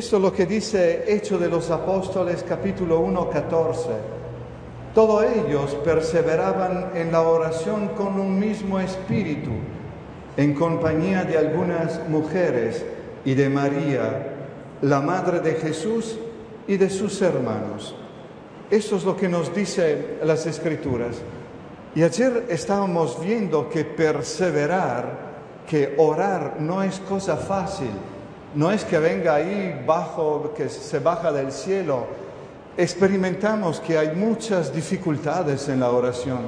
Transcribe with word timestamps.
Esto 0.00 0.16
es 0.16 0.22
lo 0.22 0.32
que 0.32 0.46
dice 0.46 1.04
Hecho 1.06 1.38
de 1.38 1.50
los 1.50 1.70
Apóstoles 1.70 2.42
capítulo 2.48 3.00
1, 3.00 3.28
14. 3.28 3.88
Todos 4.94 5.24
ellos 5.24 5.74
perseveraban 5.84 6.92
en 6.94 7.12
la 7.12 7.20
oración 7.20 7.88
con 7.88 8.18
un 8.18 8.38
mismo 8.38 8.80
espíritu, 8.80 9.50
en 10.38 10.54
compañía 10.54 11.24
de 11.24 11.36
algunas 11.36 12.08
mujeres 12.08 12.82
y 13.26 13.34
de 13.34 13.50
María, 13.50 14.36
la 14.80 15.02
madre 15.02 15.40
de 15.40 15.56
Jesús 15.56 16.18
y 16.66 16.78
de 16.78 16.88
sus 16.88 17.20
hermanos. 17.20 17.94
Esto 18.70 18.96
es 18.96 19.04
lo 19.04 19.14
que 19.14 19.28
nos 19.28 19.54
dice 19.54 20.16
las 20.24 20.46
escrituras. 20.46 21.16
Y 21.94 22.02
ayer 22.04 22.46
estábamos 22.48 23.20
viendo 23.22 23.68
que 23.68 23.84
perseverar, 23.84 25.30
que 25.68 25.94
orar 25.98 26.56
no 26.58 26.82
es 26.82 26.98
cosa 27.00 27.36
fácil 27.36 27.90
no 28.54 28.70
es 28.70 28.84
que 28.84 28.98
venga 28.98 29.36
ahí 29.36 29.82
bajo, 29.86 30.52
que 30.56 30.68
se 30.68 30.98
baja 30.98 31.32
del 31.32 31.52
cielo. 31.52 32.06
Experimentamos 32.76 33.80
que 33.80 33.98
hay 33.98 34.14
muchas 34.14 34.72
dificultades 34.72 35.68
en 35.68 35.80
la 35.80 35.90
oración, 35.90 36.40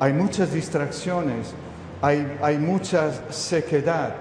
hay 0.00 0.12
muchas 0.12 0.52
distracciones, 0.52 1.54
hay, 2.02 2.38
hay 2.42 2.58
mucha 2.58 3.10
sequedad, 3.30 4.14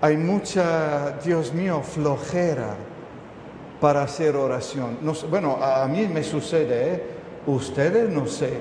hay 0.00 0.16
mucha, 0.16 1.18
Dios 1.24 1.52
mío, 1.52 1.82
flojera 1.82 2.74
para 3.80 4.02
hacer 4.02 4.36
oración. 4.36 4.98
bueno, 5.30 5.58
a 5.62 5.86
mí 5.86 6.08
me 6.08 6.24
sucede, 6.24 6.94
¿eh? 6.94 7.02
Ustedes 7.46 8.10
no 8.10 8.26
sé. 8.26 8.60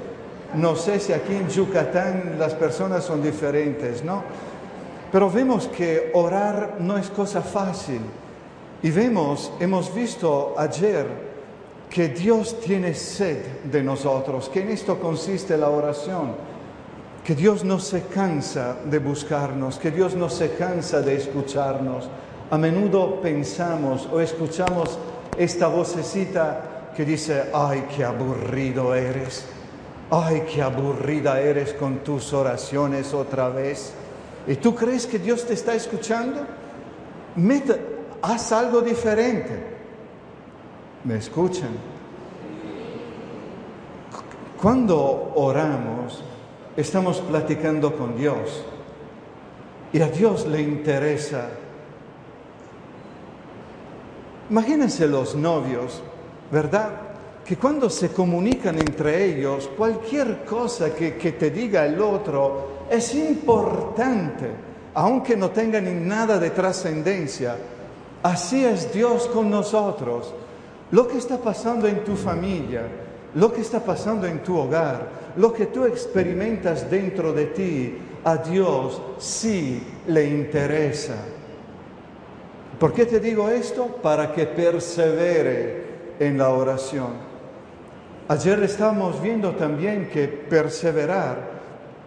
No 0.53 0.75
sé 0.75 1.00
si 1.00 1.11
aquí 1.11 1.35
en 1.35 1.50
Yucatán 1.50 2.35
las 2.39 2.53
personas 2.53 3.03
son 3.03 3.22
diferentes, 3.22 4.03
¿no? 4.03 4.23
Pero 5.11 5.30
vemos 5.30 5.67
que 5.67 6.11
orar 6.13 6.77
no 6.80 6.97
es 6.97 7.09
cosa 7.09 7.41
fácil. 7.41 8.02
Y 8.83 8.91
vemos, 8.91 9.52
hemos 9.59 9.94
visto 9.94 10.53
ayer 10.58 11.08
que 11.89 12.09
Dios 12.09 12.59
tiene 12.59 12.94
sed 12.94 13.63
de 13.63 13.81
nosotros, 13.81 14.50
que 14.50 14.62
en 14.62 14.69
esto 14.69 15.00
consiste 15.00 15.57
la 15.57 15.69
oración, 15.69 16.35
que 17.23 17.34
Dios 17.34 17.63
no 17.63 17.79
se 17.79 18.03
cansa 18.03 18.78
de 18.85 19.00
buscarnos, 19.00 19.79
que 19.79 19.91
Dios 19.91 20.16
no 20.16 20.29
se 20.29 20.51
cansa 20.53 21.01
de 21.01 21.16
escucharnos. 21.16 22.09
A 22.50 22.57
menudo 22.57 23.19
pensamos 23.22 24.07
o 24.12 24.22
escuchamos 24.22 24.97
esta 25.38 25.68
vocecita 25.68 26.91
que 26.95 27.06
dice, 27.06 27.50
ay, 27.53 27.85
qué 27.95 28.03
aburrido 28.03 28.94
eres, 28.94 29.45
ay, 30.12 30.44
qué 30.51 30.62
aburrida 30.62 31.39
eres 31.39 31.74
con 31.74 32.00
tus 32.00 32.34
oraciones 32.34 33.13
otra 33.13 33.50
vez. 33.50 33.94
¿Y 34.47 34.56
tú 34.56 34.74
crees 34.74 35.06
que 35.06 35.19
Dios 35.19 35.46
te 35.46 35.53
está 35.53 35.75
escuchando? 35.75 36.46
haz 38.22 38.52
algo 38.52 38.81
diferente. 38.81 39.78
¿Me 41.03 41.18
escuchan? 41.18 41.69
Cuando 44.59 45.34
oramos, 45.36 46.24
estamos 46.75 47.19
platicando 47.22 47.96
con 47.96 48.18
Dios. 48.18 48.66
Y 49.94 50.02
a 50.02 50.07
Dios 50.07 50.47
le 50.47 50.62
interesa. 50.62 51.50
Imagínense 54.50 55.07
los 55.07 55.36
novios, 55.36 56.02
¿verdad? 56.52 56.90
Que 57.46 57.57
cuando 57.57 57.90
se 57.90 58.09
comunican 58.09 58.80
entre 58.80 59.25
ellos, 59.25 59.69
cualquier 59.78 60.44
cosa 60.46 60.96
que, 60.96 61.18
que 61.18 61.34
te 61.34 61.52
diga 61.52 61.86
el 61.86 62.02
otro, 62.02 62.76
es 62.90 63.14
importante, 63.16 64.50
aunque 64.94 65.36
no 65.36 65.52
tenga 65.52 65.80
ni 65.80 65.92
nada 65.92 66.40
de 66.40 66.50
trascendencia. 66.50 67.56
Así 68.24 68.66
es 68.66 68.94
Dios 68.94 69.28
con 69.28 69.50
nosotros. 69.50 70.34
Lo 70.92 71.08
que 71.08 71.18
está 71.18 71.38
pasando 71.38 71.88
en 71.88 72.03
tu 72.03 72.16
familia, 72.16 72.84
lo 73.36 73.52
que 73.52 73.62
está 73.62 73.80
pasando 73.80 74.25
en 74.25 74.42
tu 74.42 74.58
hogar, 74.58 75.08
lo 75.36 75.53
que 75.53 75.68
tú 75.68 75.86
experimentas 75.86 76.90
dentro 76.90 77.34
de 77.34 77.46
ti, 77.48 77.98
a 78.24 78.38
Dios 78.38 79.02
sí 79.18 79.81
le 80.08 80.25
interesa. 80.28 81.16
¿Por 82.80 82.94
qué 82.94 83.06
te 83.06 83.19
digo 83.19 83.50
esto? 83.50 83.88
Para 84.02 84.31
que 84.31 84.46
persevere 84.46 85.86
en 86.19 86.38
la 86.38 86.50
oración. 86.50 87.28
Ayer 88.28 88.62
estábamos 88.64 89.22
viendo 89.22 89.52
también 89.56 90.09
que 90.09 90.28
perseverar 90.28 91.56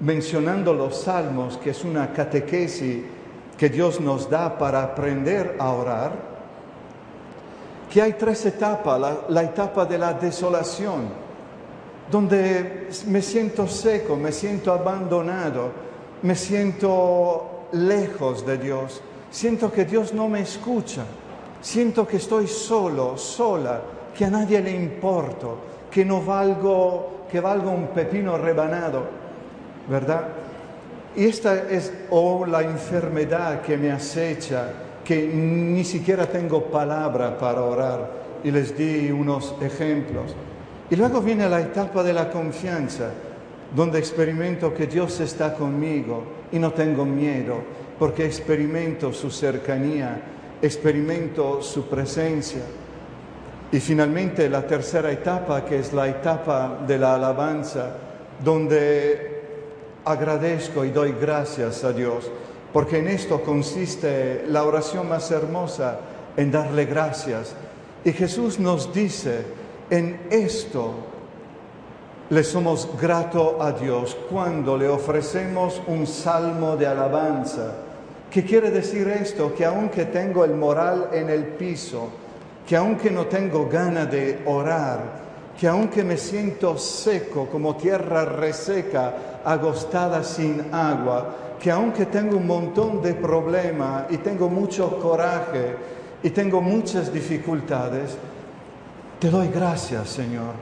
mencionando 0.00 0.72
los 0.72 1.02
salmos, 1.02 1.58
que 1.58 1.70
es 1.70 1.84
una 1.84 2.12
catequesis 2.12 3.04
que 3.56 3.68
Dios 3.68 4.00
nos 4.00 4.28
da 4.30 4.56
para 4.56 4.82
aprender 4.82 5.56
a 5.58 5.70
orar, 5.70 6.12
que 7.90 8.00
hay 8.00 8.14
tres 8.14 8.46
etapas. 8.46 9.00
La, 9.28 9.42
etapa 9.42 9.84
de 9.84 9.98
la 9.98 10.14
desolación, 10.14 11.08
donde 12.10 12.88
me 13.06 13.20
siento 13.20 13.68
seco, 13.68 14.16
me 14.16 14.32
siento 14.32 14.72
abandonado, 14.72 15.70
me 16.22 16.34
siento 16.34 17.66
lejos 17.72 18.46
de 18.46 18.56
Dios, 18.56 19.02
siento 19.30 19.70
que 19.70 19.84
Dios 19.84 20.14
no 20.14 20.28
me 20.28 20.40
escucha, 20.40 21.04
siento 21.60 22.06
que 22.06 22.16
estoy 22.16 22.46
solo, 22.46 23.18
sola, 23.18 23.82
que 24.16 24.24
a 24.24 24.30
nadie 24.30 24.60
le 24.60 24.70
importo, 24.70 25.58
que 25.90 26.04
no 26.04 26.22
valgo, 26.22 27.26
que 27.30 27.40
valgo 27.40 27.70
un 27.70 27.88
pepino 27.88 28.38
rebanado. 28.38 29.19
¿Verdad? 29.90 30.28
Y 31.16 31.26
esta 31.26 31.68
es 31.68 31.92
o 32.10 32.46
la 32.46 32.62
enfermedad 32.62 33.60
que 33.62 33.76
me 33.76 33.90
acecha, 33.90 34.68
que 35.04 35.26
ni 35.26 35.84
siquiera 35.84 36.26
tengo 36.26 36.66
palabra 36.66 37.36
para 37.36 37.62
orar. 37.62 38.20
Y 38.44 38.50
les 38.52 38.76
di 38.78 39.10
unos 39.10 39.54
ejemplos. 39.60 40.34
Y 40.88 40.96
luego 40.96 41.20
viene 41.20 41.48
la 41.48 41.60
etapa 41.60 42.02
de 42.02 42.12
la 42.12 42.30
confianza, 42.30 43.10
donde 43.74 43.98
experimento 43.98 44.72
que 44.72 44.86
Dios 44.86 45.20
está 45.20 45.54
conmigo 45.54 46.22
y 46.50 46.58
no 46.58 46.72
tengo 46.72 47.04
miedo, 47.04 47.56
porque 47.98 48.24
experimento 48.24 49.12
su 49.12 49.30
cercanía, 49.30 50.22
experimento 50.62 51.60
su 51.60 51.86
presencia. 51.86 52.62
Y 53.72 53.78
finalmente 53.78 54.48
la 54.48 54.62
tercera 54.66 55.12
etapa, 55.12 55.64
que 55.64 55.80
es 55.80 55.92
la 55.92 56.08
etapa 56.08 56.78
de 56.86 56.98
la 56.98 57.14
alabanza, 57.14 57.90
donde 58.42 59.39
agradezco 60.04 60.84
y 60.84 60.90
doy 60.90 61.14
gracias 61.20 61.84
a 61.84 61.92
Dios, 61.92 62.30
porque 62.72 62.98
en 62.98 63.08
esto 63.08 63.42
consiste 63.42 64.44
la 64.48 64.64
oración 64.64 65.08
más 65.08 65.30
hermosa, 65.30 65.98
en 66.36 66.50
darle 66.50 66.84
gracias. 66.84 67.54
Y 68.04 68.12
Jesús 68.12 68.58
nos 68.58 68.92
dice, 68.94 69.44
en 69.90 70.20
esto 70.30 70.94
le 72.30 72.44
somos 72.44 72.88
grato 73.00 73.60
a 73.60 73.72
Dios 73.72 74.16
cuando 74.30 74.76
le 74.76 74.88
ofrecemos 74.88 75.82
un 75.88 76.06
salmo 76.06 76.76
de 76.76 76.86
alabanza. 76.86 77.72
¿Qué 78.30 78.44
quiere 78.44 78.70
decir 78.70 79.08
esto? 79.08 79.52
Que 79.52 79.64
aunque 79.64 80.04
tengo 80.04 80.44
el 80.44 80.54
moral 80.54 81.08
en 81.12 81.28
el 81.28 81.44
piso, 81.44 82.08
que 82.66 82.76
aunque 82.76 83.10
no 83.10 83.26
tengo 83.26 83.68
gana 83.68 84.06
de 84.06 84.42
orar, 84.46 85.00
que 85.58 85.66
aunque 85.66 86.04
me 86.04 86.16
siento 86.16 86.78
seco 86.78 87.48
como 87.50 87.76
tierra 87.76 88.24
reseca, 88.24 89.12
agostada 89.44 90.22
sin 90.22 90.72
agua, 90.72 91.34
que 91.60 91.70
aunque 91.70 92.06
tengo 92.06 92.36
un 92.36 92.46
montón 92.46 93.02
de 93.02 93.14
problemas 93.14 94.04
y 94.10 94.16
tengo 94.18 94.48
mucho 94.48 94.98
coraje 94.98 95.76
y 96.22 96.30
tengo 96.30 96.60
muchas 96.60 97.12
dificultades, 97.12 98.16
te 99.18 99.28
doy 99.28 99.48
gracias, 99.48 100.08
Señor, 100.08 100.54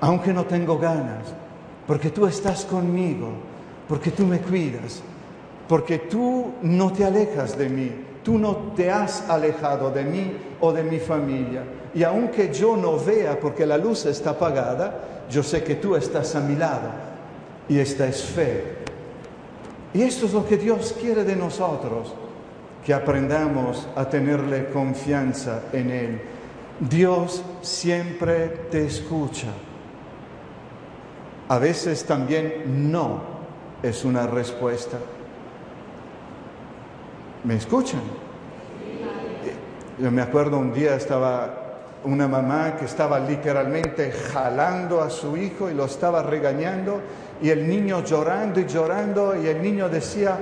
aunque 0.00 0.32
no 0.32 0.44
tengo 0.44 0.78
ganas, 0.78 1.26
porque 1.86 2.10
tú 2.10 2.26
estás 2.26 2.64
conmigo, 2.64 3.28
porque 3.88 4.12
tú 4.12 4.24
me 4.24 4.38
cuidas, 4.38 5.02
porque 5.68 5.98
tú 5.98 6.52
no 6.62 6.92
te 6.92 7.04
alejas 7.04 7.58
de 7.58 7.68
mí, 7.68 7.90
tú 8.22 8.38
no 8.38 8.54
te 8.76 8.90
has 8.90 9.28
alejado 9.28 9.90
de 9.90 10.04
mí 10.04 10.36
o 10.60 10.72
de 10.72 10.84
mi 10.84 11.00
familia. 11.00 11.64
Y 11.92 12.04
aunque 12.04 12.52
yo 12.52 12.76
no 12.76 12.96
vea 12.96 13.38
porque 13.40 13.66
la 13.66 13.76
luz 13.76 14.06
está 14.06 14.30
apagada, 14.30 15.26
yo 15.28 15.42
sé 15.42 15.64
que 15.64 15.74
tú 15.74 15.96
estás 15.96 16.36
a 16.36 16.40
mi 16.40 16.54
lado 16.54 17.09
y 17.70 17.78
esta 17.78 18.06
es 18.08 18.24
fe. 18.24 18.64
Y 19.94 20.02
esto 20.02 20.26
es 20.26 20.32
lo 20.32 20.44
que 20.44 20.56
Dios 20.56 20.94
quiere 21.00 21.22
de 21.22 21.36
nosotros, 21.36 22.12
que 22.84 22.92
aprendamos 22.92 23.88
a 23.94 24.08
tenerle 24.08 24.70
confianza 24.70 25.62
en 25.72 25.90
Él. 25.90 26.20
Dios 26.80 27.44
siempre 27.62 28.48
te 28.70 28.84
escucha. 28.84 29.48
A 31.48 31.58
veces 31.58 32.04
también 32.04 32.90
no 32.90 33.20
es 33.84 34.04
una 34.04 34.26
respuesta. 34.26 34.98
¿Me 37.44 37.54
escuchan? 37.54 38.02
Yo 39.96 40.10
me 40.10 40.22
acuerdo 40.22 40.58
un 40.58 40.72
día 40.72 40.96
estaba 40.96 41.60
una 42.02 42.26
mamá 42.26 42.76
que 42.76 42.86
estaba 42.86 43.20
literalmente 43.20 44.10
jalando 44.10 45.02
a 45.02 45.10
su 45.10 45.36
hijo 45.36 45.70
y 45.70 45.74
lo 45.74 45.84
estaba 45.84 46.22
regañando 46.22 47.00
y 47.42 47.50
el 47.50 47.66
niño 47.68 48.04
llorando 48.04 48.60
y 48.60 48.66
llorando 48.66 49.40
y 49.40 49.46
el 49.46 49.62
niño 49.62 49.88
decía, 49.88 50.38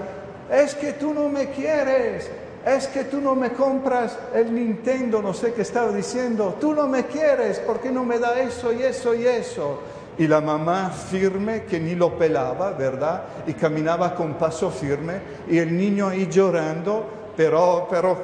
es 0.51 0.75
que 0.75 0.95
tú 0.95 1.13
no 1.15 1.29
me 1.29 1.51
quieres, 1.51 2.31
es 2.67 2.87
que 2.89 3.05
tú 3.05 3.21
no 3.21 3.35
me 3.35 3.53
compras 3.53 4.19
el 4.35 4.55
Nintendo, 4.55 5.23
no 5.23 5.33
sé 5.33 5.53
qué 5.53 5.63
estaba 5.63 5.93
diciendo, 5.93 6.57
tú 6.61 6.75
no 6.75 6.87
me 6.87 7.05
quieres, 7.05 7.59
¿por 7.61 7.81
qué 7.81 7.91
no 7.91 8.05
me 8.05 8.19
da 8.19 8.41
eso 8.41 8.73
y 8.73 8.83
eso 8.83 9.15
y 9.15 9.27
eso? 9.27 9.81
Y 10.19 10.27
la 10.27 10.41
mamá 10.41 10.91
firme 10.91 11.63
que 11.65 11.79
ni 11.79 11.95
lo 11.95 12.19
pelaba, 12.19 12.73
¿verdad? 12.73 13.23
Y 13.47 13.53
caminaba 13.53 14.15
con 14.15 14.35
paso 14.35 14.71
firme 14.71 15.21
y 15.49 15.59
el 15.59 15.77
niño 15.77 16.09
ahí 16.09 16.27
llorando, 16.29 17.07
pero, 17.37 17.87
pero 17.89 18.19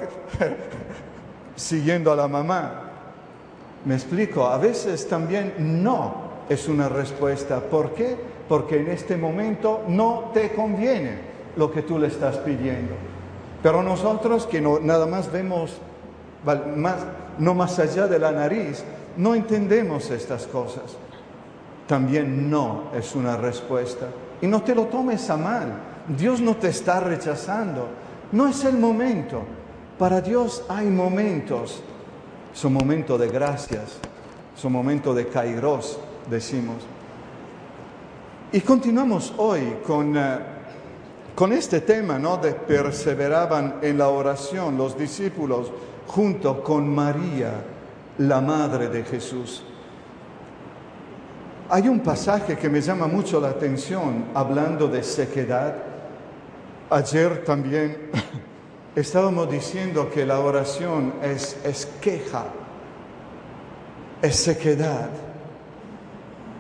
siguiendo 1.56 2.10
a 2.10 2.16
la 2.16 2.26
mamá. 2.26 2.80
Me 3.84 3.94
explico, 3.94 4.46
a 4.46 4.58
veces 4.58 5.06
también 5.06 5.54
no 5.58 6.24
es 6.48 6.66
una 6.68 6.88
respuesta. 6.88 7.60
¿Por 7.60 7.92
qué? 7.94 8.33
Porque 8.48 8.78
en 8.78 8.88
este 8.88 9.16
momento 9.16 9.82
no 9.88 10.30
te 10.34 10.52
conviene 10.52 11.18
lo 11.56 11.70
que 11.70 11.82
tú 11.82 11.98
le 11.98 12.08
estás 12.08 12.36
pidiendo. 12.38 12.94
Pero 13.62 13.82
nosotros 13.82 14.46
que 14.46 14.60
no, 14.60 14.78
nada 14.80 15.06
más 15.06 15.32
vemos, 15.32 15.78
más, 16.76 16.96
no 17.38 17.54
más 17.54 17.78
allá 17.78 18.06
de 18.06 18.18
la 18.18 18.32
nariz, 18.32 18.84
no 19.16 19.34
entendemos 19.34 20.10
estas 20.10 20.46
cosas. 20.46 20.96
También 21.86 22.50
no 22.50 22.90
es 22.94 23.14
una 23.14 23.36
respuesta. 23.36 24.06
Y 24.40 24.46
no 24.46 24.62
te 24.62 24.74
lo 24.74 24.84
tomes 24.84 25.28
a 25.30 25.36
mal. 25.36 25.72
Dios 26.08 26.40
no 26.40 26.56
te 26.56 26.68
está 26.68 27.00
rechazando. 27.00 27.88
No 28.32 28.46
es 28.46 28.64
el 28.64 28.76
momento. 28.76 29.42
Para 29.98 30.20
Dios 30.20 30.64
hay 30.68 30.86
momentos 30.86 31.82
son 32.54 32.72
momentos 32.72 33.20
de 33.20 33.28
gracias, 33.28 33.98
son 34.56 34.72
momentos 34.72 35.14
de 35.16 35.26
kairos, 35.26 35.98
decimos. 36.30 36.76
Y 38.54 38.60
continuamos 38.60 39.34
hoy 39.38 39.78
con, 39.84 40.16
eh, 40.16 40.38
con 41.34 41.52
este 41.52 41.80
tema, 41.80 42.20
¿no? 42.20 42.36
De 42.36 42.52
perseveraban 42.52 43.80
en 43.82 43.98
la 43.98 44.10
oración 44.10 44.78
los 44.78 44.96
discípulos 44.96 45.72
junto 46.06 46.62
con 46.62 46.88
María, 46.88 47.50
la 48.18 48.40
madre 48.40 48.86
de 48.86 49.02
Jesús. 49.02 49.64
Hay 51.68 51.88
un 51.88 51.98
pasaje 51.98 52.56
que 52.56 52.68
me 52.68 52.80
llama 52.80 53.08
mucho 53.08 53.40
la 53.40 53.48
atención 53.48 54.26
hablando 54.34 54.86
de 54.86 55.02
sequedad. 55.02 55.74
Ayer 56.90 57.42
también 57.44 58.08
estábamos 58.94 59.50
diciendo 59.50 60.08
que 60.14 60.24
la 60.24 60.38
oración 60.38 61.14
es, 61.24 61.56
es 61.64 61.86
queja, 62.00 62.44
es 64.22 64.36
sequedad, 64.36 65.10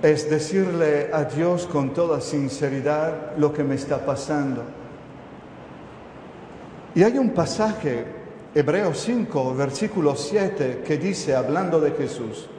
es 0.04 0.28
decirle 0.28 1.08
a 1.10 1.24
Dios 1.24 1.66
con 1.66 1.94
toda 1.94 2.20
sinceridad 2.20 3.38
lo 3.38 3.54
que 3.54 3.64
me 3.64 3.76
está 3.76 4.04
pasando. 4.04 4.62
Y 6.94 7.02
hay 7.02 7.16
un 7.16 7.30
pasaje, 7.30 8.04
Hebreos 8.54 9.00
5, 9.00 9.54
versículo 9.54 10.14
7, 10.14 10.82
que 10.86 10.98
dice, 10.98 11.34
hablando 11.34 11.80
de 11.80 11.92
Jesús, 11.92 12.50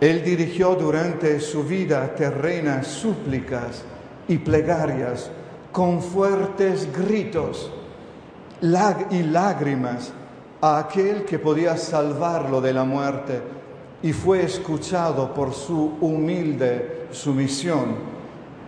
Él 0.00 0.24
dirigió 0.24 0.74
durante 0.74 1.38
su 1.38 1.62
vida 1.62 2.12
terrenas 2.16 2.88
súplicas 2.88 3.84
y 4.26 4.38
plegarias 4.38 5.30
con 5.70 6.02
fuertes 6.02 6.88
gritos 6.92 7.70
y 8.60 9.22
lágrimas 9.22 10.12
a 10.60 10.80
aquel 10.80 11.24
que 11.24 11.38
podía 11.38 11.76
salvarlo 11.76 12.60
de 12.60 12.72
la 12.72 12.82
muerte 12.82 13.57
y 14.02 14.12
fue 14.12 14.42
escuchado 14.42 15.34
por 15.34 15.52
su 15.52 15.96
humilde 16.00 17.06
sumisión. 17.10 17.96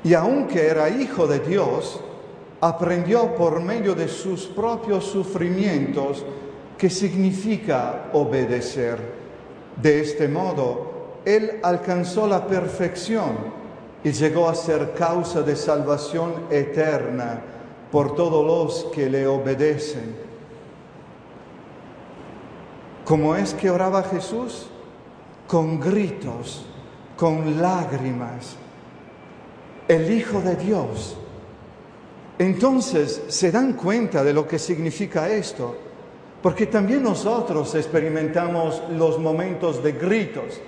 Y 0.03 0.15
aunque 0.15 0.67
era 0.67 0.89
hijo 0.89 1.27
de 1.27 1.41
Dios, 1.41 2.01
aprendió 2.61 3.35
por 3.35 3.61
medio 3.61 3.95
de 3.95 4.09
sus 4.09 4.47
propios 4.47 5.05
sufrimientos 5.05 6.25
qué 6.77 6.91
significa 6.91 8.11
obedecer. 8.13 8.99
De 9.81 10.01
este 10.01 10.29
modo, 10.29 10.91
él 11.25 11.61
alcanzó 11.63 12.27
la 12.27 12.47
perfección 12.47 13.61
y 14.03 14.13
llegó 14.13 14.49
a 14.49 14.55
ser 14.55 14.95
causa 14.95 15.43
de 15.43 15.57
salvación 15.57 16.33
eterna 16.51 17.43
por 17.93 18.15
todos 18.15 18.45
los 18.47 18.93
que 18.93 19.11
le 19.11 19.27
obedecen. 19.27 20.17
¿Cómo 23.05 23.35
es 23.37 23.53
que 23.55 23.71
oraba 23.71 24.03
Jesús? 24.03 24.70
Con 25.51 25.81
gritos, 25.81 26.65
con 27.17 27.61
lágrimas. 27.61 28.55
El 29.89 30.09
Hijo 30.09 30.41
de 30.41 30.55
Dios. 30.55 31.17
Entonces, 32.39 33.25
¿se 33.27 33.51
dan 33.51 33.73
cuenta 33.73 34.23
de 34.23 34.33
lo 34.33 34.47
que 34.47 34.61
significa 34.61 35.29
esto? 35.29 35.77
Porque 36.41 36.67
también 36.67 37.03
nosotros 37.03 37.75
experimentamos 37.75 38.81
los 38.97 39.19
momentos 39.19 39.83
de 39.83 39.91
gritos, 39.91 40.61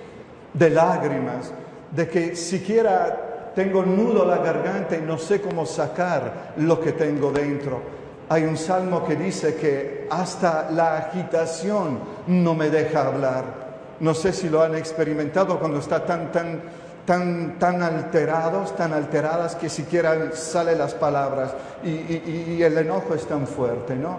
de 0.53 0.69
lágrimas, 0.69 1.53
de 1.89 2.09
que 2.09 2.35
siquiera 2.35 3.53
tengo 3.55 3.85
nudo 3.85 4.25
la 4.25 4.39
garganta 4.39 4.97
y 4.97 5.01
no 5.01 5.17
sé 5.17 5.39
cómo 5.39 5.65
sacar 5.65 6.55
lo 6.57 6.81
que 6.81 6.91
tengo 6.91 7.31
dentro. 7.31 7.79
Hay 8.27 8.43
un 8.43 8.57
salmo 8.57 9.05
que 9.05 9.15
dice 9.15 9.55
que 9.55 10.09
hasta 10.09 10.69
la 10.71 10.97
agitación 10.97 11.99
no 12.27 12.53
me 12.53 12.69
deja 12.69 13.07
hablar. 13.07 13.62
No 13.99 14.13
sé 14.13 14.33
si 14.33 14.49
lo 14.49 14.61
han 14.61 14.75
experimentado 14.75 15.59
cuando 15.59 15.79
está 15.79 16.05
tan, 16.05 16.31
tan, 16.31 16.61
tan, 17.05 17.59
tan 17.59 17.81
alterados, 17.81 18.75
tan 18.75 18.93
alteradas 18.93 19.55
que 19.55 19.69
siquiera 19.69 20.31
salen 20.33 20.77
las 20.77 20.93
palabras 20.93 21.53
y, 21.83 22.61
el 22.61 22.77
enojo 22.77 23.13
es 23.13 23.25
tan 23.25 23.47
fuerte, 23.47 23.95
¿no? 23.95 24.17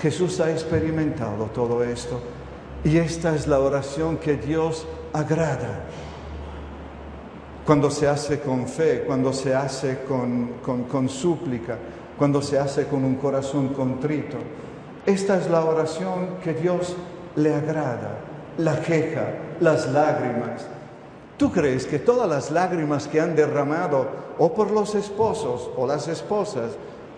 Jesús 0.00 0.40
ha 0.40 0.50
experimentado 0.50 1.46
todo 1.54 1.84
esto 1.84 2.20
y 2.82 2.98
esta 2.98 3.34
es 3.34 3.46
la 3.46 3.60
oración 3.60 4.16
que 4.18 4.36
Dios 4.36 4.86
agrada 5.12 5.84
cuando 7.64 7.90
se 7.90 8.06
hace 8.06 8.40
con 8.40 8.68
fe, 8.68 9.04
cuando 9.06 9.32
se 9.32 9.54
hace 9.54 10.00
con, 10.06 11.08
súplica, 11.08 11.78
cuando 12.18 12.42
se 12.42 12.58
hace 12.58 12.86
con 12.86 13.04
un 13.04 13.14
corazón 13.14 13.68
contrito. 13.68 14.36
Esta 15.06 15.38
es 15.38 15.48
la 15.48 15.64
oración 15.64 16.38
que 16.42 16.52
Dios 16.52 16.94
le 17.36 17.54
agrada, 17.54 18.18
la 18.58 18.80
queja, 18.80 19.26
las 19.60 19.90
lágrimas. 19.90 20.66
¿Tú 21.36 21.50
crees 21.50 21.86
que 21.86 21.98
todas 21.98 22.28
las 22.28 22.50
lágrimas 22.50 23.08
que 23.08 23.20
han 23.20 23.34
derramado 23.34 24.06
o 24.38 24.52
por 24.52 24.70
los 24.70 24.94
esposos 24.94 25.70
o 25.76 25.86
las 25.86 26.06
esposas 26.08 26.72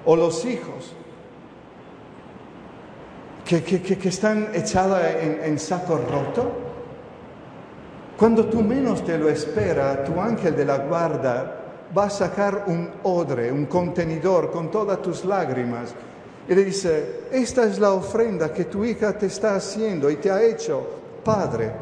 o 0.04 0.16
los 0.16 0.44
hijos 0.44 0.94
que, 3.44 3.62
que, 3.62 4.08
están 4.08 4.48
echadas 4.54 5.16
en, 5.20 5.40
en 5.44 5.58
saco 5.58 5.98
roto? 5.98 6.52
Cuando 8.18 8.46
tú 8.46 8.62
menos 8.62 9.04
te 9.04 9.18
lo 9.18 9.28
espera, 9.28 10.02
tu 10.02 10.18
ángel 10.18 10.56
de 10.56 10.64
la 10.64 10.78
guarda 10.78 11.56
va 11.96 12.04
a 12.04 12.10
sacar 12.10 12.64
un 12.66 12.90
odre, 13.02 13.52
un 13.52 13.66
contenedor 13.66 14.50
con 14.50 14.70
todas 14.70 15.02
tus 15.02 15.24
lágrimas 15.26 15.94
y 16.48 16.54
le 16.54 16.64
dice, 16.64 17.22
esta 17.32 17.64
es 17.64 17.78
la 17.78 17.92
ofrenda 17.92 18.52
que 18.52 18.66
tu 18.66 18.84
hija 18.84 19.18
te 19.18 19.26
está 19.26 19.56
haciendo 19.56 20.08
y 20.08 20.16
te 20.16 20.30
ha 20.30 20.42
hecho, 20.42 20.95
Padre. 21.26 21.72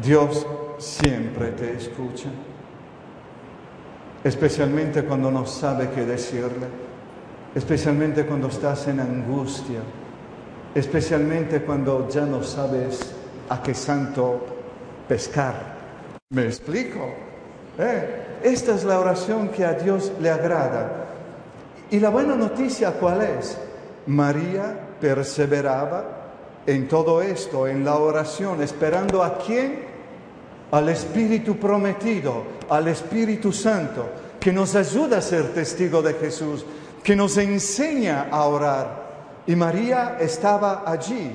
Dios 0.00 0.46
siempre 0.78 1.48
te 1.48 1.72
escucha, 1.72 2.28
especialmente 4.22 5.02
cuando 5.02 5.32
no 5.32 5.44
sabe 5.46 5.90
qué 5.90 6.06
decirle, 6.06 6.68
especialmente 7.56 8.24
cuando 8.24 8.46
estás 8.46 8.86
en 8.86 9.00
angustia, 9.00 9.80
especialmente 10.72 11.62
cuando 11.62 12.08
ya 12.08 12.24
no 12.24 12.44
sabes 12.44 13.16
a 13.48 13.60
qué 13.60 13.74
santo 13.74 14.46
pescar. 15.08 15.74
¿Me 16.30 16.44
explico? 16.44 17.00
¿Eh? 17.78 18.38
Esta 18.44 18.76
es 18.76 18.84
la 18.84 19.00
oración 19.00 19.48
que 19.48 19.64
a 19.64 19.72
Dios 19.72 20.12
le 20.20 20.30
agrada. 20.30 21.15
Y 21.90 22.00
la 22.00 22.08
buena 22.08 22.34
noticia 22.34 22.92
cuál 22.92 23.22
es? 23.22 23.56
María 24.06 24.78
perseveraba 25.00 26.04
en 26.66 26.88
todo 26.88 27.22
esto, 27.22 27.66
en 27.66 27.84
la 27.84 27.96
oración, 27.96 28.60
esperando 28.62 29.22
a 29.22 29.38
quién? 29.38 29.84
Al 30.72 30.88
Espíritu 30.88 31.56
prometido, 31.56 32.42
al 32.68 32.88
Espíritu 32.88 33.52
Santo, 33.52 34.06
que 34.40 34.52
nos 34.52 34.74
ayuda 34.74 35.18
a 35.18 35.22
ser 35.22 35.54
testigo 35.54 36.02
de 36.02 36.14
Jesús, 36.14 36.64
que 37.04 37.14
nos 37.14 37.36
enseña 37.36 38.28
a 38.30 38.44
orar. 38.46 39.06
Y 39.46 39.54
María 39.54 40.16
estaba 40.18 40.82
allí. 40.84 41.32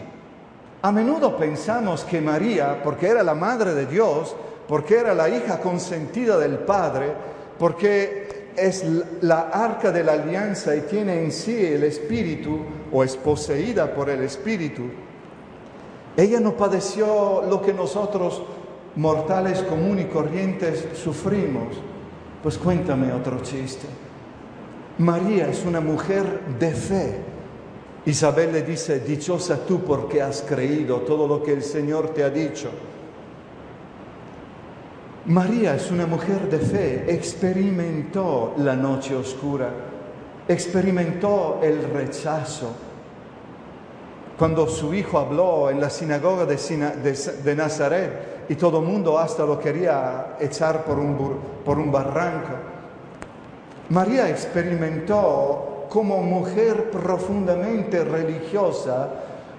A 0.82 0.92
menudo 0.92 1.38
pensamos 1.38 2.04
que 2.04 2.20
María, 2.20 2.82
porque 2.84 3.08
era 3.08 3.24
la 3.24 3.36
madre 3.36 3.74
de 3.74 3.86
Dios, 3.86 4.36
porque 4.68 4.98
era 4.98 5.14
la 5.14 5.30
hija 5.30 5.60
consentida 5.60 6.38
del 6.38 6.60
Padre, 6.60 7.14
porque 7.58 8.41
es 8.56 8.86
la 9.22 9.50
arca 9.50 9.92
de 9.92 10.04
la 10.04 10.14
alianza 10.14 10.76
y 10.76 10.82
tiene 10.82 11.24
en 11.24 11.32
sí 11.32 11.66
el 11.66 11.84
Espíritu, 11.84 12.60
o 12.92 13.04
es 13.04 13.16
poseída 13.16 13.94
por 13.94 14.10
el 14.10 14.22
Espíritu, 14.24 14.84
ella 16.18 16.40
no 16.40 16.58
padeció 16.58 17.44
lo 17.50 17.62
que 17.62 17.74
nosotros, 17.74 18.42
mortales 18.96 19.62
comunes 19.62 20.06
y 20.06 20.10
corrientes, 20.10 20.86
sufrimos. 20.94 21.76
Pues 22.44 22.58
cuéntame 22.58 23.14
otro 23.14 23.42
chiste. 23.42 23.88
María 24.98 25.48
es 25.48 25.64
una 25.66 25.80
mujer 25.80 26.42
de 26.60 26.72
fe. 26.72 27.18
Isabel 28.06 28.52
le 28.52 28.64
dice, 28.64 29.00
dichosa 29.00 29.66
tú 29.66 29.82
porque 29.82 30.22
has 30.22 30.42
creído 30.42 30.98
todo 31.02 31.28
lo 31.28 31.44
que 31.44 31.54
el 31.54 31.64
Señor 31.64 32.10
te 32.10 32.24
ha 32.24 32.30
dicho. 32.30 32.70
María 35.26 35.76
es 35.76 35.92
una 35.92 36.08
mujer 36.08 36.50
de 36.50 36.58
fe, 36.58 37.06
experimentó 37.14 38.56
la 38.58 38.76
noche 38.76 39.16
oscura, 39.16 39.70
experimentó 40.48 41.60
el 41.62 41.84
rechazo. 41.94 42.72
Cuando 44.36 44.68
su 44.68 44.96
hijo 44.96 45.20
habló 45.20 45.70
en 45.70 45.80
la 45.80 45.92
sinagoga 45.92 46.48
de, 46.48 47.56
Nazaret 47.56 48.46
y 48.50 48.56
todo 48.56 48.80
el 48.80 48.86
mundo 48.86 49.20
hasta 49.20 49.46
lo 49.46 49.60
quería 49.60 50.38
echar 50.40 50.84
por 50.84 50.98
un, 50.98 51.16
por 51.64 51.78
un 51.78 51.92
barranco, 51.92 52.54
María 53.90 54.28
experimentó 54.28 55.86
como 55.88 56.24
mujer 56.24 56.90
profundamente 56.90 58.04
religiosa 58.04 59.10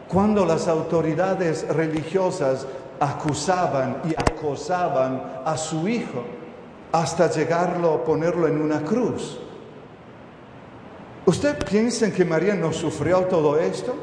cuando 0.08 0.44
las 0.44 0.66
autoridades 0.66 1.68
religiosas 1.68 2.66
acusaban 3.02 4.02
y 4.04 4.14
acosaban 4.14 5.42
a 5.44 5.56
su 5.56 5.88
hijo 5.88 6.22
hasta 6.92 7.28
llegarlo 7.28 7.94
a 7.94 8.04
ponerlo 8.04 8.46
en 8.46 8.60
una 8.60 8.82
cruz. 8.82 9.40
¿Usted 11.26 11.58
piensa 11.64 12.12
que 12.12 12.24
María 12.24 12.54
no 12.54 12.72
sufrió 12.72 13.22
todo 13.22 13.58
esto? 13.58 13.94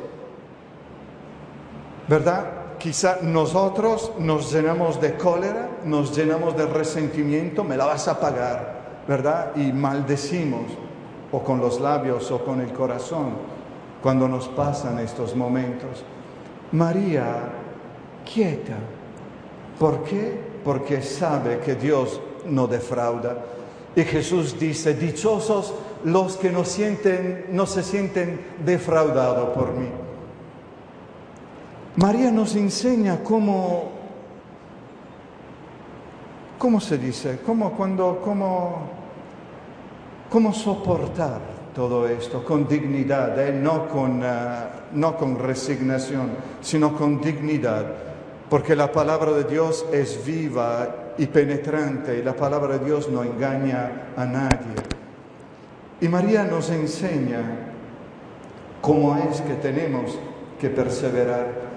¿Verdad? 2.10 2.46
Quizá 2.78 3.20
nosotros 3.22 4.12
nos 4.20 4.52
llenamos 4.52 5.00
de 5.00 5.16
cólera, 5.16 5.70
nos 5.86 6.16
llenamos 6.16 6.58
de 6.58 6.66
resentimiento, 6.66 7.64
me 7.64 7.78
la 7.78 7.86
vas 7.86 8.08
a 8.08 8.20
pagar, 8.20 9.04
¿verdad? 9.08 9.52
Y 9.56 9.72
maldecimos, 9.72 10.72
o 11.32 11.42
con 11.42 11.60
los 11.60 11.80
labios 11.80 12.32
o 12.32 12.44
con 12.44 12.62
el 12.62 12.74
corazón, 12.74 13.34
cuando 14.02 14.28
nos 14.28 14.48
pasan 14.48 15.00
estos 15.00 15.36
momentos. 15.36 16.04
María 16.72 17.50
quieta. 18.32 18.78
¿Por 19.80 20.04
qué? 20.04 20.38
Porque 20.64 21.02
sabe 21.02 21.60
que 21.60 21.76
Dios 21.76 22.20
no 22.46 22.68
defrauda. 22.68 23.38
Y 23.96 24.04
Jesús 24.04 24.60
dice, 24.60 24.94
dichosos 24.94 25.74
los 26.04 26.38
que 26.38 26.52
no, 26.52 26.64
se 26.64 27.84
sienten 27.84 28.42
defraudados 28.64 29.50
por 29.50 29.74
mí. 29.74 29.88
María 31.96 32.32
nos 32.32 32.56
enseña 32.56 33.24
cómo, 33.24 33.92
¿cómo 36.58 36.80
se 36.80 36.98
dice? 36.98 37.40
Cómo, 37.46 37.72
cuando, 37.72 38.22
cómo, 38.24 38.90
cómo 40.30 40.54
soportar 40.54 41.42
todo 41.76 42.08
esto 42.08 42.44
con 42.46 42.68
dignidad, 42.68 43.38
¿eh? 43.40 43.52
no, 43.52 43.88
con, 43.90 44.22
ah, 44.24 44.70
no 44.94 45.18
con 45.18 45.40
resignación, 45.40 46.30
sino 46.62 46.96
con 46.96 47.20
dignidad 47.20 48.09
porque 48.50 48.76
la 48.76 48.92
palabra 48.92 49.32
de 49.34 49.44
Dios 49.44 49.86
es 49.92 50.26
viva 50.26 51.14
y 51.18 51.28
penetrante 51.28 52.18
y 52.18 52.24
la 52.24 52.36
palabra 52.36 52.80
de 52.80 52.86
Dios 52.86 53.08
no 53.10 53.24
engaña 53.24 54.12
a 54.18 54.26
nadie. 54.26 54.76
Y 56.02 56.08
María 56.08 56.46
nos 56.46 56.70
enseña 56.72 57.42
cómo 58.82 59.16
es 59.18 59.42
que 59.42 59.54
tenemos 59.56 60.18
que 60.60 60.70
perseverar. 60.70 61.70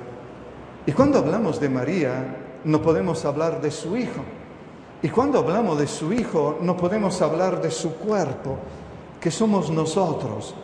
Y 0.86 0.92
cuando 0.92 1.18
hablamos 1.18 1.60
de 1.60 1.68
María, 1.68 2.36
no 2.64 2.80
podemos 2.80 3.24
hablar 3.24 3.60
de 3.60 3.70
su 3.70 3.96
hijo. 3.96 4.22
Y 5.02 5.08
cuando 5.08 5.40
hablamos 5.40 5.78
de 5.78 5.86
su 5.86 6.12
hijo, 6.12 6.58
no 6.62 6.76
podemos 6.76 7.20
hablar 7.20 7.60
de 7.60 7.70
su 7.70 7.96
cuerpo, 7.96 8.56
que 9.20 9.30
somos 9.30 9.70
nosotros. 9.70 10.54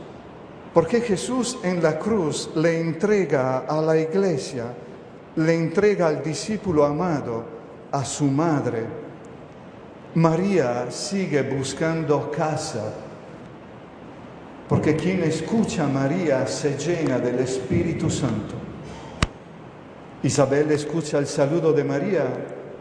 Porque 0.73 1.01
Jesús 1.01 1.59
en 1.65 1.83
la 1.83 1.99
cruz 1.99 2.51
le 2.55 2.81
entrega 2.81 3.59
a 3.59 3.81
la 3.83 3.99
iglesia 3.99 4.73
le 5.39 5.55
entrega 5.55 6.09
al 6.09 6.23
discípulo 6.23 6.85
amado, 6.85 7.45
a 7.93 8.05
su 8.05 8.25
madre. 8.25 8.85
María 10.17 10.91
sigue 10.91 11.43
buscando 11.43 12.31
casa, 12.31 12.93
porque 14.69 14.97
quien 14.97 15.23
escucha 15.23 15.85
a 15.85 15.89
María 15.89 16.47
se 16.47 16.77
llena 16.77 17.19
del 17.19 17.39
Espíritu 17.39 18.11
Santo. 18.11 18.55
Isabel 20.25 20.73
escucha 20.73 21.19
el 21.19 21.27
saludo 21.29 21.73
de 21.73 21.85
María 21.85 22.25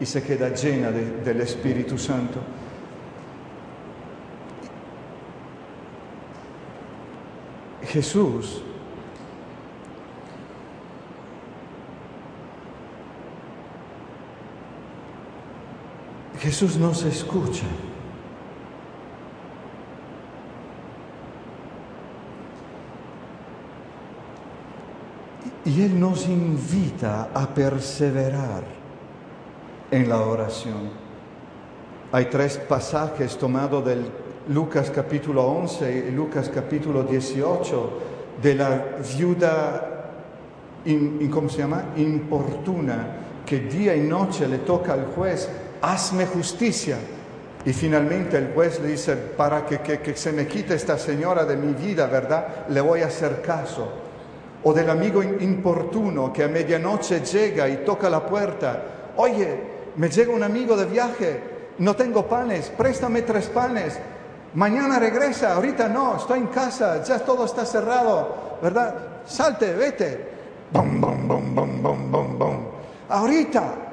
y 0.00 0.04
se 0.04 0.22
queda 0.22 0.48
llena 0.48 0.90
del 0.90 1.40
Espíritu 1.40 1.96
Santo. 1.96 2.40
Jesús 7.86 8.62
Jesús 16.48 16.78
nos 16.78 17.04
escucha. 17.04 17.66
Y 25.66 25.82
Él 25.82 26.00
nos 26.00 26.26
invita 26.26 27.28
a 27.34 27.48
perseverar 27.48 28.64
en 29.90 30.08
la 30.08 30.22
oración. 30.22 30.88
Hay 32.12 32.24
tres 32.30 32.56
pasajes 32.56 33.36
tomados 33.36 33.84
del 33.84 34.06
Lucas 34.48 34.90
capítulo 34.90 35.44
11 35.44 36.06
y 36.08 36.12
Lucas 36.12 36.48
capítulo 36.48 37.02
18 37.02 37.90
de 38.40 38.54
la 38.54 38.84
viuda, 39.18 40.12
¿cómo 41.30 41.50
se 41.50 41.58
llama? 41.58 41.92
Importuna, 41.98 43.42
que 43.44 43.60
día 43.60 43.94
y 43.94 44.00
noche 44.00 44.48
le 44.48 44.58
toca 44.60 44.94
al 44.94 45.08
juez 45.14 45.46
hazme 45.82 46.26
justicia. 46.26 46.96
Y 47.64 47.72
finalmente 47.72 48.38
el 48.38 48.52
juez 48.54 48.80
le 48.80 48.88
dice, 48.88 49.16
para 49.16 49.66
que, 49.66 50.16
se 50.16 50.32
me 50.32 50.46
quite 50.46 50.74
esta 50.74 50.96
señora 50.98 51.44
de 51.44 51.56
mi 51.56 51.74
vida, 51.74 52.06
¿verdad? 52.06 52.66
Le 52.68 52.80
voy 52.80 53.02
a 53.02 53.06
hacer 53.06 53.42
caso. 53.42 53.88
O 54.62 54.72
del 54.72 54.88
amigo 54.88 55.22
importuno 55.22 56.32
que 56.32 56.44
a 56.44 56.48
medianoche 56.48 57.20
llega 57.20 57.68
y 57.68 57.78
toca 57.78 58.08
la 58.08 58.24
puerta. 58.24 58.82
Oye, 59.16 59.60
me 59.96 60.08
llega 60.08 60.32
un 60.32 60.42
amigo 60.42 60.76
de 60.76 60.86
viaje, 60.86 61.42
no 61.78 61.94
tengo 61.94 62.26
panes, 62.26 62.70
préstame 62.70 63.22
tres 63.22 63.48
panes. 63.48 63.98
Mañana 64.54 64.98
regresa, 64.98 65.54
ahorita 65.54 65.88
no, 65.88 66.16
estoy 66.16 66.38
en 66.40 66.46
casa, 66.46 67.02
ya 67.02 67.18
todo 67.18 67.44
está 67.44 67.66
cerrado, 67.66 68.58
¿verdad? 68.62 68.94
Salte, 69.26 69.74
vete. 69.74 70.28
Bum, 70.72 71.00
bum, 71.00 71.28
bum, 71.28 71.54
bum, 71.54 71.82
bum, 71.82 72.38
bum. 72.38 72.56
Ahorita, 73.08 73.87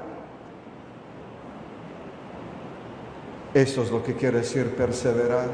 Eso 3.55 3.83
es 3.83 3.89
lo 3.89 4.03
que 4.03 4.15
quiere 4.15 4.39
decir 4.39 4.75
perseverar. 4.75 5.47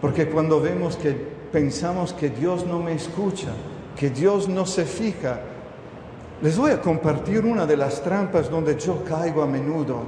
Porque 0.00 0.30
cuando 0.30 0.62
vemos 0.62 0.96
que 0.96 1.12
pensamos 1.52 2.14
que 2.14 2.30
Dios 2.30 2.66
no 2.66 2.80
me 2.80 2.94
escucha, 2.94 3.50
que 3.94 4.08
Dios 4.08 4.48
no 4.48 4.64
se 4.64 4.86
fija, 4.86 5.40
Les 6.40 6.56
voy 6.56 6.70
a 6.70 6.80
compartir 6.80 7.44
una 7.44 7.66
de 7.66 7.76
las 7.76 8.00
trampas 8.00 8.48
donde 8.48 8.78
yo 8.78 9.02
caigo 9.02 9.42
a 9.42 9.46
menudo 9.46 10.04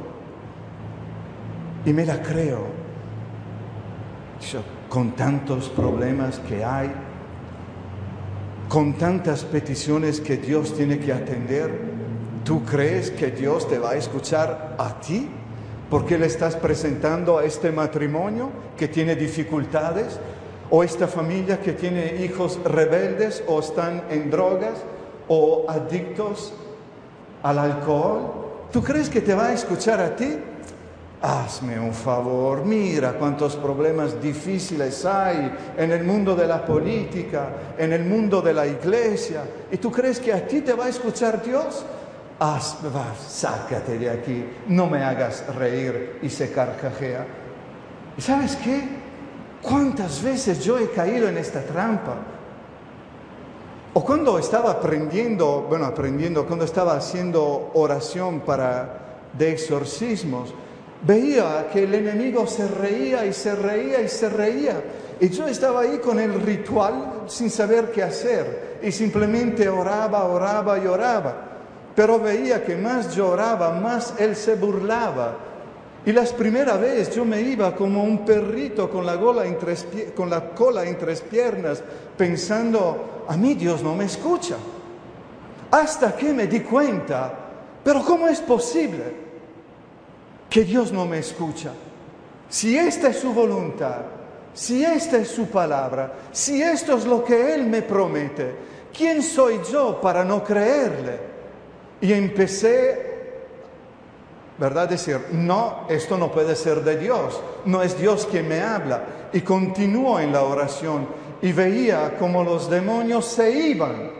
y 1.84 1.92
me 1.92 2.06
la 2.06 2.22
creo. 2.22 2.78
con 4.88 5.12
tantos 5.16 5.68
problemas 5.68 6.38
que 6.40 6.64
hay, 6.64 6.90
con 8.68 8.94
tantas 8.94 9.44
peticiones 9.44 10.20
que 10.20 10.36
Dios 10.36 10.74
tiene 10.74 10.98
que 10.98 11.12
atender, 11.12 11.80
¿tú 12.44 12.64
crees 12.64 13.10
que 13.10 13.32
Dios 13.32 13.68
te 13.68 13.78
va 13.78 13.90
a 13.90 13.96
escuchar 13.96 14.76
a 14.78 15.00
ti? 15.00 15.28
Porque 15.90 16.16
le 16.16 16.26
estás 16.26 16.56
presentando 16.56 17.38
a 17.38 17.44
este 17.44 17.72
matrimonio 17.72 18.50
que 18.76 18.88
tiene 18.88 19.16
dificultades, 19.16 20.20
o 20.70 20.84
esta 20.84 21.08
familia 21.08 21.60
que 21.60 21.72
tiene 21.72 22.22
hijos 22.24 22.58
rebeldes 22.64 23.42
o 23.48 23.58
están 23.58 24.04
en 24.08 24.30
drogas 24.30 24.78
o 25.28 25.66
adictos 25.68 26.52
al 27.42 27.58
alcohol. 27.58 28.68
¿Tú 28.72 28.82
crees 28.82 29.08
que 29.08 29.20
te 29.20 29.34
va 29.34 29.46
a 29.46 29.52
escuchar 29.52 30.00
a 30.00 30.14
ti? 30.14 30.38
Hazme 31.22 31.78
un 31.78 31.92
favor, 31.92 32.64
mira 32.64 33.12
cuántos 33.12 33.56
problemas 33.56 34.22
difíciles 34.22 35.04
hay 35.04 35.52
en 35.76 35.90
el 35.90 36.04
mundo 36.04 36.34
de 36.34 36.46
la 36.46 36.64
política, 36.64 37.48
en 37.76 37.92
el 37.92 38.04
mundo 38.04 38.40
de 38.40 38.54
la 38.54 38.66
iglesia. 38.66 39.42
¿Y 39.70 39.76
tú 39.76 39.90
crees 39.90 40.18
que 40.18 40.32
a 40.32 40.46
ti 40.46 40.62
te 40.62 40.72
va 40.72 40.86
a 40.86 40.88
escuchar 40.88 41.42
Dios? 41.42 41.84
Haz, 42.42 42.78
va, 42.82 43.14
sácate 43.14 43.98
de 43.98 44.08
aquí, 44.08 44.42
no 44.68 44.86
me 44.86 45.04
hagas 45.04 45.44
reír 45.54 46.20
y 46.22 46.30
se 46.30 46.50
carcajea. 46.50 47.26
¿Y 48.16 48.22
sabes 48.22 48.56
qué? 48.56 48.82
¿Cuántas 49.60 50.22
veces 50.22 50.64
yo 50.64 50.78
he 50.78 50.88
caído 50.90 51.28
en 51.28 51.36
esta 51.36 51.60
trampa? 51.60 52.14
O 53.92 54.02
cuando 54.02 54.38
estaba 54.38 54.70
aprendiendo, 54.70 55.66
bueno, 55.68 55.84
aprendiendo, 55.84 56.46
cuando 56.46 56.64
estaba 56.64 56.94
haciendo 56.96 57.72
oración 57.74 58.40
para 58.40 59.18
de 59.34 59.52
exorcismos, 59.52 60.54
veía 61.02 61.68
que 61.70 61.82
el 61.82 61.94
enemigo 61.94 62.46
se 62.46 62.66
reía 62.68 63.26
y 63.26 63.34
se 63.34 63.54
reía 63.54 64.00
y 64.00 64.08
se 64.08 64.30
reía. 64.30 64.82
Y 65.20 65.28
yo 65.28 65.46
estaba 65.46 65.82
ahí 65.82 65.98
con 65.98 66.18
el 66.18 66.40
ritual 66.40 67.24
sin 67.26 67.50
saber 67.50 67.92
qué 67.92 68.02
hacer. 68.02 68.78
Y 68.82 68.92
simplemente 68.92 69.68
oraba, 69.68 70.24
oraba 70.24 70.78
y 70.78 70.86
oraba. 70.86 71.49
Pero 72.00 72.18
veía 72.18 72.64
que 72.64 72.76
más 72.76 73.14
yo 73.14 73.28
oraba, 73.28 73.72
más 73.72 74.14
él 74.18 74.34
se 74.34 74.54
burlaba. 74.54 75.36
Y 76.06 76.12
las 76.12 76.32
primeras 76.32 76.80
veces 76.80 77.14
yo 77.14 77.26
me 77.26 77.42
iba 77.42 77.76
como 77.76 78.02
un 78.02 78.24
perrito 78.24 78.88
con 78.88 79.04
la, 79.04 79.20
con 80.16 80.30
la 80.30 80.48
cola 80.54 80.86
entre 80.86 81.10
las 81.10 81.20
piernas, 81.20 81.82
pensando, 82.16 83.26
a 83.28 83.36
mí 83.36 83.52
Dios 83.52 83.82
no 83.82 83.94
me 83.94 84.06
escucha. 84.06 84.56
Hasta 85.70 86.16
que 86.16 86.32
me 86.32 86.46
di 86.46 86.60
cuenta, 86.60 87.34
pero 87.84 88.02
¿cómo 88.02 88.28
es 88.28 88.40
posible? 88.40 89.28
que 90.48 90.64
Dios 90.64 90.90
no 90.92 91.04
me 91.04 91.18
escucha. 91.18 91.70
Si 92.48 92.78
esta 92.78 93.08
es 93.08 93.18
su 93.18 93.34
voluntad, 93.34 94.00
si 94.54 94.82
esta 94.82 95.18
es 95.18 95.28
su 95.28 95.48
palabra, 95.48 96.14
si 96.32 96.62
esto 96.62 96.96
es 96.96 97.04
lo 97.04 97.22
que 97.22 97.52
Él 97.54 97.66
me 97.66 97.82
promete, 97.82 98.54
¿quién 98.90 99.22
soy 99.22 99.60
yo 99.70 100.00
para 100.00 100.24
no 100.24 100.42
creerle? 100.42 101.29
Y 102.00 102.12
empecé, 102.12 103.10
¿verdad? 104.58 104.88
Decir, 104.88 105.20
no, 105.32 105.86
esto 105.88 106.16
no 106.16 106.32
puede 106.32 106.56
ser 106.56 106.82
de 106.82 106.96
Dios, 106.96 107.40
no 107.66 107.82
es 107.82 107.98
Dios 107.98 108.26
quien 108.30 108.48
me 108.48 108.60
habla. 108.60 109.02
Y 109.32 109.42
continuó 109.42 110.18
en 110.18 110.32
la 110.32 110.42
oración 110.42 111.06
y 111.42 111.52
veía 111.52 112.16
como 112.18 112.42
los 112.42 112.68
demonios 112.70 113.26
se 113.26 113.50
iban, 113.50 114.10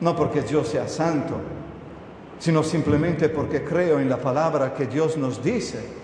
no 0.00 0.16
porque 0.16 0.42
Dios 0.42 0.68
sea 0.68 0.88
santo, 0.88 1.34
sino 2.38 2.62
simplemente 2.62 3.28
porque 3.28 3.64
creo 3.64 4.00
en 4.00 4.08
la 4.08 4.18
palabra 4.18 4.74
que 4.74 4.86
Dios 4.86 5.16
nos 5.16 5.42
dice. 5.42 6.00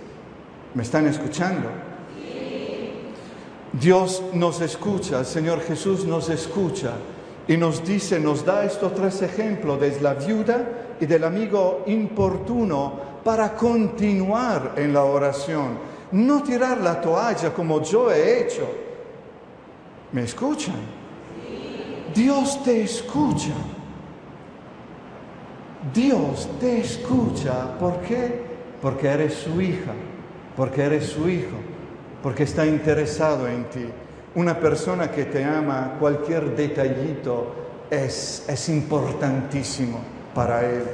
¿Me 0.75 0.83
están 0.83 1.07
escuchando? 1.07 1.69
Dios 3.73 4.23
nos 4.33 4.61
escucha, 4.61 5.21
el 5.21 5.27
Señor 5.27 5.61
Jesús 5.61 6.05
nos 6.05 6.29
escucha 6.31 6.93
y 7.49 7.57
nos 7.57 7.85
dice, 7.85 8.19
nos 8.19 8.45
da 8.45 8.65
estos 8.65 8.95
tres 8.95 9.23
ejemplos 9.23 9.81
de 9.81 10.01
la 10.01 10.15
viuda 10.15 10.97
y 11.01 11.07
del 11.07 11.25
amigo 11.25 11.85
importuno 11.87 12.93
para 13.23 13.55
continuar 13.55 14.75
en 14.77 14.93
la 14.93 15.05
oración, 15.05 15.79
no 16.13 16.43
tirar 16.43 16.79
la 16.81 17.01
toalla 17.01 17.53
como 17.53 17.83
yo 17.83 18.11
he 18.11 18.43
hecho. 18.43 18.69
¿Me 20.13 20.23
escuchan? 20.23 20.77
Dios 22.15 22.63
te 22.65 22.83
escucha. 22.83 23.53
Dios 25.93 26.49
te 26.59 26.81
escucha. 26.81 27.79
¿Por 27.79 28.01
qué? 28.01 28.43
Porque 28.81 29.09
eres 29.09 29.35
su 29.35 29.61
hija, 29.61 29.93
porque 30.57 30.83
eres 30.83 31.07
su 31.07 31.29
hijo, 31.29 31.57
porque 32.23 32.45
está 32.45 32.67
interesado 32.67 33.47
en 33.49 33.65
ti. 33.71 33.87
Una 34.37 34.61
persona 34.61 35.11
que 35.11 35.25
te 35.25 35.43
ama, 35.43 35.97
cualquier 35.99 36.55
detallito 36.55 37.55
es, 37.91 38.45
es 38.47 38.69
importantísimo 38.69 39.99
para 40.35 40.61
él. 40.61 40.85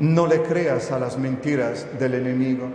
No 0.00 0.26
le 0.26 0.42
creas 0.42 0.90
a 0.90 0.98
las 0.98 1.16
mentiras 1.16 1.86
del 1.96 2.14
enemigo. 2.14 2.66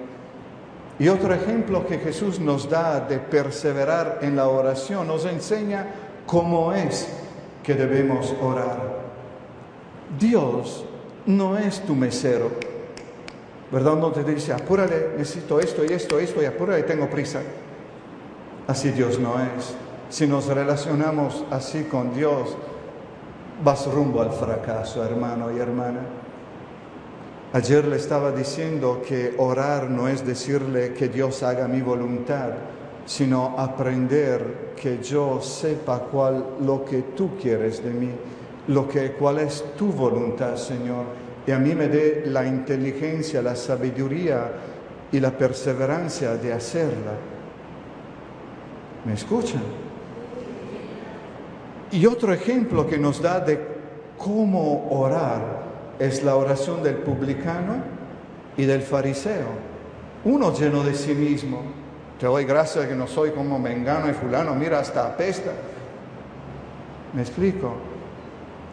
Y 0.98 1.10
otro 1.10 1.34
ejemplo 1.34 1.86
que 1.86 1.98
Jesús 1.98 2.40
nos 2.40 2.70
da 2.70 3.02
de 3.02 3.18
perseverar 3.20 4.20
en 4.22 4.38
la 4.38 4.48
oración 4.48 5.08
nos 5.08 5.26
enseña 5.26 5.88
cómo 6.26 6.72
es 6.74 7.06
que 7.62 7.74
debemos 7.74 8.34
orar. 8.42 9.00
Dios 10.18 10.86
no 11.26 11.58
es 11.58 11.82
tu 11.82 11.96
mesero. 11.96 12.50
¿Verdad? 13.74 13.98
No 13.98 14.12
te 14.12 14.24
dice, 14.24 14.54
apúrale, 14.54 15.16
necesito 15.18 15.60
esto 15.60 15.84
y 15.84 15.92
esto, 15.92 16.18
esto 16.18 16.42
y 16.42 16.46
apúrale, 16.46 16.84
tengo 16.84 17.10
prisa. 17.10 17.42
Así 18.68 18.92
Dios 18.92 19.20
no 19.20 19.34
es. 19.42 19.76
Si 20.14 20.28
nos 20.28 20.46
relacionamos 20.46 21.44
así 21.50 21.86
con 21.86 22.14
Dios, 22.14 22.56
vas 23.64 23.92
rumbo 23.92 24.22
al 24.22 24.30
fracaso, 24.30 25.04
hermano 25.04 25.52
y 25.52 25.58
hermana. 25.58 26.02
Ayer 27.52 27.84
le 27.86 27.96
estaba 27.96 28.32
diciendo 28.32 29.02
que 29.04 29.34
orar 29.40 29.90
no 29.90 30.08
es 30.08 30.24
decirle 30.24 30.94
que 30.94 31.10
Dios 31.10 31.42
haga 31.42 31.68
mi 31.68 31.82
voluntad, 31.82 32.52
sino 33.08 33.56
aprender 33.58 34.74
que 34.76 35.02
yo 35.02 35.42
sepa 35.42 36.02
cuál 36.02 36.46
lo 36.62 36.86
que 36.86 37.02
tú 37.18 37.32
quieres 37.42 37.84
de 37.84 37.90
mí 37.90 38.12
lo 38.68 38.88
que, 38.88 39.14
cuál 39.14 39.40
es 39.40 39.66
tu 39.76 39.88
voluntad, 39.88 40.58
Señor, 40.58 41.06
y 41.48 41.52
a 41.52 41.58
mí 41.58 41.74
me 41.74 41.88
dé 41.88 42.26
la 42.28 42.46
inteligencia, 42.46 43.42
la 43.42 43.56
sabiduría 43.56 44.52
y 45.12 45.20
la 45.20 45.32
perseverancia 45.32 46.36
de 46.36 46.54
hacerla. 46.54 47.14
¿Me 49.06 49.14
escuchan? 49.14 49.83
Y 51.94 52.08
otro 52.08 52.34
ejemplo 52.34 52.88
que 52.88 52.98
nos 52.98 53.22
da 53.22 53.40
de 53.40 53.60
cómo 54.18 54.88
orar 54.90 55.62
es 56.00 56.24
la 56.24 56.36
oración 56.36 56.82
del 56.82 56.96
publicano 56.96 57.76
y 58.58 58.66
del 58.66 58.82
fariseo. 58.82 59.46
Uno 60.26 60.52
lleno 60.58 60.84
de 60.84 60.96
sí 60.96 61.14
mismo. 61.14 61.62
Te 62.20 62.26
doy 62.26 62.46
gracias 62.46 62.88
que 62.88 62.96
no 62.96 63.06
soy 63.06 63.30
como 63.30 63.60
Mengano 63.60 64.10
y 64.10 64.14
fulano, 64.14 64.56
mira, 64.56 64.80
hasta 64.80 65.06
apesta. 65.06 65.52
¿Me 67.14 67.22
explico? 67.22 67.76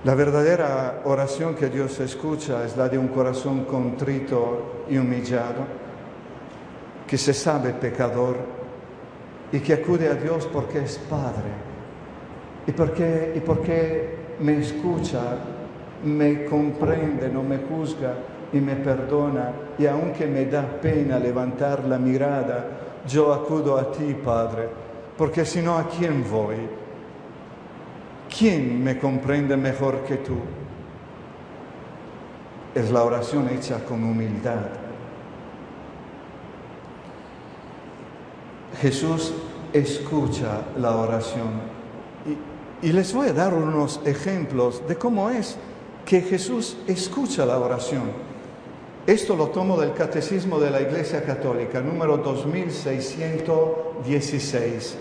La 0.05 0.15
verdadera 0.15 1.03
oración 1.05 1.55
que 1.55 1.69
Dios 1.69 2.01
escucha 2.01 2.65
es 2.65 2.75
la 2.79 2.89
de 2.89 2.97
un 2.97 3.09
corazón 3.09 3.67
contrito 3.67 4.85
y 4.89 4.97
humillado, 4.97 5.67
que 7.07 7.19
se 7.19 7.35
sabe 7.35 7.75
pecador 7.75 8.37
y 9.53 9.61
que 9.61 9.75
acude 9.75 10.09
a 10.09 10.15
Dios 10.15 10.49
porque 10.51 10.79
es 10.79 10.97
Padre 10.97 11.70
y 12.67 12.73
porque, 12.73 13.33
y 13.37 13.41
porque 13.41 14.17
me 14.41 14.59
escucha, 14.59 15.21
me 16.05 16.45
comprende, 16.45 17.29
no 17.29 17.43
me 17.43 17.59
juzga 17.59 18.15
y 18.53 18.59
me 18.59 18.77
perdona 18.77 19.53
y 19.79 19.87
aunque 19.87 20.27
me 20.27 20.47
da 20.47 20.63
pena 20.63 21.19
levantar 21.19 21.85
la 21.85 21.99
mirada, 21.99 22.67
yo 23.07 23.33
acudo 23.33 23.79
a 23.79 23.91
ti, 23.91 24.15
Padre, 24.15 24.69
porque 25.17 25.45
si 25.45 25.63
no, 25.63 25.79
¿a 25.79 25.89
quién 25.89 26.25
voy? 26.31 26.57
¿Quién 28.37 28.83
me 28.83 28.99
comprende 28.99 29.57
mejor 29.57 30.01
que 30.05 30.17
tú? 30.17 30.37
Es 32.75 32.91
la 32.91 33.03
oración 33.03 33.49
hecha 33.49 33.85
con 33.85 34.05
humildad. 34.05 34.61
Jesús 38.81 39.35
escucha 39.73 40.63
la 40.79 40.97
oración. 40.97 41.81
Y, 42.83 42.93
les 42.93 43.13
voy 43.13 43.29
a 43.29 43.33
dar 43.33 43.55
unos 43.55 44.01
ejemplos 44.05 44.83
de 44.89 44.97
cómo 44.97 45.31
es 45.31 45.57
que 46.07 46.21
Jesús 46.23 46.77
escucha 46.87 47.45
la 47.45 47.59
oración. 47.59 48.05
Esto 49.07 49.37
lo 49.37 49.49
tomo 49.49 49.79
del 49.81 49.93
Catecismo 49.93 50.61
de 50.61 50.71
la 50.71 50.81
Iglesia 50.81 51.25
Católica, 51.25 51.81
número 51.81 52.17
2616. 52.19 54.97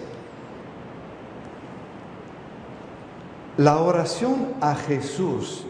La 3.57 3.77
oración 3.79 4.53
a 4.61 4.73
Jesús 4.75 5.65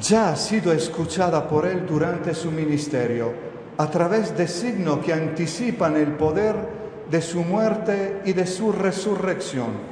ya 0.00 0.30
ha 0.30 0.36
sido 0.36 0.72
escuchada 0.72 1.48
por 1.48 1.66
él 1.66 1.86
durante 1.86 2.34
su 2.34 2.50
ministerio, 2.50 3.32
a 3.76 3.90
través 3.90 4.36
de 4.36 4.46
signos 4.46 5.04
que 5.04 5.12
anticipan 5.12 5.96
el 5.96 6.12
poder 6.12 6.54
de 7.10 7.20
su 7.20 7.42
muerte 7.42 8.22
y 8.24 8.32
de 8.32 8.46
su 8.46 8.72
resurrección. 8.72 9.89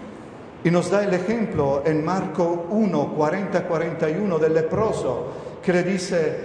Y 0.64 0.70
nos 0.70 0.90
da 0.90 1.04
el 1.04 1.14
ejemplo 1.14 1.82
en 1.86 2.04
Marco 2.04 2.66
1, 2.70 3.14
40, 3.14 3.64
41 3.64 4.38
del 4.38 4.54
leproso, 4.54 5.26
que 5.62 5.72
le 5.72 5.82
dice, 5.84 6.36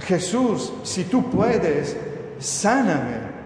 Jesús, 0.00 0.72
si 0.82 1.04
tú 1.04 1.30
puedes, 1.30 1.96
sáname. 2.38 3.36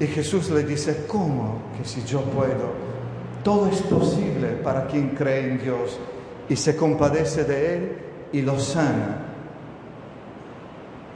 Y 0.00 0.06
Jesús 0.06 0.50
le 0.50 0.64
dice, 0.64 1.04
¿cómo 1.08 1.62
que 1.76 1.88
si 1.88 2.04
yo 2.04 2.20
puedo? 2.22 2.88
Todo 3.42 3.68
es 3.68 3.80
posible 3.82 4.48
para 4.62 4.86
quien 4.86 5.10
cree 5.10 5.50
en 5.50 5.58
Dios 5.58 5.98
y 6.48 6.56
se 6.56 6.76
compadece 6.76 7.44
de 7.44 7.74
Él 7.74 7.98
y 8.32 8.42
lo 8.42 8.58
sana. 8.58 9.24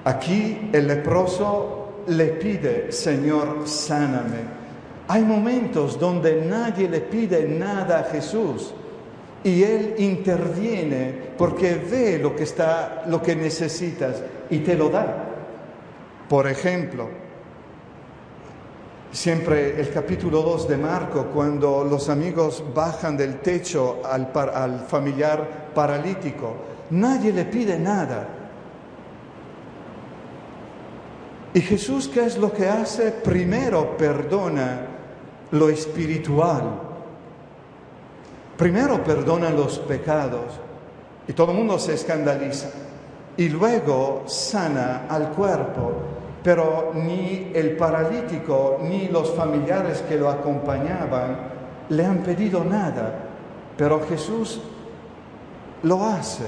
Aquí 0.04 0.70
el 0.72 0.88
leproso 0.88 2.02
le 2.08 2.26
pide, 2.28 2.90
Señor, 2.90 3.62
sáname. 3.66 4.62
Hay 5.08 5.22
momentos 5.22 5.98
donde 5.98 6.44
nadie 6.44 6.88
le 6.88 7.00
pide 7.00 7.46
nada 7.48 8.00
a 8.00 8.04
Jesús 8.04 8.72
y 9.44 9.62
Él 9.62 9.94
interviene 9.98 11.32
porque 11.36 11.74
ve 11.74 12.18
lo 12.18 12.36
que, 12.36 12.44
está, 12.44 13.04
lo 13.08 13.20
que 13.20 13.34
necesitas 13.34 14.22
y 14.48 14.58
te 14.58 14.76
lo 14.76 14.88
da. 14.88 15.28
Por 16.28 16.46
ejemplo, 16.46 17.08
siempre 19.10 19.80
el 19.80 19.90
capítulo 19.90 20.42
2 20.42 20.68
de 20.68 20.76
Marco, 20.76 21.26
cuando 21.26 21.84
los 21.84 22.08
amigos 22.08 22.62
bajan 22.72 23.16
del 23.16 23.40
techo 23.40 24.02
al, 24.04 24.30
al 24.54 24.80
familiar 24.86 25.72
paralítico, 25.74 26.54
nadie 26.90 27.32
le 27.32 27.44
pide 27.44 27.78
nada. 27.78 28.28
Y 31.54 31.60
Jesús, 31.60 32.08
¿qué 32.08 32.24
es 32.24 32.38
lo 32.38 32.52
que 32.52 32.68
hace? 32.68 33.10
Primero 33.10 33.96
perdona 33.96 34.91
lo 35.52 35.68
espiritual 35.68 36.92
Primero 38.62 39.02
perdona 39.02 39.50
los 39.50 39.80
pecados 39.80 40.60
y 41.26 41.32
todo 41.32 41.50
el 41.50 41.58
mundo 41.58 41.80
se 41.80 41.94
escandaliza. 41.94 42.70
Y 43.36 43.48
luego 43.48 44.22
sana 44.26 45.06
al 45.08 45.30
cuerpo, 45.30 45.92
pero 46.44 46.92
ni 46.94 47.50
el 47.54 47.76
paralítico 47.76 48.78
ni 48.82 49.08
los 49.08 49.32
familiares 49.34 50.02
que 50.02 50.16
lo 50.16 50.28
acompañaban 50.28 51.38
le 51.88 52.06
han 52.06 52.18
pedido 52.18 52.62
nada. 52.62 53.24
Pero 53.76 54.00
Jesús 54.06 54.60
lo 55.82 56.04
hace. 56.04 56.44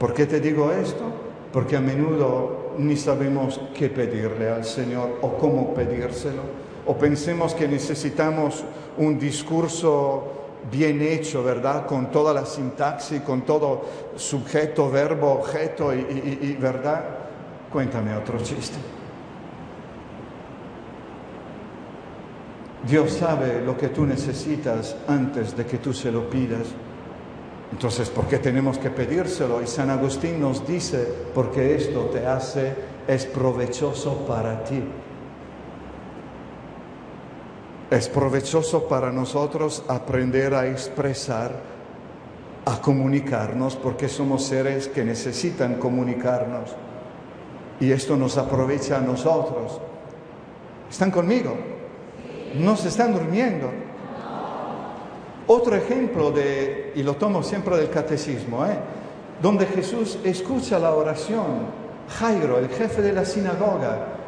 ¿Por 0.00 0.14
qué 0.14 0.26
te 0.26 0.40
digo 0.40 0.72
esto? 0.72 1.04
Porque 1.52 1.76
a 1.76 1.80
menudo 1.80 2.72
ni 2.78 2.96
sabemos 2.96 3.60
qué 3.72 3.88
pedirle 3.88 4.50
al 4.50 4.64
Señor 4.64 5.18
o 5.20 5.34
cómo 5.34 5.74
pedírselo. 5.74 6.61
O 6.86 6.96
pensemos 6.96 7.54
que 7.54 7.68
necesitamos 7.68 8.64
un 8.98 9.18
discurso 9.18 10.42
bien 10.70 11.00
hecho, 11.02 11.42
¿verdad? 11.42 11.86
Con 11.86 12.10
toda 12.10 12.32
la 12.32 12.46
sintaxis, 12.46 13.22
con 13.22 13.42
todo 13.42 13.82
sujeto, 14.16 14.90
verbo, 14.90 15.32
objeto 15.32 15.94
y, 15.94 16.56
¿verdad? 16.60 17.04
Cuéntame 17.72 18.16
otro 18.16 18.38
chiste. 18.38 18.78
Dios 22.86 23.12
sabe 23.12 23.62
lo 23.64 23.76
que 23.76 23.88
tú 23.88 24.04
necesitas 24.04 24.96
antes 25.06 25.56
de 25.56 25.64
que 25.64 25.78
tú 25.78 25.92
se 25.92 26.10
lo 26.10 26.28
pidas. 26.28 26.66
Entonces, 27.70 28.10
¿por 28.10 28.26
qué 28.26 28.38
tenemos 28.38 28.76
que 28.76 28.90
pedírselo? 28.90 29.62
Y 29.62 29.66
San 29.66 29.88
Agustín 29.88 30.40
nos 30.40 30.66
dice, 30.66 31.08
porque 31.34 31.76
esto 31.76 32.10
te 32.12 32.26
hace, 32.26 32.74
es 33.06 33.24
provechoso 33.24 34.26
para 34.26 34.62
ti. 34.64 34.82
Es 37.92 38.08
provechoso 38.08 38.88
para 38.88 39.12
nosotros 39.12 39.84
aprender 39.86 40.54
a 40.54 40.66
expresar, 40.66 41.52
a 42.64 42.80
comunicarnos, 42.80 43.76
porque 43.76 44.08
somos 44.08 44.44
seres 44.44 44.88
que 44.88 45.04
necesitan 45.04 45.74
comunicarnos. 45.74 46.70
Y 47.80 47.92
esto 47.92 48.16
nos 48.16 48.38
aprovecha 48.38 48.96
a 48.96 49.02
nosotros. 49.02 49.78
¿Están 50.90 51.10
conmigo? 51.10 51.54
¿No 52.54 52.78
se 52.78 52.88
están 52.88 53.12
durmiendo? 53.12 53.70
Otro 55.46 55.76
ejemplo 55.76 56.30
de, 56.30 56.94
y 56.96 57.02
lo 57.02 57.16
tomo 57.16 57.42
siempre 57.42 57.76
del 57.76 57.90
catecismo, 57.90 58.64
¿eh? 58.64 58.78
donde 59.42 59.66
Jesús 59.66 60.18
escucha 60.24 60.78
la 60.78 60.94
oración. 60.94 61.82
Jairo, 62.08 62.58
el 62.58 62.70
jefe 62.70 63.02
de 63.02 63.12
la 63.12 63.26
sinagoga, 63.26 64.21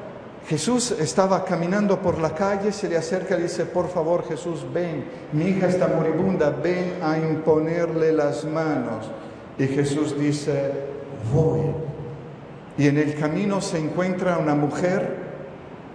Jesús 0.47 0.91
estaba 0.91 1.43
caminando 1.45 2.01
por 2.01 2.19
la 2.19 2.35
calle, 2.35 2.71
se 2.71 2.89
le 2.89 2.99
acerca 2.99 3.39
y 3.39 3.43
dice, 3.43 3.65
por 3.65 3.89
favor 3.89 4.29
Jesús, 4.29 4.67
ven, 4.73 5.05
mi 5.33 5.47
hija 5.47 5.69
está 5.69 5.89
moribunda, 5.89 6.51
ven 6.51 6.99
a 7.03 7.17
imponerle 7.17 8.13
las 8.13 8.45
manos. 8.45 9.11
Y 9.59 9.67
Jesús 9.67 10.19
dice, 10.19 10.73
voy. 11.33 11.63
Y 12.77 12.89
en 12.89 12.99
el 12.99 13.15
camino 13.15 13.63
se 13.63 13.79
encuentra 13.79 14.37
una 14.37 14.55
mujer 14.55 15.17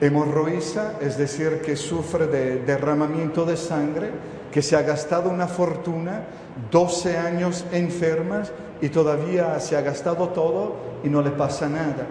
hemorroísa, 0.01 0.93
es 0.99 1.17
decir, 1.17 1.61
que 1.61 1.75
sufre 1.75 2.25
de 2.25 2.61
derramamiento 2.61 3.45
de 3.45 3.55
sangre, 3.57 4.09
que 4.51 4.63
se 4.63 4.75
ha 4.75 4.81
gastado 4.81 5.29
una 5.29 5.47
fortuna, 5.47 6.23
12 6.71 7.17
años 7.17 7.65
enfermas 7.71 8.51
y 8.81 8.89
todavía 8.89 9.59
se 9.59 9.77
ha 9.77 9.81
gastado 9.81 10.29
todo 10.29 10.75
y 11.03 11.09
no 11.09 11.21
le 11.21 11.31
pasa 11.31 11.69
nada. 11.69 12.07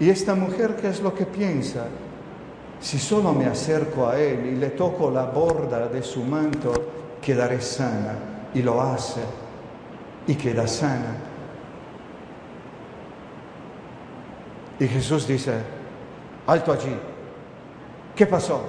Y 0.00 0.10
esta 0.10 0.34
mujer, 0.34 0.76
¿qué 0.76 0.88
es 0.88 1.00
lo 1.00 1.14
que 1.14 1.26
piensa? 1.26 1.86
Si 2.80 2.98
solo 2.98 3.32
me 3.32 3.46
acerco 3.46 4.08
a 4.08 4.18
él 4.18 4.46
y 4.46 4.56
le 4.56 4.70
toco 4.70 5.10
la 5.10 5.26
borda 5.26 5.86
de 5.88 6.02
su 6.02 6.24
manto, 6.24 6.72
quedaré 7.20 7.60
sana. 7.60 8.14
Y 8.54 8.62
lo 8.62 8.82
hace 8.82 9.20
y 10.26 10.34
queda 10.34 10.66
sana. 10.66 11.16
Y 14.78 14.88
Jesús 14.88 15.26
dice, 15.28 15.52
alto 16.46 16.72
allí, 16.72 16.94
¿qué 18.16 18.26
pasó? 18.26 18.60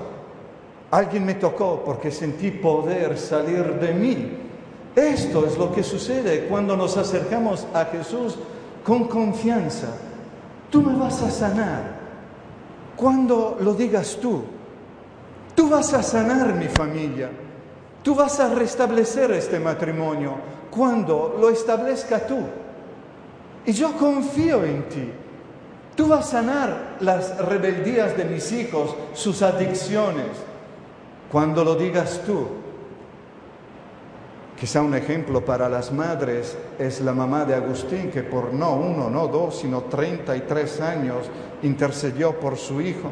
Alguien 0.92 1.26
me 1.26 1.34
tocó 1.34 1.82
porque 1.84 2.12
sentí 2.12 2.52
poder 2.52 3.18
salir 3.18 3.80
de 3.80 3.94
mí. 3.94 4.38
Esto 4.96 5.48
es 5.48 5.58
lo 5.58 5.74
que 5.74 5.82
sucede 5.82 6.46
cuando 6.46 6.78
nos 6.78 6.98
acercamos 6.98 7.66
a 7.74 7.86
Jesús 7.86 8.38
con 8.86 9.08
confianza 9.08 9.88
tú 10.74 10.82
me 10.82 10.96
vas 10.96 11.22
a 11.22 11.30
sanar. 11.30 11.84
Cuando 12.96 13.60
lo 13.62 13.76
digas 13.76 14.18
tú, 14.20 14.44
tú 15.54 15.70
vas 15.70 15.94
a 15.94 16.02
sanar 16.02 16.56
mi 16.56 16.68
familia. 16.68 17.30
Tú 18.02 18.16
vas 18.16 18.40
a 18.40 18.50
restablecer 18.50 19.32
este 19.34 19.60
matrimonio 19.60 20.34
cuando 20.72 21.38
lo 21.40 21.52
establezca 21.52 22.26
tú. 22.26 22.40
Y 23.68 23.72
yo 23.72 23.94
confío 23.94 24.64
en 24.66 24.90
ti. 24.90 25.12
Tú 25.96 26.08
vas 26.08 26.26
a 26.30 26.42
sanar 26.42 26.96
las 27.02 27.38
rebeldías 27.38 28.18
de 28.18 28.26
mis 28.26 28.52
hijos, 28.52 28.96
sus 29.14 29.44
adicciones, 29.44 30.26
cuando 31.32 31.64
lo 31.64 31.76
digas 31.76 32.22
tú. 32.26 32.48
Quizá 34.64 34.82
un 34.82 34.96
ejemplo 34.96 35.44
para 35.44 35.68
las 35.68 35.92
madres 35.92 36.58
es 36.80 37.02
la 37.02 37.12
mamá 37.12 37.44
de 37.44 37.54
Agustín, 37.54 38.10
que 38.10 38.24
por 38.24 38.54
no 38.54 38.76
uno, 38.76 39.10
no 39.10 39.28
dos, 39.28 39.58
sino 39.58 39.82
33 39.82 40.80
años 40.80 41.18
intercedió 41.64 42.40
por 42.40 42.56
su 42.56 42.80
hijo. 42.80 43.10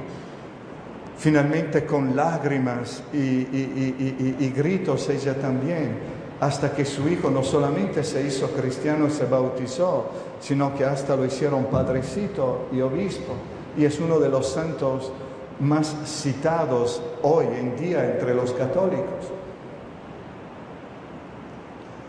Finalmente 1.17 1.85
con 1.85 2.15
lágrimas 2.15 3.03
y, 3.11 3.17
y, 3.19 4.53
gritos 4.55 5.09
ella 5.09 5.35
también, 5.41 5.97
hasta 6.39 6.71
que 6.71 6.85
su 6.85 7.09
hijo 7.09 7.29
no 7.29 7.43
solamente 7.43 8.05
se 8.05 8.25
hizo 8.25 8.47
cristiano 8.51 9.07
y 9.07 9.11
se 9.11 9.25
bautizó, 9.25 10.05
sino 10.39 10.73
que 10.73 10.85
hasta 10.85 11.17
lo 11.17 11.25
hicieron 11.25 11.65
padrecito 11.65 12.69
y 12.71 12.79
obispo. 12.79 13.33
Y 13.75 13.83
es 13.83 13.99
uno 13.99 14.21
de 14.21 14.29
los 14.29 14.47
santos 14.47 15.11
más 15.59 15.93
citados 16.05 17.01
hoy 17.23 17.47
en 17.47 17.75
día 17.75 18.09
entre 18.09 18.33
los 18.33 18.53
católicos 18.53 19.33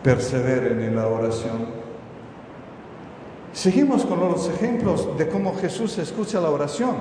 perseveren 0.03 0.81
en 0.81 0.95
la 0.95 1.07
oración. 1.07 1.83
Seguimos 3.53 4.03
con 4.05 4.19
los 4.19 4.49
ejemplos 4.49 5.17
de 5.17 5.27
cómo 5.29 5.55
Jesús 5.55 5.97
escucha 5.97 6.41
la 6.41 6.49
oración. 6.49 6.95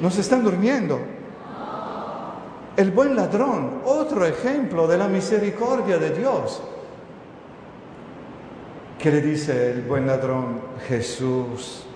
Nos 0.00 0.18
están 0.18 0.44
durmiendo. 0.44 1.00
El 2.76 2.90
buen 2.90 3.16
ladrón, 3.16 3.82
otro 3.84 4.26
ejemplo 4.26 4.86
de 4.86 4.98
la 4.98 5.08
misericordia 5.08 5.98
de 5.98 6.10
Dios. 6.10 6.62
¿Qué 8.98 9.10
le 9.10 9.20
dice 9.20 9.70
el 9.70 9.82
buen 9.82 10.06
ladrón? 10.06 10.60
Jesús, 10.88 11.86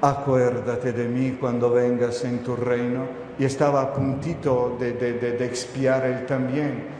acuérdate 0.00 0.92
de 0.92 1.06
mí 1.06 1.36
cuando 1.38 1.70
vengas 1.70 2.24
en 2.24 2.42
tu 2.42 2.56
reino. 2.56 3.04
Y 3.38 3.44
estaba 3.44 3.82
a 3.82 3.92
puntito 3.92 4.76
de, 4.80 4.92
de 4.92 5.44
expiar 5.44 6.04
él 6.06 6.26
también. 6.26 6.98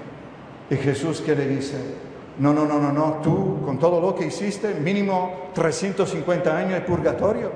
Y 0.71 0.77
Jesús 0.77 1.21
que 1.21 1.35
le 1.35 1.47
dice, 1.47 1.77
No, 2.39 2.53
no, 2.53 2.67
no, 2.67 2.79
no, 2.79 2.93
no, 2.93 3.21
tú 3.23 3.63
con 3.65 3.79
todo 3.79 4.01
lo 4.01 4.15
que 4.15 4.27
hiciste, 4.27 4.75
mínimo 4.75 5.51
350 5.55 6.57
años 6.57 6.73
de 6.75 6.81
purgatorio. 6.83 7.51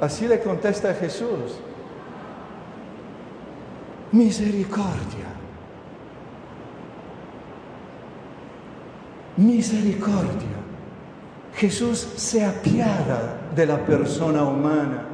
Así 0.00 0.26
le 0.26 0.40
contesta 0.40 0.94
Jesús. 0.94 1.60
Misericordia. 4.12 5.26
Misericordia. 9.36 10.60
Jesús 11.54 11.98
se 12.16 12.44
apiada 12.44 13.40
de 13.54 13.66
la 13.66 13.84
persona 13.84 14.42
humana. 14.44 15.06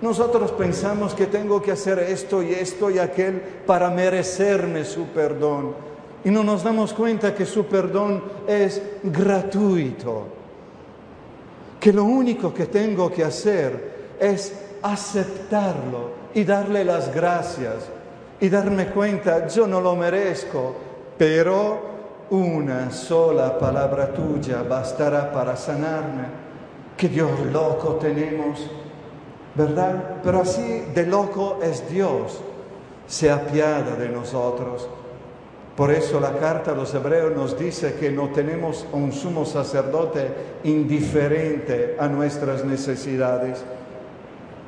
Nosotros 0.00 0.52
pensamos 0.52 1.14
que 1.14 1.26
tengo 1.26 1.60
que 1.60 1.72
hacer 1.72 1.98
esto 1.98 2.42
y 2.42 2.52
esto 2.52 2.90
y 2.90 2.98
aquel 2.98 3.40
para 3.66 3.90
merecerme 3.90 4.84
su 4.84 5.06
perdón. 5.06 5.74
Y 6.24 6.30
no 6.30 6.42
nos 6.42 6.64
damos 6.64 6.92
cuenta 6.92 7.34
que 7.34 7.46
su 7.46 7.66
perdón 7.66 8.22
es 8.46 8.82
gratuito. 9.02 10.24
Que 11.78 11.92
lo 11.92 12.04
único 12.04 12.52
que 12.52 12.66
tengo 12.66 13.10
que 13.10 13.24
hacer 13.24 14.16
es 14.18 14.52
aceptarlo 14.82 16.10
y 16.34 16.44
darle 16.44 16.84
las 16.84 17.14
gracias 17.14 17.88
y 18.40 18.48
darme 18.48 18.86
cuenta, 18.88 19.46
yo 19.48 19.66
no 19.66 19.80
lo 19.80 19.96
merezco, 19.96 20.74
pero 21.16 21.80
una 22.30 22.90
sola 22.90 23.58
palabra 23.58 24.12
tuya 24.12 24.62
bastará 24.62 25.32
para 25.32 25.56
sanarme. 25.56 26.48
Que 26.96 27.08
Dios 27.08 27.30
loco 27.52 27.94
tenemos, 27.94 28.68
¿verdad? 29.54 30.16
Pero 30.22 30.40
así 30.40 30.84
de 30.94 31.06
loco 31.06 31.58
es 31.62 31.88
Dios, 31.88 32.40
se 33.06 33.30
apiada 33.30 33.96
de 33.96 34.08
nosotros. 34.08 34.88
Por 35.78 35.92
eso 35.92 36.18
la 36.18 36.36
carta 36.36 36.72
a 36.72 36.74
los 36.74 36.92
hebreos 36.92 37.36
nos 37.36 37.56
dice 37.56 37.94
que 37.94 38.10
no 38.10 38.30
tenemos 38.30 38.84
un 38.90 39.12
sumo 39.12 39.44
sacerdote 39.44 40.28
indiferente 40.64 41.94
a 42.00 42.08
nuestras 42.08 42.64
necesidades, 42.64 43.62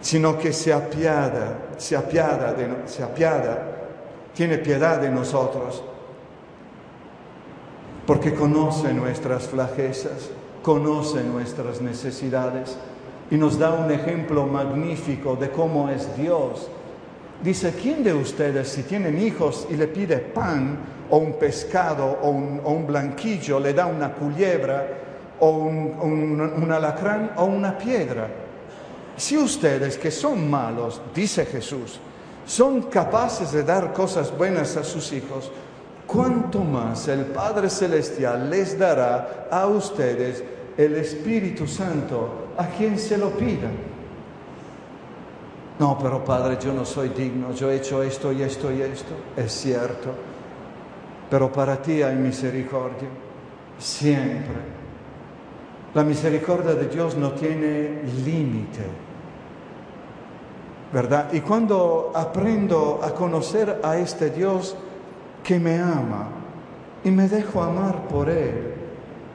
sino 0.01 0.39
que 0.39 0.53
se 0.53 0.73
apiada, 0.73 1.71
se 1.79 1.97
apiada, 1.97 2.55
se 2.87 3.03
apiada, 3.03 3.61
tiene 4.33 4.59
piedad 4.59 5.01
de 5.01 5.11
nosotros, 5.11 5.83
porque 8.07 8.33
conoce 8.33 8.95
nuestras 8.95 9.49
flajezas, 9.49 10.31
conoce 10.63 11.25
nuestras 11.25 11.81
necesidades 11.81 12.79
y 13.33 13.35
nos 13.35 13.59
da 13.59 13.73
un 13.73 13.91
ejemplo 13.91 14.47
magnífico 14.47 15.35
de 15.35 15.51
cómo 15.51 15.89
es 15.89 16.17
Dios. 16.17 16.71
Dice, 17.43 17.73
¿quién 17.73 18.05
de 18.05 18.13
ustedes 18.13 18.69
si 18.69 18.83
tienen 18.83 19.19
hijos 19.19 19.67
y 19.71 19.75
le 19.75 19.87
pide 19.87 20.19
pan 20.19 20.79
o 21.09 21.17
un 21.17 21.39
pescado 21.39 22.19
o 22.23 22.29
un, 22.31 22.87
blanquillo, 22.87 23.59
le 23.59 23.73
da 23.73 23.87
una 23.87 24.13
culebra 24.13 24.87
o 25.41 25.51
un, 25.51 26.69
alacrán 26.71 27.33
o 27.37 27.47
una 27.47 27.79
piedra? 27.79 28.29
Si 29.17 29.39
ustedes 29.39 29.97
que 29.97 30.11
son 30.11 30.51
malos, 30.51 31.01
dice 31.15 31.47
Jesús, 31.47 31.99
son 32.45 32.83
capaces 32.83 33.53
de 33.53 33.63
dar 33.63 33.95
cosas 33.95 34.37
buenas 34.37 34.77
a 34.77 34.85
sus 34.85 35.11
hijos, 35.13 35.51
cuánto 36.07 36.63
más 36.63 37.09
el 37.09 37.25
Padre 37.27 37.71
Celestial 37.71 38.51
les 38.51 38.79
dará 38.79 39.49
a 39.51 39.67
ustedes 39.67 40.45
el 40.77 40.95
Espíritu 40.97 41.67
Santo 41.67 42.49
a 42.59 42.67
quien 42.67 42.99
se 42.99 43.17
lo 43.17 43.31
pida. 43.31 43.71
No, 45.81 45.99
pero 45.99 46.23
Padre, 46.23 46.59
yo 46.63 46.75
no 46.75 46.85
soy 46.85 47.09
digno, 47.09 47.53
yo 47.55 47.71
he 47.71 47.77
hecho 47.77 48.03
esto 48.03 48.31
y 48.33 48.43
esto 48.43 48.71
y 48.71 48.83
esto. 48.83 49.15
Es 49.35 49.51
cierto, 49.51 50.11
pero 51.31 51.51
para 51.51 51.81
ti 51.81 52.03
hay 52.03 52.17
misericordia, 52.17 53.09
siempre. 53.79 54.81
La 55.95 56.05
misericordia 56.05 56.75
de 56.75 56.87
Dios 56.87 57.17
no 57.17 57.33
tiene 57.33 58.03
límite, 58.27 58.85
¿verdad? 60.93 61.33
Y 61.33 61.41
cuando 61.41 62.13
aprendo 62.15 63.01
a 63.03 63.15
conocer 63.15 63.81
a 63.83 63.97
este 63.97 64.29
Dios 64.29 64.77
que 65.43 65.59
me 65.59 65.81
ama 65.81 66.29
y 67.03 67.11
me 67.11 67.27
dejo 67.27 67.63
amar 67.63 68.07
por 68.07 68.29
Él, 68.29 68.75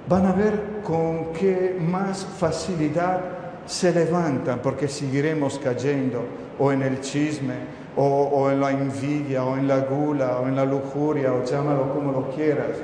van 0.07 0.27
a 0.27 0.31
ver 0.31 0.81
con 0.83 1.33
qué 1.33 1.75
más 1.81 2.23
facilidad 2.23 3.34
se 3.65 3.93
levantan, 3.93 4.59
porque 4.59 4.87
seguiremos 4.87 5.59
cayendo 5.59 6.23
o 6.59 6.71
en 6.71 6.83
el 6.83 7.01
chisme, 7.01 7.85
o, 7.97 8.49
en 8.51 8.59
la 8.59 8.71
envidia, 8.71 9.45
o 9.45 9.55
en 9.55 9.67
la 9.67 9.79
gula, 9.79 10.39
o 10.39 10.47
en 10.47 10.55
la 10.55 10.65
lujuria, 10.65 11.33
o 11.33 11.43
llámalo 11.43 11.93
como 11.93 12.11
lo 12.11 12.29
quieras, 12.29 12.77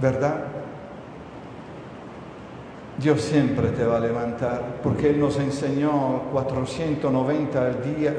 ¿verdad? 0.00 0.44
Dios 2.98 3.20
siempre 3.20 3.68
te 3.68 3.84
va 3.84 3.98
a 3.98 4.00
levantar, 4.00 4.80
porque 4.82 5.10
Él 5.10 5.20
nos 5.20 5.38
enseñó 5.38 6.22
490 6.32 7.60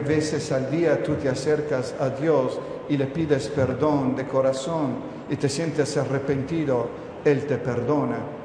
veces 0.08 0.52
al 0.52 0.70
día, 0.70 1.02
tú 1.02 1.16
te 1.16 1.30
acercas 1.30 1.96
a 2.00 2.10
Dios 2.10 2.60
y 2.90 2.98
le 2.98 3.08
pides 3.08 3.48
perdón 3.50 4.16
de 4.16 4.28
corazón 4.28 4.96
y 5.30 5.36
te 5.36 5.50
sientes 5.50 5.98
arrepentido, 5.98 6.88
Él 7.26 7.46
te 7.48 7.58
perdona. 7.58 8.37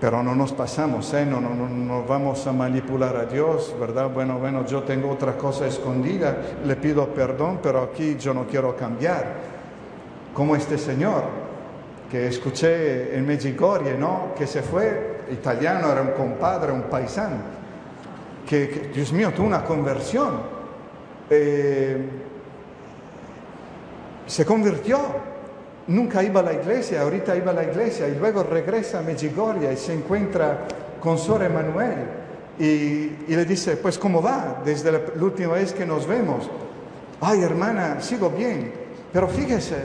Pero 0.00 0.22
no 0.22 0.34
nos 0.34 0.52
pasamos, 0.52 1.12
¿eh? 1.14 1.26
no, 1.26 1.40
no, 1.40 1.54
no, 1.54 2.04
vamos 2.04 2.46
a 2.46 2.52
manipular 2.52 3.16
a 3.16 3.24
Dios, 3.24 3.74
¿verdad? 3.80 4.08
Bueno, 4.08 4.38
bueno, 4.38 4.64
yo 4.64 4.84
tengo 4.84 5.10
otra 5.10 5.36
cosa 5.36 5.66
escondida, 5.66 6.36
le 6.64 6.76
pido 6.76 7.08
perdón, 7.08 7.58
pero 7.60 7.82
aquí 7.82 8.16
yo 8.16 8.32
no 8.32 8.46
quiero 8.46 8.76
cambiar. 8.76 9.58
Como 10.32 10.54
este 10.54 10.78
señor 10.78 11.24
que 12.10 12.28
escuché 12.28 13.16
en 13.16 13.26
Medjugorje, 13.26 13.98
¿no? 13.98 14.34
Que 14.36 14.46
se 14.46 14.62
fue, 14.62 15.24
italiano, 15.32 15.90
era 15.90 16.00
un 16.00 16.12
compadre, 16.12 16.72
un 16.72 16.82
paisano, 16.82 17.36
que, 18.48 18.90
Dios 18.94 19.12
mío, 19.12 19.32
tuvo 19.34 19.46
una 19.46 19.64
conversión. 19.64 20.40
Eh, 21.28 22.08
se 24.26 24.44
convirtió 24.44 24.98
nunca 25.88 26.22
iba 26.22 26.40
a 26.40 26.42
la 26.42 26.52
iglesia, 26.52 27.02
ahorita 27.02 27.36
iba 27.36 27.50
a 27.50 27.54
la 27.54 27.64
iglesia 27.64 28.08
y 28.08 28.14
luego 28.14 28.42
regresa 28.42 29.00
a 29.00 29.02
Medjugorje 29.02 29.72
y 29.72 29.76
se 29.76 29.94
encuentra 29.94 30.66
con 31.00 31.18
Sor 31.18 31.42
Emanuel 31.42 31.96
y, 32.58 33.34
le 33.34 33.44
dice, 33.44 33.76
pues 33.76 33.98
¿cómo 33.98 34.22
va 34.22 34.60
desde 34.64 34.92
la, 34.92 35.00
última 35.20 35.54
vez 35.54 35.72
que 35.72 35.86
nos 35.86 36.06
vemos? 36.06 36.48
Ay 37.20 37.42
hermana, 37.42 38.00
sigo 38.00 38.30
bien, 38.30 38.72
pero 39.12 39.28
fíjese, 39.28 39.76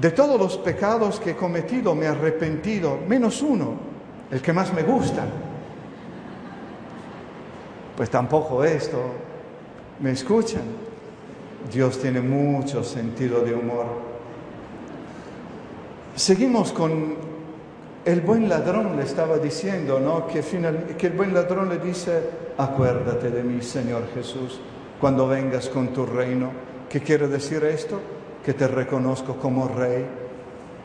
de 0.00 0.10
todos 0.10 0.38
los 0.38 0.58
pecados 0.58 1.18
que 1.18 1.30
he 1.30 1.36
cometido 1.36 1.94
me 1.94 2.06
he 2.06 2.08
arrepentido, 2.08 2.98
menos 3.08 3.40
uno, 3.40 3.74
el 4.30 4.42
que 4.42 4.52
más 4.52 4.72
me 4.72 4.82
gusta. 4.82 5.24
Pues 7.96 8.10
tampoco 8.10 8.64
esto, 8.64 8.98
¿me 10.00 10.10
escuchan? 10.10 10.83
Dios 11.72 11.98
tiene 11.98 12.20
mucho 12.20 12.84
sentido 12.84 13.40
de 13.40 13.54
humor. 13.54 13.86
Seguimos 16.14 16.72
con 16.72 17.16
el 18.04 18.20
buen 18.20 18.48
ladrón, 18.48 18.96
le 18.96 19.02
estaba 19.02 19.38
diciendo, 19.38 19.98
¿no? 19.98 20.26
Que, 20.26 20.42
que 20.96 21.06
el 21.06 21.12
buen 21.14 21.32
ladrón 21.34 21.68
le 21.68 21.78
dice, 21.78 22.20
acuérdate 22.58 23.30
de 23.30 23.42
mí, 23.42 23.62
Señor 23.62 24.02
Jesús, 24.14 24.60
cuando 25.00 25.26
vengas 25.26 25.68
con 25.68 25.88
tu 25.88 26.06
reino. 26.06 26.50
¿Qué 26.88 27.00
quiere 27.00 27.28
decir 27.28 27.64
esto? 27.64 28.00
Que 28.44 28.52
te 28.52 28.68
reconozco 28.68 29.36
como 29.36 29.68
rey 29.68 30.06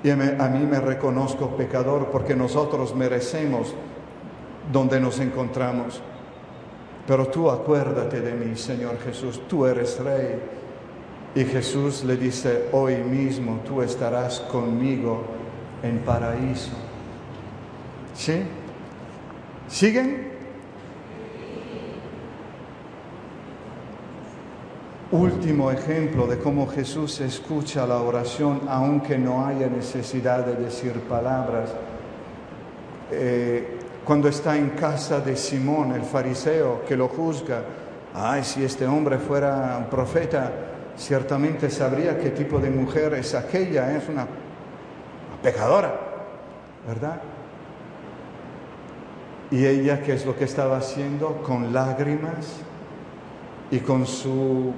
y 0.02 0.10
a 0.12 0.16
mí 0.16 0.66
me 0.66 0.80
reconozco 0.80 1.58
pecador 1.58 2.08
porque 2.10 2.36
nosotros 2.36 2.96
merecemos 2.96 3.76
donde 4.72 5.00
nos 5.00 5.20
encontramos. 5.20 6.02
Pero 7.06 7.28
tú 7.28 7.50
acuérdate 7.50 8.22
de 8.22 8.34
mí, 8.34 8.56
Señor 8.56 8.98
Jesús, 9.00 9.42
tú 9.48 9.66
eres 9.66 10.00
rey 10.00 10.40
y 11.36 11.44
Jesús 11.46 12.04
le 12.04 12.18
dice, 12.18 12.66
hoy 12.72 12.98
mismo 12.98 13.60
tú 13.66 13.82
estarás 13.82 14.40
conmigo 14.42 15.24
en 15.84 16.00
paraíso. 16.00 16.72
¿Sí? 18.16 18.44
¿Siguen? 19.68 20.30
Último 25.12 25.72
ejemplo 25.72 26.28
de 26.28 26.38
cómo 26.38 26.68
Jesús 26.68 27.20
escucha 27.20 27.88
la 27.88 27.98
oración 27.98 28.62
aunque 28.68 29.18
no 29.18 29.46
haya 29.46 29.68
necesidad 29.68 30.46
de 30.46 30.56
decir 30.56 30.94
palabras. 31.02 31.72
Eh, 33.12 33.78
cuando 34.06 34.28
está 34.28 34.58
en 34.58 34.72
casa 34.72 35.20
de 35.20 35.36
Simón, 35.36 35.94
el 35.94 36.02
fariseo, 36.04 36.84
que 36.88 36.96
lo 36.96 37.08
juzga, 37.08 37.64
ay, 38.14 38.44
si 38.44 38.64
este 38.64 38.86
hombre 38.86 39.18
fuera 39.18 39.78
un 39.80 39.86
profeta, 39.86 40.69
ciertamente 41.00 41.70
sabría 41.70 42.20
qué 42.20 42.30
tipo 42.30 42.60
de 42.60 42.70
mujer 42.70 43.14
es 43.14 43.34
aquella, 43.34 43.96
es 43.96 44.08
una, 44.10 44.28
pecadora, 45.42 46.00
¿verdad? 46.88 47.22
Y 49.52 49.66
ella, 49.66 50.02
¿qué 50.02 50.14
es 50.14 50.26
lo 50.26 50.36
que 50.36 50.44
estaba 50.44 50.78
haciendo? 50.78 51.42
Con 51.42 51.74
lágrimas 51.74 52.58
y 53.72 53.80
con 53.80 54.06
su 54.06 54.74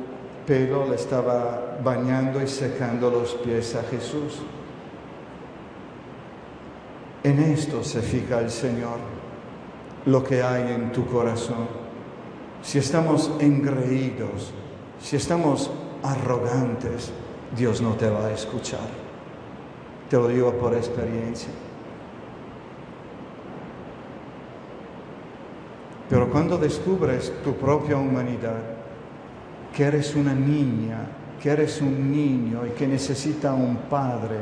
pelo 0.45 0.88
le 0.88 0.95
estaba 0.95 1.77
bañando 1.84 2.41
y 2.41 2.47
secando 2.47 3.10
los 3.10 3.34
pies 3.36 3.75
a 3.75 3.84
Jesús. 3.84 4.41
En 7.23 7.39
esto 7.39 7.84
se 7.84 8.01
fija 8.01 8.39
el 8.39 8.49
Señor, 8.49 8.97
lo 10.05 10.23
que 10.23 10.41
hay 10.41 10.71
en 10.73 10.91
tu 10.91 11.05
corazón. 11.05 11.67
Si 12.63 12.77
estamos 12.77 13.31
engreídos, 13.39 14.53
si 15.01 15.17
estamos 15.17 15.69
arrogantes, 16.04 17.12
Dios 17.56 17.82
no 17.82 17.94
te 17.94 18.10
va 18.10 18.28
a 18.28 18.32
escuchar. 18.32 18.88
Te 20.10 20.18
lo 20.18 20.28
digo 20.28 20.54
por 20.54 20.74
experiencia. 20.74 21.50
Pero 26.10 26.30
cuando 26.30 26.58
descubres 26.58 27.32
tu 27.44 27.56
propia 27.56 27.96
humanidad, 27.98 28.62
que 29.74 29.84
eres 29.84 30.16
una 30.16 30.34
niña, 30.34 31.08
que 31.42 31.50
eres 31.50 31.82
un 31.82 32.12
niño 32.12 32.68
y 32.68 32.72
que 32.72 32.86
necesita 32.86 33.54
un 33.54 33.78
padre, 33.90 34.38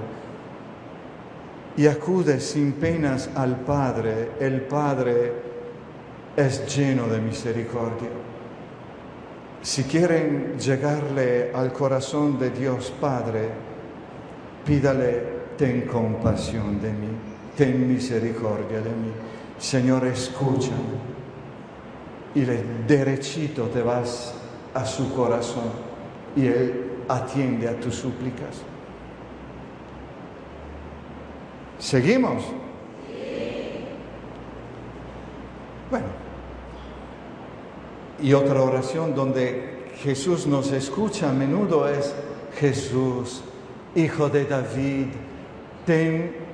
y 1.80 1.88
acudes 1.88 2.44
sin 2.44 2.74
penas 2.74 3.30
al 3.36 3.56
Padre, 3.62 4.32
el 4.42 4.64
Padre 4.64 5.32
es 6.36 6.76
lleno 6.76 7.08
de 7.08 7.22
misericordia. 7.22 8.10
Si 9.62 9.84
quieren 9.84 10.58
llegarle 10.58 11.52
al 11.54 11.74
corazón 11.74 12.40
de 12.40 12.50
Dios 12.52 12.94
Padre, 13.00 13.50
pídale, 14.66 15.40
ten 15.58 15.82
compasión 15.82 16.80
de 16.82 16.92
mí, 16.92 17.10
ten 17.58 17.88
misericordia 17.88 18.80
de 18.80 18.90
mí. 18.90 19.12
Señor, 19.58 20.08
escucha. 20.08 20.72
Y 22.34 22.46
le 22.46 22.64
derechito 22.88 23.66
te 23.66 23.82
vas 23.82 24.34
a 24.74 24.86
su 24.86 25.14
corazón 25.14 25.72
y 26.36 26.46
Él 26.46 26.86
atiende 27.10 27.68
a 27.68 27.78
tus 27.80 27.96
súplicas. 27.96 28.62
¿Seguimos? 31.80 32.44
Bueno. 35.90 36.29
Y 38.22 38.34
otra 38.34 38.62
oración 38.62 39.16
donde 39.16 39.92
Jesús 39.98 40.48
nos 40.48 40.72
escucha 40.72 41.30
a 41.30 41.34
menudo 41.34 41.88
es, 41.88 42.14
Jesús, 42.60 43.44
Hijo 43.96 44.30
de 44.30 44.46
David, 44.46 45.08
ten... 45.86 46.50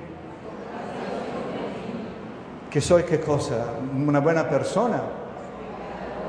¿Que 2.70 2.80
soy 2.80 3.04
qué 3.04 3.20
cosa? 3.20 3.66
¿Una 3.94 4.20
buena 4.20 4.48
persona? 4.48 5.00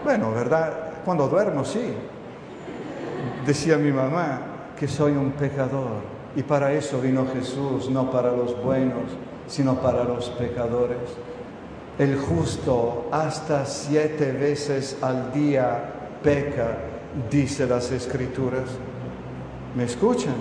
Bueno, 0.04 0.32
¿verdad? 0.32 1.02
Cuando 1.04 1.28
duermo, 1.28 1.66
sí. 1.66 1.94
Decía 3.46 3.78
mi 3.78 3.92
mamá 3.92 4.42
que 4.80 4.88
soy 4.88 5.14
un 5.14 5.32
pecador. 5.32 6.18
Y 6.36 6.44
para 6.44 6.72
eso 6.72 7.02
vino 7.02 7.26
Jesús, 7.34 7.90
no 7.90 8.12
para 8.12 8.32
los 8.32 8.62
buenos, 8.64 9.04
sino 9.48 9.76
para 9.82 10.04
los 10.04 10.30
pecadores. 10.30 10.98
El 12.00 12.16
justo 12.16 13.10
hasta 13.12 13.66
siete 13.66 14.32
veces 14.32 14.98
al 15.02 15.34
día 15.34 16.20
peca, 16.22 16.78
dice 17.30 17.66
las 17.66 17.92
escrituras. 17.92 18.70
¿Me 19.76 19.86
escuchan? 19.86 20.36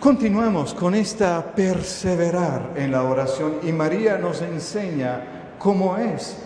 Continuamos 0.00 0.74
con 0.74 0.94
esta 0.94 1.54
perseverar 1.54 2.72
en 2.76 2.92
la 2.92 3.04
oración 3.04 3.60
y 3.62 3.72
María 3.72 4.18
nos 4.18 4.42
enseña 4.42 5.54
cómo 5.58 5.96
es. 5.96 6.36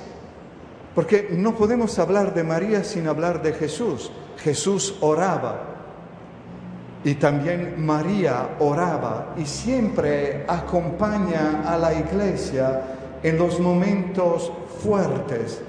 Porque 0.95 1.29
no 1.33 1.55
podemos 1.57 1.99
hablar 1.99 2.35
de 2.35 2.45
María 2.45 2.85
sin 2.85 3.09
hablar 3.09 3.43
de 3.43 3.55
Jesús. 3.55 4.13
Jesús 4.37 4.97
oraba, 5.01 5.68
y 7.05 7.15
también 7.15 7.75
María 7.79 8.57
oraba 8.59 9.35
y 9.37 9.47
siempre 9.47 10.45
acompaña 10.49 11.63
a 11.67 11.79
la 11.79 11.95
iglesia 11.95 12.83
en 13.23 13.39
los 13.39 13.61
momentos 13.61 14.51
fuertes 14.83 15.61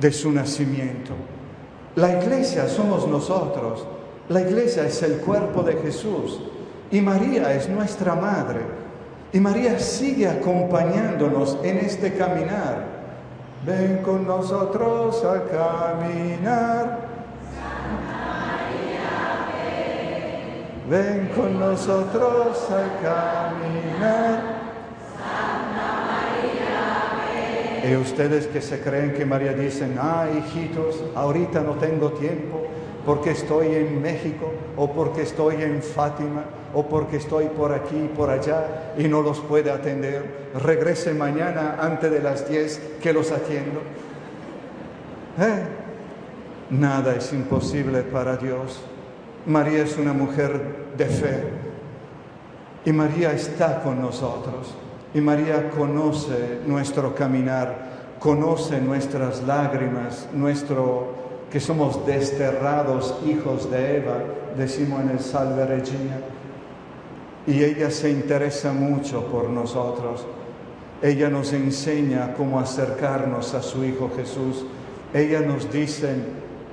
de 0.00 0.12
su 0.12 0.32
nacimiento. 0.32 1.12
La 1.96 2.22
iglesia 2.22 2.68
somos 2.68 3.06
nosotros, 3.06 3.86
la 4.28 4.40
iglesia 4.40 4.86
es 4.86 5.02
el 5.02 5.18
cuerpo 5.18 5.62
de 5.62 5.74
Jesús 5.74 6.40
y 6.90 7.00
María 7.00 7.52
es 7.54 7.68
nuestra 7.68 8.14
madre. 8.14 8.60
Y 9.34 9.40
María 9.40 9.78
sigue 9.78 10.28
acompañándonos 10.28 11.58
en 11.62 11.78
este 11.78 12.14
caminar. 12.14 12.84
Ven 13.64 13.98
con 14.02 14.26
nosotros 14.26 15.24
a 15.24 15.44
caminar 15.44 17.11
ven 20.92 21.30
con 21.34 21.58
nosotros 21.58 22.68
a 22.70 22.84
caminar. 23.02 24.62
Y 27.90 27.96
ustedes 27.96 28.46
que 28.46 28.60
se 28.60 28.78
creen 28.80 29.14
que 29.14 29.24
María 29.24 29.54
dicen, 29.54 29.96
ah, 29.98 30.26
hijitos, 30.38 31.02
ahorita 31.16 31.62
no 31.62 31.72
tengo 31.76 32.12
tiempo 32.12 32.62
porque 33.06 33.30
estoy 33.30 33.74
en 33.74 34.02
México 34.02 34.52
o 34.76 34.92
porque 34.92 35.22
estoy 35.22 35.62
en 35.62 35.82
Fátima 35.82 36.44
o 36.74 36.86
porque 36.86 37.16
estoy 37.16 37.46
por 37.46 37.72
aquí 37.72 37.96
y 37.96 38.08
por 38.08 38.28
allá 38.28 38.92
y 38.98 39.08
no 39.08 39.22
los 39.22 39.40
puede 39.40 39.70
atender. 39.70 40.50
Regrese 40.62 41.14
mañana 41.14 41.78
antes 41.80 42.10
de 42.10 42.20
las 42.20 42.48
10 42.48 42.98
que 43.02 43.12
los 43.14 43.32
atiendo. 43.32 43.80
¿Eh? 45.40 45.62
Nada 46.70 47.16
es 47.16 47.32
imposible 47.32 48.02
para 48.02 48.36
Dios. 48.36 48.91
María 49.46 49.82
es 49.82 49.98
una 49.98 50.12
mujer 50.12 50.92
de 50.96 51.06
fe 51.06 51.44
y 52.84 52.92
María 52.92 53.32
está 53.32 53.82
con 53.82 54.00
nosotros 54.00 54.74
y 55.14 55.20
María 55.20 55.70
conoce 55.70 56.60
nuestro 56.66 57.14
caminar, 57.14 58.16
conoce 58.18 58.80
nuestras 58.80 59.42
lágrimas, 59.42 60.28
nuestro 60.32 61.22
que 61.50 61.60
somos 61.60 62.06
desterrados 62.06 63.14
hijos 63.26 63.70
de 63.70 63.98
Eva, 63.98 64.16
decimos 64.56 65.02
en 65.02 65.10
el 65.10 65.20
Salve 65.20 65.66
Regina. 65.66 66.16
Y 67.46 67.62
ella 67.62 67.90
se 67.90 68.10
interesa 68.10 68.72
mucho 68.72 69.26
por 69.26 69.50
nosotros. 69.50 70.24
Ella 71.02 71.28
nos 71.28 71.52
enseña 71.52 72.32
cómo 72.34 72.58
acercarnos 72.58 73.52
a 73.52 73.60
su 73.60 73.84
Hijo 73.84 74.10
Jesús. 74.16 74.64
Ella 75.12 75.40
nos 75.40 75.70
dice, 75.70 76.14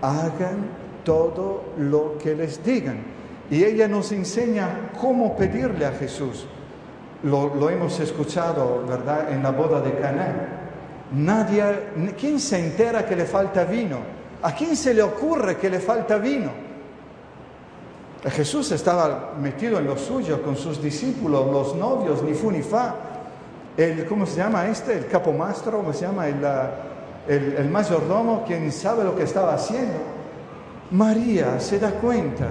hagan 0.01 0.67
todo 1.09 1.63
lo 1.79 2.19
que 2.19 2.35
les 2.35 2.63
digan. 2.63 2.99
Y 3.49 3.63
ella 3.63 3.87
nos 3.87 4.11
enseña 4.11 4.91
cómo 5.01 5.35
pedirle 5.35 5.87
a 5.87 5.91
Jesús. 5.93 6.45
Lo, 7.23 7.67
hemos 7.67 7.99
escuchado, 7.99 8.85
¿verdad?, 8.87 9.31
en 9.33 9.41
la 9.41 9.49
boda 9.49 9.81
de 9.81 9.95
Caná. 9.95 10.35
Nadie, 11.11 11.63
¿quién 12.15 12.39
se 12.39 12.59
entera 12.59 13.07
que 13.07 13.15
le 13.15 13.25
falta 13.25 13.63
vino? 13.63 13.97
¿A 14.43 14.53
quién 14.53 14.75
se 14.75 14.93
le 14.93 15.01
ocurre 15.01 15.57
que 15.57 15.67
le 15.67 15.79
falta 15.79 16.19
vino? 16.19 16.51
Jesús 18.25 18.71
estaba 18.71 19.33
metido 19.41 19.79
en 19.79 19.87
lo 19.87 19.97
suyo 19.97 20.43
con 20.43 20.55
sus 20.55 20.79
discípulos, 20.79 21.51
los 21.51 21.75
novios, 21.75 22.21
ni 22.21 22.35
fu 22.35 22.51
ni 22.51 22.61
fa. 22.61 22.93
El, 23.75 24.05
¿Cómo 24.05 24.27
se 24.27 24.37
llama 24.37 24.67
este? 24.67 24.95
El 24.95 25.07
capomastro, 25.07 25.77
¿cómo 25.77 25.91
se 25.91 26.05
llama? 26.05 26.27
El, 26.27 26.45
el, 27.27 27.53
el 27.57 27.69
mayordomo, 27.71 28.43
quien 28.45 28.71
sabe 28.71 29.03
lo 29.03 29.15
que 29.15 29.23
estaba 29.23 29.55
haciendo. 29.55 30.18
María 30.91 31.59
se 31.59 31.79
da 31.79 31.91
cuenta. 31.91 32.47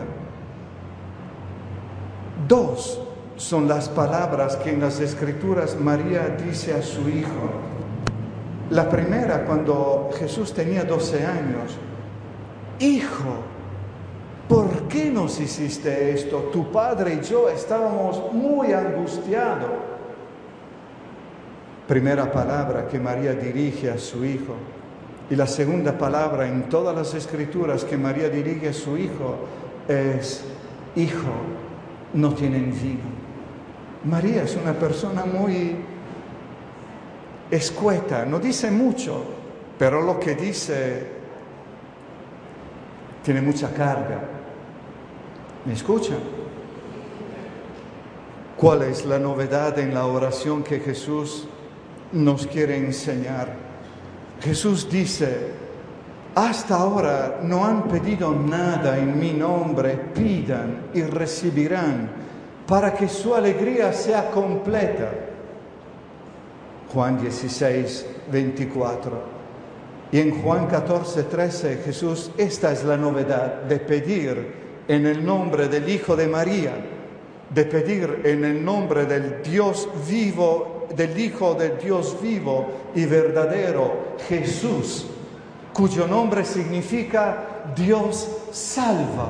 Dos 2.47 3.01
son 3.37 3.67
las 3.67 3.89
palabras 3.89 4.57
que 4.57 4.71
en 4.71 4.81
las 4.81 5.01
escrituras 5.01 5.79
María 5.79 6.37
dice 6.45 6.75
a 6.75 6.83
su 6.83 7.09
hijo. 7.09 7.51
La 8.71 8.89
primera 8.89 9.45
cuando 9.45 10.11
Jesús 10.19 10.53
tenía 10.53 10.85
12 10.85 11.27
años. 11.27 11.77
Hijo, 12.79 13.43
¿por 14.49 14.87
qué 14.89 15.11
nos 15.11 15.41
hiciste 15.41 16.13
esto? 16.13 16.51
Tu 16.53 16.71
padre 16.71 17.19
y 17.21 17.25
yo 17.27 17.49
estábamos 17.49 18.33
muy 18.33 18.73
angustiados. 18.73 19.71
Primera 21.89 22.31
palabra 22.31 22.87
que 22.87 23.01
María 23.01 23.33
dirige 23.33 23.91
a 23.91 23.99
su 23.99 24.25
hijo. 24.25 24.55
Y 25.31 25.37
la 25.37 25.47
segunda 25.47 25.97
palabra 25.99 26.49
en 26.49 26.69
todas 26.69 26.95
las 26.95 27.15
escrituras 27.15 27.85
que 27.85 27.99
María 27.99 28.31
dirige 28.31 28.71
a 28.71 28.73
su 28.73 28.97
hijo 28.97 29.37
es, 29.87 30.43
hijo, 30.97 31.33
no 32.15 32.33
tienen 32.33 32.73
vino. 32.73 33.19
María 34.05 34.45
es 34.45 34.57
una 34.57 34.73
persona 34.73 35.25
muy 35.27 35.77
escueta, 37.51 38.25
no 38.25 38.39
dice 38.39 38.71
mucho, 38.71 39.25
pero 39.79 40.01
lo 40.01 40.19
que 40.19 40.35
dice 40.35 41.07
tiene 43.23 43.43
mucha 43.43 43.71
carga. 43.75 44.23
¿Me 45.67 45.75
escuchan? 45.75 46.19
¿Cuál 48.57 48.83
es 48.83 49.05
la 49.05 49.19
novedad 49.19 49.79
en 49.79 49.93
la 49.93 50.07
oración 50.07 50.65
que 50.65 50.81
Jesús 50.81 51.47
nos 52.13 52.47
quiere 52.47 52.79
enseñar? 52.79 53.68
Jesús 54.41 54.89
dice, 54.91 55.49
hasta 56.35 56.77
ahora 56.77 57.41
no 57.43 57.65
han 57.65 57.89
pedido 57.89 58.33
nada 58.33 58.97
en 58.99 59.19
mi 59.19 59.33
nombre, 59.33 59.97
pidan 60.15 60.91
y 60.95 61.03
recibirán 61.03 62.09
para 62.67 62.95
que 62.95 63.09
su 63.09 63.35
alegría 63.35 63.93
sea 63.93 64.31
completa. 64.31 65.11
Juan 66.93 67.21
16, 67.21 68.07
24. 68.31 69.39
Y 70.13 70.21
en 70.21 70.43
Juan 70.43 70.67
14, 70.67 71.25
13 71.25 71.77
Jesús, 71.85 72.31
esta 72.39 72.73
es 72.73 72.85
la 72.85 72.97
novedad 72.97 73.63
de 73.63 73.79
pedir 73.79 74.69
en 74.87 75.07
el 75.07 75.25
nombre 75.25 75.69
del 75.69 75.89
Hijo 75.89 76.17
de 76.17 76.29
María, 76.29 76.73
de 77.51 77.65
pedir 77.65 78.23
en 78.25 78.45
el 78.45 78.65
nombre 78.65 79.05
del 79.05 79.43
Dios 79.43 79.89
vivo, 80.09 80.78
del 80.95 81.19
Hijo 81.19 81.55
del 81.55 81.79
Dios 81.79 82.17
vivo 82.21 82.67
y 82.95 83.05
verdadero, 83.05 84.17
Jesús, 84.29 85.07
cuyo 85.73 86.07
nombre 86.07 86.45
significa 86.45 87.73
Dios 87.77 88.29
salva. 88.51 89.29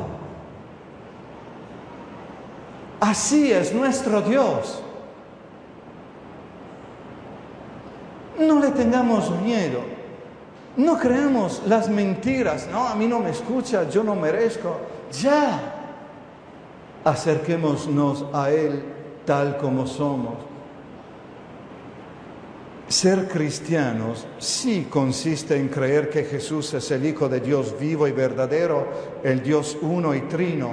Así 3.00 3.52
es 3.52 3.72
nuestro 3.72 4.22
Dios. 4.22 4.82
No 8.38 8.60
le 8.60 8.70
tengamos 8.70 9.30
miedo. 9.42 9.98
No 10.76 10.96
creamos 10.96 11.62
las 11.66 11.88
mentiras, 11.88 12.68
no, 12.70 12.86
a 12.86 12.94
mí 12.94 13.08
no 13.08 13.18
me 13.18 13.30
escucha, 13.30 13.88
yo 13.90 14.04
no 14.04 14.14
merezco. 14.14 14.76
Ya, 15.20 15.74
acerquémonos 17.04 18.26
a 18.32 18.50
Él 18.50 18.84
tal 19.24 19.58
como 19.58 19.88
somos. 19.88 20.47
Ser 22.88 23.28
cristianos 23.28 24.26
sí 24.38 24.86
consiste 24.88 25.56
en 25.56 25.68
creer 25.68 26.08
que 26.08 26.24
Jesús 26.24 26.72
es 26.72 26.90
el 26.90 27.04
Hijo 27.04 27.28
de 27.28 27.40
Dios 27.40 27.78
vivo 27.78 28.08
y 28.08 28.12
verdadero, 28.12 28.86
el 29.22 29.42
Dios 29.42 29.76
uno 29.82 30.14
y 30.14 30.22
trino. 30.22 30.70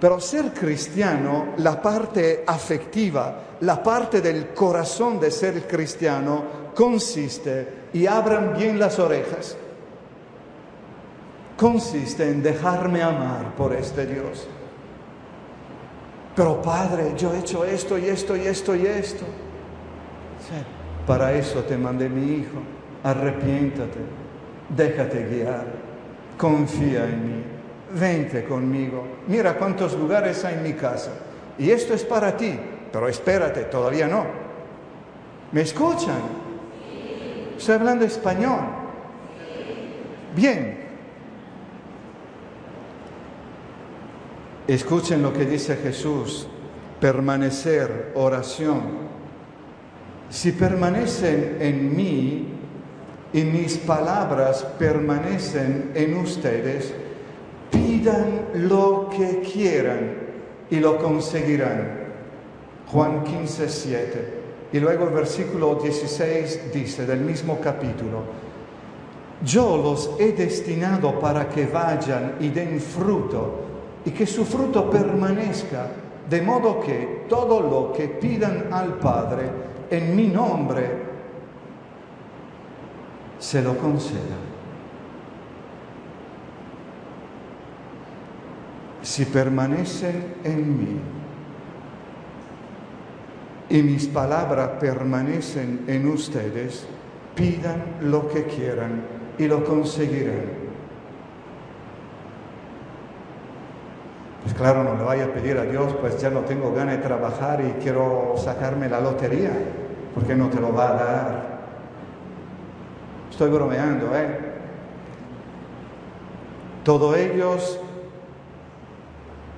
Pero 0.00 0.18
ser 0.18 0.52
cristiano, 0.52 1.54
la 1.58 1.80
parte 1.80 2.42
afectiva, 2.44 3.58
la 3.60 3.80
parte 3.80 4.20
del 4.20 4.48
corazón 4.48 5.20
de 5.20 5.30
ser 5.30 5.68
cristiano, 5.68 6.72
consiste, 6.74 7.82
y 7.92 8.06
abran 8.06 8.54
bien 8.56 8.80
las 8.80 8.98
orejas, 8.98 9.56
consiste 11.56 12.28
en 12.28 12.42
dejarme 12.42 13.02
amar 13.02 13.54
por 13.54 13.72
este 13.72 14.06
Dios. 14.06 14.48
Pero 16.34 16.60
Padre, 16.60 17.12
yo 17.16 17.32
he 17.32 17.38
hecho 17.38 17.64
esto 17.64 17.96
y 17.96 18.06
esto 18.06 18.36
y 18.36 18.40
esto 18.40 18.74
y 18.74 18.84
esto. 18.84 19.24
Para 21.06 21.32
eso 21.32 21.60
te 21.60 21.76
mandé 21.76 22.08
mi 22.08 22.34
hijo. 22.34 22.58
Arrepiéntate, 23.04 23.98
déjate 24.68 25.26
guiar, 25.28 25.64
confía 26.38 27.04
en 27.04 27.26
mí, 27.26 27.42
vente 27.98 28.44
conmigo. 28.44 29.04
Mira 29.26 29.56
cuántos 29.56 29.94
lugares 29.94 30.44
hay 30.44 30.54
en 30.54 30.62
mi 30.62 30.74
casa. 30.74 31.10
Y 31.58 31.70
esto 31.70 31.94
es 31.94 32.04
para 32.04 32.36
ti, 32.36 32.58
pero 32.92 33.08
espérate, 33.08 33.62
todavía 33.64 34.06
no. 34.06 34.24
¿Me 35.50 35.62
escuchan? 35.62 36.42
Estoy 37.56 37.74
hablando 37.74 38.04
español. 38.04 38.60
Bien. 40.34 40.82
Escuchen 44.66 45.22
lo 45.22 45.32
que 45.32 45.44
dice 45.44 45.76
Jesús. 45.76 46.48
Permanecer, 47.00 48.12
oración. 48.14 49.11
Si 50.32 50.52
permanecen 50.52 51.58
en 51.60 51.94
mí 51.94 52.48
y 53.34 53.42
mis 53.42 53.76
palabras 53.76 54.66
permanecen 54.78 55.90
en 55.94 56.16
ustedes, 56.16 56.94
pidan 57.70 58.46
lo 58.54 59.10
que 59.14 59.40
quieran 59.40 60.14
y 60.70 60.76
lo 60.76 60.96
conseguirán. 60.96 62.06
Juan 62.90 63.24
15, 63.24 63.68
7. 63.68 64.34
Y 64.72 64.80
luego 64.80 65.04
el 65.04 65.10
versículo 65.10 65.74
16 65.74 66.72
dice 66.72 67.04
del 67.04 67.20
mismo 67.20 67.60
capítulo, 67.60 68.22
yo 69.44 69.76
los 69.76 70.12
he 70.18 70.32
destinado 70.32 71.20
para 71.20 71.46
que 71.50 71.66
vayan 71.66 72.36
y 72.40 72.48
den 72.48 72.80
fruto 72.80 73.66
y 74.06 74.10
que 74.12 74.24
su 74.24 74.46
fruto 74.46 74.88
permanezca, 74.88 75.88
de 76.30 76.40
modo 76.40 76.80
que 76.80 77.26
todo 77.28 77.60
lo 77.60 77.92
que 77.92 78.08
pidan 78.08 78.68
al 78.70 78.94
Padre 78.94 79.71
en 79.92 80.16
mi 80.16 80.26
nombre, 80.26 80.90
se 83.38 83.60
lo 83.60 83.76
conceda. 83.76 84.38
Si 89.02 89.26
permanecen 89.26 90.36
en 90.44 90.78
mí, 90.78 91.00
y 93.68 93.82
mis 93.82 94.06
palabras 94.06 94.70
permanecen 94.80 95.84
en 95.86 96.06
ustedes, 96.06 96.86
pidan 97.34 97.82
lo 98.00 98.28
que 98.28 98.44
quieran 98.44 99.02
y 99.38 99.46
lo 99.46 99.62
conseguirán. 99.62 100.62
Pues 104.42 104.54
claro, 104.54 104.84
no 104.84 104.96
le 104.96 105.04
vaya 105.04 105.24
a 105.26 105.28
pedir 105.28 105.58
a 105.58 105.64
Dios, 105.64 105.94
pues 106.00 106.20
ya 106.20 106.30
no 106.30 106.40
tengo 106.40 106.72
ganas 106.72 106.96
de 106.96 107.02
trabajar 107.02 107.60
y 107.60 107.82
quiero 107.82 108.34
sacarme 108.36 108.88
la 108.88 109.00
lotería, 109.00 109.52
porque 110.14 110.34
no 110.34 110.48
te 110.48 110.60
lo 110.60 110.72
va 110.72 110.88
a 110.90 110.94
dar. 110.94 111.52
Estoy 113.30 113.50
bromeando, 113.50 114.16
¿eh? 114.16 114.38
Todos 116.84 117.16
ellos 117.16 117.80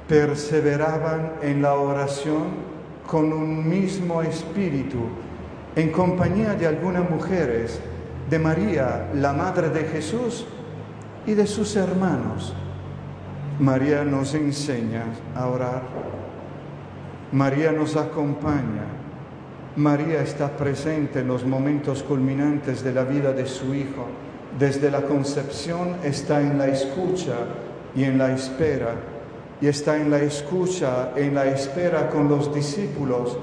perseveraban 0.08 1.32
en 1.42 1.62
la 1.62 1.74
oración 1.74 2.74
con 3.06 3.32
un 3.32 3.68
mismo 3.68 4.22
espíritu, 4.22 4.98
en 5.74 5.90
compañía 5.90 6.54
de 6.54 6.66
algunas 6.66 7.08
mujeres, 7.08 7.80
de 8.28 8.38
María, 8.38 9.08
la 9.14 9.32
Madre 9.32 9.70
de 9.70 9.84
Jesús, 9.84 10.46
y 11.26 11.34
de 11.34 11.46
sus 11.46 11.76
hermanos. 11.76 12.54
María 13.58 14.04
nos 14.04 14.34
enseña 14.34 15.04
a 15.34 15.46
orar. 15.46 15.82
María 17.32 17.72
nos 17.72 17.96
acompaña. 17.96 19.03
María 19.76 20.22
está 20.22 20.56
presente 20.56 21.20
en 21.20 21.28
los 21.28 21.44
momentos 21.44 22.02
culminantes 22.02 22.84
de 22.84 22.92
la 22.92 23.04
vida 23.04 23.32
de 23.32 23.46
su 23.46 23.74
Hijo. 23.74 24.06
Desde 24.58 24.90
la 24.90 25.02
concepción 25.02 25.96
está 26.04 26.40
en 26.40 26.58
la 26.58 26.68
escucha 26.68 27.34
y 27.96 28.04
en 28.04 28.18
la 28.18 28.32
espera 28.32 28.94
y 29.60 29.66
está 29.66 29.96
en 29.96 30.10
la 30.10 30.18
escucha, 30.18 31.12
en 31.16 31.34
la 31.34 31.46
espera 31.46 32.08
con 32.08 32.28
los 32.28 32.54
discípulos 32.54 33.36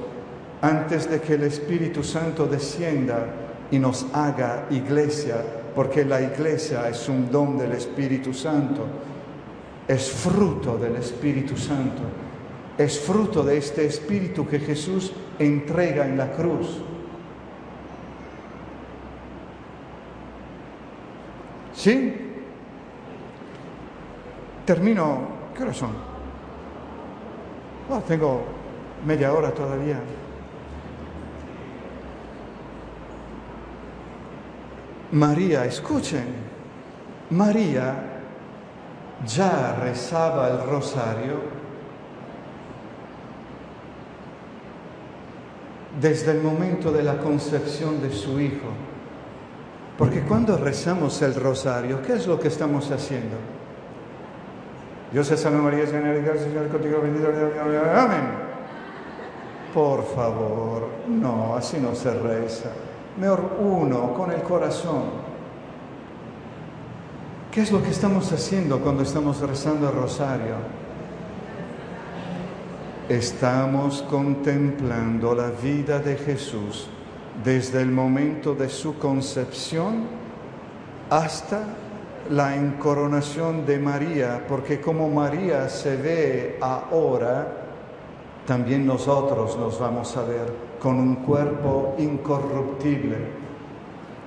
antes 0.62 1.10
de 1.10 1.20
que 1.20 1.34
el 1.34 1.44
Espíritu 1.44 2.04
Santo 2.04 2.46
descienda 2.46 3.26
y 3.72 3.80
nos 3.80 4.06
haga 4.14 4.68
iglesia, 4.70 5.38
porque 5.74 6.06
la 6.06 6.22
iglesia 6.22 6.88
es 6.88 7.10
un 7.10 7.32
don 7.32 7.58
del 7.58 7.72
Espíritu 7.72 8.34
Santo, 8.34 8.86
es 9.88 10.12
fruto 10.12 10.78
del 10.78 10.98
Espíritu 10.98 11.58
Santo, 11.58 12.04
es 12.78 13.00
fruto 13.00 13.44
de 13.44 13.58
este 13.58 13.86
Espíritu 13.86 14.48
que 14.48 14.60
Jesús 14.60 15.12
entrega 15.42 16.06
en 16.06 16.18
la 16.18 16.32
cruz. 16.32 16.82
¿Sí? 21.74 22.16
Termino. 24.66 25.42
¿Qué 25.56 25.64
hora 25.64 25.74
son? 25.74 25.92
Oh, 27.90 28.00
tengo 28.00 28.44
media 29.06 29.34
hora 29.34 29.52
todavía. 29.52 30.00
María, 35.12 35.66
escuchen, 35.66 36.26
María 37.32 37.96
ya 39.26 39.76
rezaba 39.82 40.50
el 40.50 40.70
rosario 40.70 41.61
desde 46.02 46.32
el 46.32 46.42
momento 46.42 46.92
de 46.92 47.04
la 47.04 47.20
concepción 47.20 48.02
de 48.02 48.12
su 48.12 48.40
hijo. 48.40 48.68
Porque 49.98 50.22
cuando 50.22 50.58
rezamos 50.58 51.22
el 51.22 51.36
rosario, 51.36 52.02
¿qué 52.02 52.14
es 52.14 52.26
lo 52.26 52.40
que 52.40 52.48
estamos 52.48 52.90
haciendo? 52.90 53.38
Dios 55.12 55.30
es 55.30 55.40
salve 55.40 55.60
María, 55.60 55.86
Señor 55.86 56.22
de 56.24 56.40
Señor 56.40 56.70
contigo, 56.70 57.02
bendito. 57.02 57.28
Amén. 57.96 58.52
Por 59.74 60.04
favor, 60.04 60.88
no, 61.08 61.56
así 61.56 61.78
no 61.78 61.94
se 61.94 62.12
reza. 62.14 62.72
Mejor 63.20 63.58
uno, 63.60 64.14
con 64.14 64.32
el 64.32 64.42
corazón. 64.42 65.04
¿Qué 67.52 67.62
es 67.62 67.72
lo 67.72 67.84
que 67.84 67.90
estamos 67.90 68.32
haciendo 68.32 68.80
cuando 68.80 69.04
estamos 69.04 69.40
rezando 69.42 69.90
el 69.90 69.96
rosario? 69.96 70.81
Estamos 73.12 74.04
contemplando 74.04 75.36
la 75.36 75.50
vida 75.50 76.00
de 76.00 76.16
Jesús 76.16 76.88
desde 77.44 77.82
el 77.82 77.92
momento 77.92 78.56
de 78.56 78.70
su 78.70 78.98
concepción 78.98 80.06
hasta 81.10 81.62
la 82.30 82.56
encoronación 82.56 83.66
de 83.66 83.80
María, 83.80 84.46
porque 84.48 84.80
como 84.80 85.10
María 85.10 85.68
se 85.68 85.98
ve 85.98 86.58
ahora, 86.62 87.52
también 88.48 88.88
nosotros 88.88 89.58
nos 89.58 89.78
vamos 89.78 90.16
a 90.16 90.24
ver 90.24 90.54
con 90.80 90.98
un 90.98 91.16
cuerpo 91.16 91.96
incorruptible. 91.98 93.18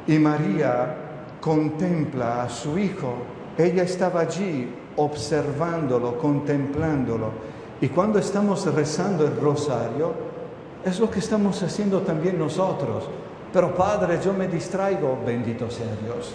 Y 0.06 0.18
María 0.18 0.94
contempla 1.40 2.42
a 2.42 2.50
su 2.50 2.78
hijo. 2.78 3.14
Ella 3.56 3.84
estaba 3.84 4.20
allí 4.20 4.68
observándolo, 4.96 6.18
contemplándolo. 6.18 7.53
Y 7.84 7.90
cuando 7.90 8.18
estamos 8.18 8.64
rezando 8.74 9.26
el 9.26 9.36
rosario, 9.36 10.14
es 10.86 10.98
lo 10.98 11.10
que 11.10 11.18
estamos 11.18 11.62
haciendo 11.62 12.00
también 12.00 12.38
nosotros. 12.38 13.04
Pero 13.52 13.74
Padre, 13.74 14.18
yo 14.24 14.32
me 14.32 14.48
distraigo, 14.48 15.18
bendito 15.22 15.70
sea 15.70 15.94
Dios. 16.02 16.34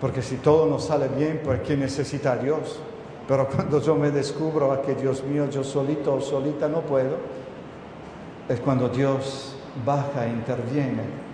Porque 0.00 0.22
si 0.22 0.36
todo 0.36 0.64
nos 0.64 0.84
sale 0.84 1.08
bien, 1.08 1.42
pues 1.44 1.60
¿quién 1.60 1.80
necesita 1.80 2.32
a 2.32 2.36
Dios? 2.38 2.80
Pero 3.28 3.46
cuando 3.46 3.82
yo 3.82 3.96
me 3.96 4.12
descubro 4.12 4.72
a 4.72 4.80
que 4.80 4.94
Dios 4.94 5.22
mío, 5.24 5.50
yo 5.50 5.62
solito 5.62 6.14
o 6.14 6.22
solita 6.22 6.70
no 6.70 6.80
puedo, 6.80 7.18
es 8.48 8.60
cuando 8.60 8.88
Dios 8.88 9.56
baja 9.84 10.24
e 10.24 10.30
interviene. 10.30 11.27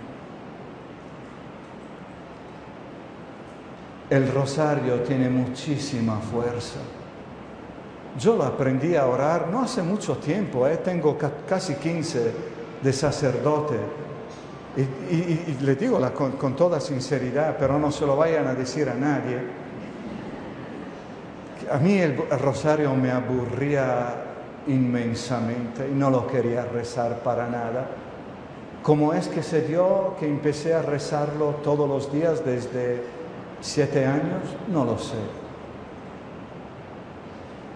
El 4.09 4.31
rosario 4.31 5.01
tiene 5.01 5.29
muchísima 5.29 6.19
fuerza. 6.19 6.79
Yo 8.19 8.35
lo 8.35 8.43
aprendí 8.43 8.95
a 8.95 9.07
orar 9.07 9.47
no 9.49 9.61
hace 9.61 9.81
mucho 9.81 10.17
tiempo, 10.17 10.67
¿eh? 10.67 10.77
tengo 10.77 11.17
casi 11.47 11.75
15 11.75 12.31
de 12.81 12.93
sacerdote. 12.93 13.75
Y, 14.77 15.63
le 15.63 15.75
digo 15.75 15.99
con, 16.13 16.55
toda 16.55 16.79
sinceridad, 16.81 17.55
pero 17.57 17.79
no 17.79 17.91
se 17.91 18.05
lo 18.05 18.17
vayan 18.17 18.47
a 18.47 18.53
decir 18.53 18.89
a 18.89 18.93
nadie 18.93 19.65
a 21.71 21.77
mí 21.77 21.97
el, 21.99 22.17
rosario 22.39 22.93
me 22.95 23.11
aburría 23.11 24.15
inmensamente 24.67 25.87
y 25.89 25.93
no 25.93 26.09
lo 26.09 26.27
quería 26.27 26.65
rezar 26.65 27.19
para 27.19 27.47
nada. 27.47 27.87
¿Cómo 28.83 29.13
es 29.13 29.27
que 29.27 29.41
se 29.41 29.61
dio 29.61 30.15
que 30.19 30.27
empecé 30.27 30.73
a 30.73 30.81
rezarlo 30.81 31.55
todos 31.63 31.89
los 31.89 32.11
días 32.11 32.45
desde 32.45 33.01
siete 33.61 34.05
años? 34.05 34.43
No 34.71 34.85
lo 34.85 34.97
sé. 34.97 35.17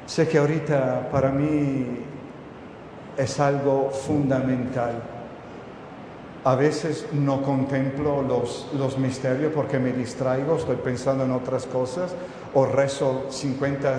Sé 0.05 0.27
que 0.27 0.37
ahorita 0.37 1.09
para 1.11 1.29
mí 1.29 1.85
es 3.17 3.39
algo 3.39 3.91
fundamental. 3.91 5.03
A 6.43 6.55
veces 6.55 7.05
no 7.11 7.41
contemplo 7.41 8.21
los, 8.21 8.67
los 8.77 8.97
misterios 8.97 9.51
porque 9.53 9.77
me 9.77 9.91
distraigo, 9.91 10.55
estoy 10.55 10.77
pensando 10.77 11.25
en 11.25 11.31
otras 11.31 11.65
cosas, 11.65 12.15
o 12.53 12.65
rezo 12.65 13.25
50, 13.29 13.97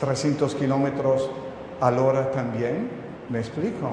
300 0.00 0.54
kilómetros 0.54 1.30
a 1.80 1.90
la 1.90 2.02
hora 2.02 2.30
también. 2.30 2.90
¿Me 3.30 3.38
explico? 3.38 3.88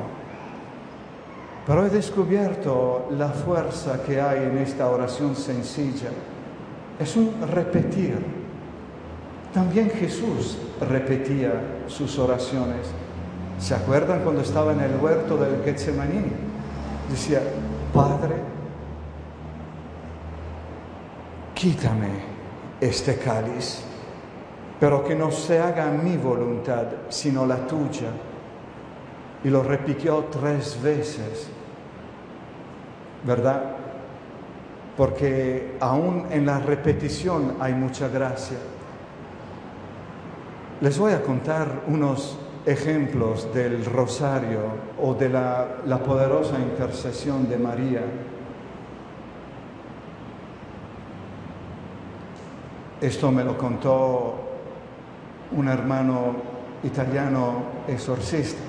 Pero 1.66 1.86
he 1.86 1.90
descubierto 1.90 3.08
la 3.12 3.30
fuerza 3.30 4.02
que 4.04 4.22
hay 4.22 4.44
en 4.44 4.58
esta 4.58 4.90
oración 4.90 5.36
sencilla. 5.36 6.10
Es 7.00 7.16
un 7.16 7.34
repetir. 7.54 8.18
También 9.54 9.90
Jesús 9.90 10.58
repetía 10.82 11.54
sus 11.88 12.18
oraciones. 12.20 12.88
¿Se 13.60 13.74
acuerdan 13.76 14.22
cuando 14.24 14.42
estaba 14.42 14.74
en 14.74 14.82
el 14.82 14.98
huerto 14.98 15.38
del 15.38 15.64
Getsemaní? 15.64 16.26
Decía, 17.10 17.42
Padre, 17.94 18.36
quítame 21.54 22.10
este 22.80 23.18
cáliz, 23.18 23.84
pero 24.80 25.04
que 25.04 25.16
no 25.16 25.32
se 25.32 25.60
haga 25.60 25.90
mi 25.90 26.18
voluntad, 26.18 26.86
sino 27.10 27.46
la 27.46 27.66
tuya. 27.66 28.10
Y 29.44 29.50
lo 29.50 29.64
repitió 29.64 30.26
tres 30.32 30.82
veces, 30.82 31.50
¿verdad? 33.26 33.77
Porque 34.98 35.78
aún 35.80 36.26
en 36.32 36.46
la 36.46 36.60
repetición 36.60 37.56
hay 37.60 37.74
mucha 37.74 38.08
gracia. 38.10 38.58
Les 40.82 40.98
voy 40.98 41.14
a 41.14 41.22
contar 41.22 41.84
unos 41.88 42.38
ejemplos 42.66 43.54
del 43.54 43.86
rosario 43.86 44.60
o 45.02 45.14
de 45.14 45.30
la, 45.30 45.68
la 45.86 46.00
poderosa 46.00 46.60
intercesión 46.60 47.48
de 47.48 47.58
María 47.58 48.02
Esto 53.00 53.32
me 53.32 53.44
lo 53.44 53.56
contó 53.56 54.34
un 55.52 55.68
hermano 55.68 56.36
italiano 56.84 57.62
exorcista. 57.88 58.67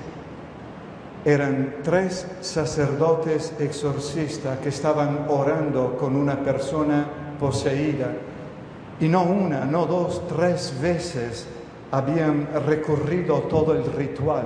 Eran 1.25 1.77
tres 1.83 2.25
sacerdotes 2.41 3.53
exorcistas 3.59 4.59
que 4.59 4.69
estaban 4.69 5.25
orando 5.29 5.97
con 5.97 6.15
una 6.15 6.39
persona 6.39 7.05
poseída. 7.39 8.13
Y 8.99 9.07
no 9.07 9.23
una, 9.23 9.65
no 9.65 9.85
dos, 9.85 10.27
tres 10.27 10.73
veces 10.81 11.47
habían 11.91 12.47
recorrido 12.65 13.39
todo 13.43 13.73
el 13.73 13.83
ritual. 13.93 14.45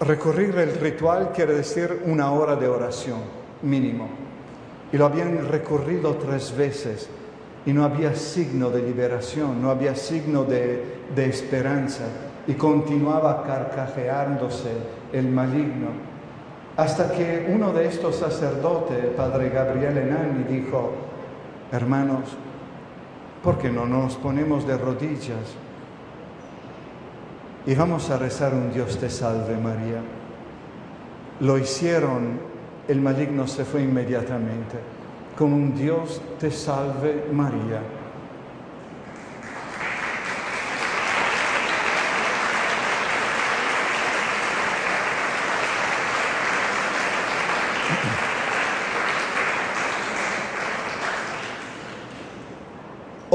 Recorrer 0.00 0.58
el 0.58 0.74
ritual 0.74 1.32
quiere 1.34 1.54
decir 1.54 2.02
una 2.06 2.32
hora 2.32 2.56
de 2.56 2.68
oración 2.68 3.20
mínimo. 3.62 4.08
Y 4.92 4.98
lo 4.98 5.06
habían 5.06 5.48
recorrido 5.48 6.16
tres 6.16 6.54
veces 6.56 7.08
y 7.64 7.72
no 7.72 7.84
había 7.84 8.14
signo 8.14 8.70
de 8.70 8.82
liberación, 8.82 9.62
no 9.62 9.70
había 9.70 9.94
signo 9.94 10.44
de, 10.44 11.00
esperanza 11.16 12.04
y 12.46 12.54
continuaba 12.54 13.44
carcajeándose 13.44 14.72
el 15.12 15.28
maligno. 15.28 15.88
Hasta 16.76 17.10
que 17.12 17.46
uno 17.52 17.72
de 17.72 17.86
estos 17.86 18.16
sacerdotes, 18.16 19.06
padre 19.16 19.50
Gabriel 19.50 19.98
Enani, 19.98 20.44
dijo, 20.44 20.92
hermanos, 21.70 22.36
¿por 23.42 23.58
qué 23.58 23.70
no 23.70 23.86
nos 23.86 24.16
ponemos 24.16 24.66
de 24.66 24.78
rodillas 24.78 25.56
y 27.66 27.74
vamos 27.74 28.10
a 28.10 28.18
rezar 28.18 28.54
un 28.54 28.72
Dios 28.72 28.98
te 28.98 29.10
salve 29.10 29.56
María? 29.56 30.00
Lo 31.40 31.58
hicieron, 31.58 32.40
el 32.88 33.00
maligno 33.00 33.46
se 33.46 33.64
fue 33.64 33.82
inmediatamente 33.82 34.78
con 35.36 35.52
un 35.52 35.74
Dios 35.74 36.20
te 36.38 36.50
salve 36.50 37.26
María. 37.32 37.80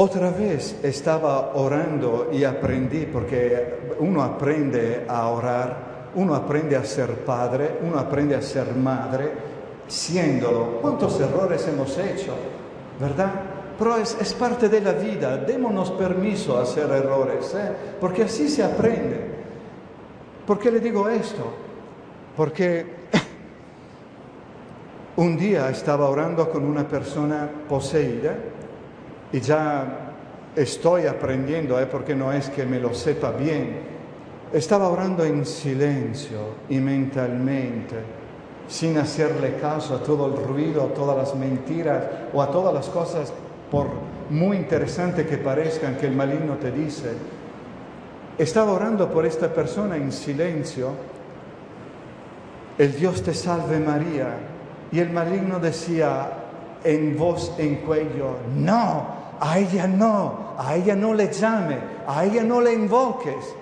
Otra 0.00 0.30
vez 0.30 0.78
estaba 0.84 1.56
orando 1.56 2.28
y 2.32 2.44
aprendí, 2.44 3.04
porque 3.06 3.96
uno 3.98 4.22
aprende 4.22 5.04
a 5.08 5.26
orar, 5.26 6.10
uno 6.14 6.36
aprende 6.36 6.76
a 6.76 6.84
ser 6.84 7.24
padre, 7.24 7.80
uno 7.82 7.98
aprende 7.98 8.36
a 8.36 8.40
ser 8.40 8.76
madre, 8.76 9.28
siéndolo. 9.88 10.78
¿Cuántos 10.80 11.18
errores 11.18 11.66
hemos 11.66 11.98
hecho? 11.98 12.32
¿Verdad? 13.00 13.32
Pero 13.76 13.96
es, 13.96 14.34
parte 14.34 14.68
de 14.68 14.80
la 14.80 14.92
vida, 14.92 15.36
démonos 15.38 15.90
permiso 15.90 16.56
a 16.56 16.62
hacer 16.62 16.88
errores, 16.92 17.52
¿eh? 17.56 17.72
porque 18.00 18.22
así 18.22 18.48
se 18.48 18.62
aprende. 18.62 19.20
¿Por 20.46 20.60
qué 20.60 20.70
le 20.70 20.78
digo 20.78 21.08
esto? 21.08 21.42
Porque 22.36 22.86
un 25.16 25.36
día 25.36 25.68
estaba 25.70 26.08
orando 26.08 26.48
con 26.48 26.64
una 26.64 26.86
persona 26.86 27.50
poseída 27.68 28.36
y 29.32 29.40
ya 29.40 30.14
estoy 30.56 31.06
aprendiendo, 31.06 31.80
¿eh? 31.80 31.86
porque 31.86 32.14
no 32.14 32.32
es 32.32 32.48
que 32.50 32.64
me 32.64 32.80
lo 32.80 32.94
sepa 32.94 33.32
bien. 33.32 33.80
Estaba 34.52 34.88
orando 34.88 35.24
en 35.24 35.44
silencio 35.44 36.54
y 36.68 36.78
mentalmente 36.78 38.18
sin 38.68 38.98
hacerle 38.98 39.56
caso 39.56 39.94
a 39.94 40.02
todo 40.02 40.26
el 40.26 40.44
ruido, 40.46 40.84
a 40.84 40.94
todas 40.94 41.16
las 41.16 41.34
mentiras 41.34 42.04
o 42.32 42.42
a 42.42 42.50
todas 42.50 42.72
las 42.72 42.88
cosas, 42.88 43.32
por 43.70 43.86
muy 44.30 44.58
interesante 44.58 45.26
que 45.26 45.38
parezcan 45.38 45.96
que 45.96 46.06
el 46.06 46.14
maligno 46.14 46.54
te 46.54 46.70
dice. 46.70 47.12
Estaba 48.36 48.72
orando 48.72 49.10
por 49.10 49.24
esta 49.26 49.52
persona 49.52 49.96
en 49.96 50.12
silencio. 50.12 50.90
El 52.76 52.94
Dios 52.94 53.22
te 53.22 53.34
salve 53.34 53.80
María. 53.80 54.34
Y 54.92 55.00
el 55.00 55.10
maligno 55.10 55.58
decía 55.58 56.30
en 56.84 57.16
voz 57.16 57.54
en 57.58 57.76
cuello, 57.76 58.36
no, 58.56 59.17
a 59.40 59.58
ella 59.58 59.86
no, 59.86 60.54
a 60.58 60.74
ella 60.74 60.96
no 60.96 61.14
le 61.14 61.32
llame, 61.32 61.78
a 62.06 62.24
ella 62.24 62.42
no 62.42 62.60
le 62.60 62.72
invoques. 62.72 63.54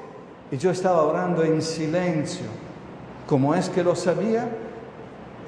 Y 0.50 0.56
yo 0.56 0.70
estaba 0.70 1.02
orando 1.02 1.42
en 1.42 1.60
silencio. 1.60 2.46
¿Cómo 3.26 3.54
es 3.54 3.68
que 3.68 3.82
lo 3.82 3.96
sabía? 3.96 4.48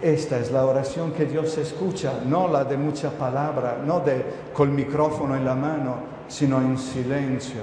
Esta 0.03 0.39
es 0.39 0.51
la 0.53 0.65
oración 0.65 1.13
que 1.13 1.25
Dios 1.25 1.57
escucha, 1.59 2.21
no 2.25 2.49
la 2.49 2.65
de 2.65 2.77
mucha 2.77 3.11
palabra, 3.11 3.79
no 3.85 4.01
de 4.01 4.25
con 4.53 4.69
el 4.69 4.75
micrófono 4.75 5.37
en 5.37 5.45
la 5.45 5.55
mano, 5.55 5.95
sino 6.29 6.61
en 6.61 6.79
silencio. 6.79 7.63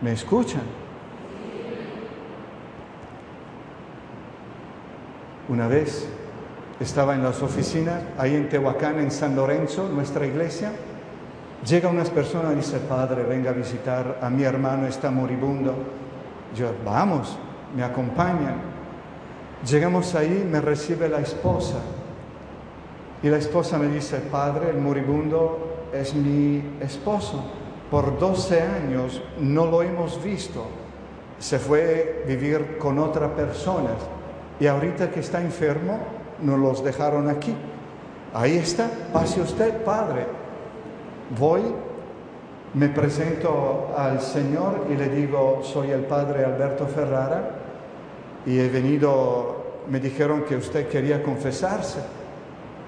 ¿Me 0.00 0.12
escuchan? 0.12 0.62
Una 5.48 5.68
vez 5.68 6.08
estaba 6.80 7.14
en 7.14 7.22
las 7.22 7.42
oficinas, 7.42 8.02
ahí 8.18 8.34
en 8.34 8.48
Tehuacán, 8.48 8.98
en 8.98 9.10
San 9.10 9.36
Lorenzo, 9.36 9.88
nuestra 9.88 10.26
iglesia. 10.26 10.72
Llega 11.66 11.88
unas 11.88 12.10
personas 12.10 12.52
y 12.52 12.56
dice, 12.56 12.78
Padre, 12.78 13.22
venga 13.22 13.50
a 13.50 13.54
visitar 13.54 14.18
a 14.20 14.28
mi 14.28 14.42
hermano, 14.42 14.86
está 14.86 15.10
moribundo. 15.10 15.74
Yo, 16.54 16.72
vamos, 16.84 17.38
me 17.74 17.82
acompañan. 17.82 18.56
Llegamos 19.66 20.14
ahí, 20.14 20.46
me 20.50 20.60
recibe 20.60 21.08
la 21.08 21.20
esposa. 21.20 21.78
Y 23.22 23.30
la 23.30 23.38
esposa 23.38 23.78
me 23.78 23.88
dice, 23.88 24.18
Padre, 24.18 24.70
el 24.70 24.78
moribundo 24.78 25.88
es 25.92 26.14
mi 26.14 26.62
esposo. 26.80 27.42
Por 27.90 28.18
12 28.18 28.60
años 28.60 29.22
no 29.40 29.64
lo 29.66 29.82
hemos 29.82 30.22
visto. 30.22 30.66
Se 31.38 31.58
fue 31.58 32.22
a 32.24 32.28
vivir 32.28 32.76
con 32.76 32.98
otra 32.98 33.34
persona. 33.34 33.90
Y 34.60 34.66
ahorita 34.66 35.10
que 35.10 35.20
está 35.20 35.40
enfermo, 35.40 35.98
nos 36.42 36.58
los 36.58 36.84
dejaron 36.84 37.28
aquí. 37.28 37.54
Ahí 38.32 38.56
está, 38.56 38.90
pase 39.12 39.40
usted, 39.40 39.84
Padre. 39.84 40.26
Voy, 41.38 41.62
me 42.74 42.88
presento 42.88 43.94
al 43.96 44.20
Señor 44.20 44.86
y 44.90 44.96
le 44.96 45.08
digo, 45.08 45.60
soy 45.62 45.90
el 45.90 46.02
Padre 46.02 46.44
Alberto 46.44 46.86
Ferrara 46.86 47.50
y 48.46 48.58
he 48.58 48.68
venido, 48.68 49.82
me 49.88 50.00
dijeron 50.00 50.42
que 50.42 50.56
usted 50.56 50.88
quería 50.88 51.22
confesarse. 51.22 52.00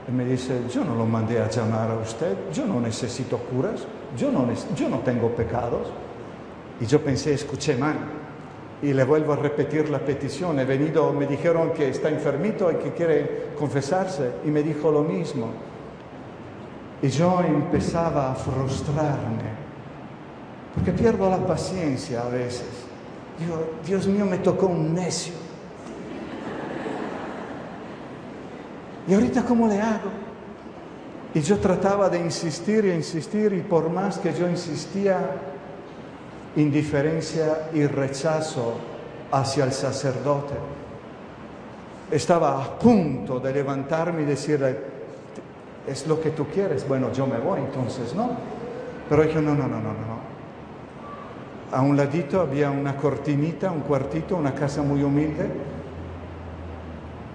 Y 0.09 0.13
me 0.13 0.25
dice, 0.25 0.61
yo 0.73 0.85
no 0.85 0.95
lo 0.95 1.05
mandé 1.05 1.41
a 1.41 1.49
llamar 1.49 1.91
a 1.91 1.95
usted, 1.97 2.37
yo 2.53 2.65
no 2.65 2.81
necesito 2.81 3.39
curas, 3.39 3.85
yo 4.17 4.31
no, 4.31 4.47
yo 4.77 4.89
no 4.89 4.99
tengo 5.01 5.31
pecados. 5.31 5.89
Y 6.81 6.87
yo 6.87 7.01
pensé, 7.01 7.35
escuché 7.35 7.77
mal. 7.77 7.97
Y 8.83 8.93
le 8.93 9.05
vuelvo 9.05 9.33
a 9.33 9.37
repetir 9.37 9.89
la 9.89 9.99
petición. 9.99 10.59
He 10.61 10.65
venido, 10.65 11.13
me 11.13 11.27
dijeron 11.27 11.73
que 11.73 11.89
está 11.89 12.09
enfermito 12.09 12.71
y 12.71 12.77
que 12.77 12.93
quiere 12.93 13.49
confesarse. 13.59 14.33
Y 14.45 14.49
me 14.49 14.63
dijo 14.63 14.91
lo 14.91 15.03
mismo. 15.03 15.49
Y 17.03 17.09
yo 17.09 17.41
empezaba 17.41 18.33
a 18.33 18.35
frustrarme. 18.35 19.67
Porque 20.75 20.93
pierdo 20.93 21.31
la 21.31 21.39
paciencia 21.39 22.23
a 22.23 22.29
veces. 22.29 22.69
Digo, 23.39 23.79
Dios 23.85 24.07
mío, 24.07 24.27
me 24.27 24.39
tocó 24.39 24.67
un 24.67 24.95
necio. 24.95 25.35
¿Y 29.09 29.15
ahorita 29.15 29.45
cómo 29.45 29.69
le 29.69 29.81
hago? 29.81 30.11
Y 31.35 31.41
yo 31.41 31.59
trataba 31.59 32.09
de 32.09 32.19
insistir 32.19 32.85
y 32.87 32.93
insistir 32.93 33.53
y 33.53 33.61
por 33.61 33.91
más 33.91 34.19
que 34.19 34.33
yo 34.33 34.49
insistía, 34.49 35.19
indiferencia 36.57 37.71
y 37.73 37.87
rechazo 37.87 38.75
hacia 39.31 39.65
el 39.65 39.73
sacerdote. 39.73 40.55
Estaba 42.11 42.63
a 42.63 42.79
punto 42.79 43.41
de 43.41 43.53
levantarme 43.53 44.23
y 44.23 44.25
decirle, 44.25 44.77
es 45.87 46.07
lo 46.07 46.21
que 46.21 46.31
tú 46.31 46.47
quieres, 46.47 46.87
bueno, 46.87 47.13
yo 47.13 47.27
me 47.27 47.39
voy, 47.39 47.61
entonces 47.61 48.15
no. 48.15 48.31
Pero 49.09 49.23
dije, 49.23 49.41
no, 49.41 49.55
no, 49.55 49.69
no, 49.69 49.81
no, 49.81 49.93
no. 49.93 50.27
A 51.73 51.83
un 51.83 51.97
ladito 51.97 52.41
había 52.41 52.71
una 52.71 52.97
cortinita, 52.97 53.71
un 53.71 53.81
cuartito, 53.81 54.37
una 54.37 54.55
casa 54.55 54.83
muy 54.83 55.03
humilde 55.03 55.49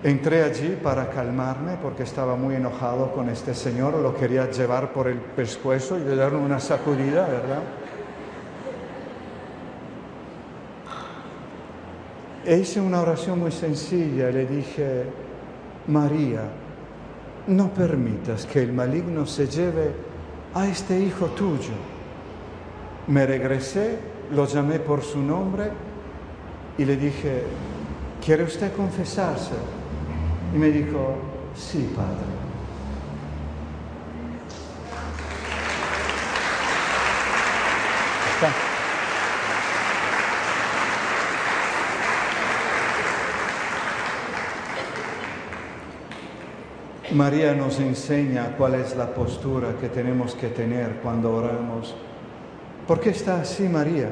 Entré 0.03 0.41
allí 0.41 0.79
para 0.81 1.11
calmarme 1.11 1.77
porque 1.79 2.01
estaba 2.01 2.35
muy 2.35 2.55
enojado 2.55 3.11
con 3.11 3.29
este 3.29 3.53
señor, 3.53 3.93
lo 3.93 4.15
quería 4.15 4.49
llevar 4.49 4.93
por 4.93 5.07
el 5.07 5.17
pescuezo 5.17 5.95
y 5.99 6.03
le 6.03 6.15
darle 6.15 6.39
una 6.39 6.59
sacudida, 6.59 7.27
¿verdad? 7.27 7.61
E 12.43 12.57
hice 12.57 12.81
una 12.81 13.01
oración 13.01 13.39
muy 13.39 13.51
sencilla, 13.51 14.31
le 14.31 14.47
dije, 14.47 15.03
María, 15.87 16.41
no 17.47 17.69
permitas 17.69 18.45
que 18.45 18.63
el 18.63 18.73
maligno 18.73 19.25
se 19.27 19.47
lleve 19.47 19.91
a 20.55 20.67
este 20.67 20.99
hijo 20.99 21.27
tuyo. 21.27 21.73
Me 23.07 23.25
regresé, 23.27 23.99
lo 24.31 24.47
llamé 24.47 24.79
por 24.79 25.03
su 25.03 25.19
nombre 25.19 25.69
y 26.77 26.85
le 26.85 26.97
dije, 26.97 27.43
¿quiere 28.23 28.43
usted 28.43 28.73
confesarse? 28.73 29.53
Y 30.55 30.57
me 30.57 30.69
dijo, 30.69 31.15
sí, 31.55 31.91
padre. 31.95 32.41
María 47.13 47.53
nos 47.53 47.79
enseña 47.79 48.55
cuál 48.57 48.75
es 48.75 48.95
la 48.95 49.13
postura 49.13 49.75
que 49.81 49.89
tenemos 49.89 50.33
que 50.33 50.47
tener 50.47 51.01
cuando 51.03 51.33
oramos. 51.33 51.93
¿Por 52.87 53.01
qué 53.01 53.09
está 53.09 53.41
así 53.41 53.63
María? 53.63 54.09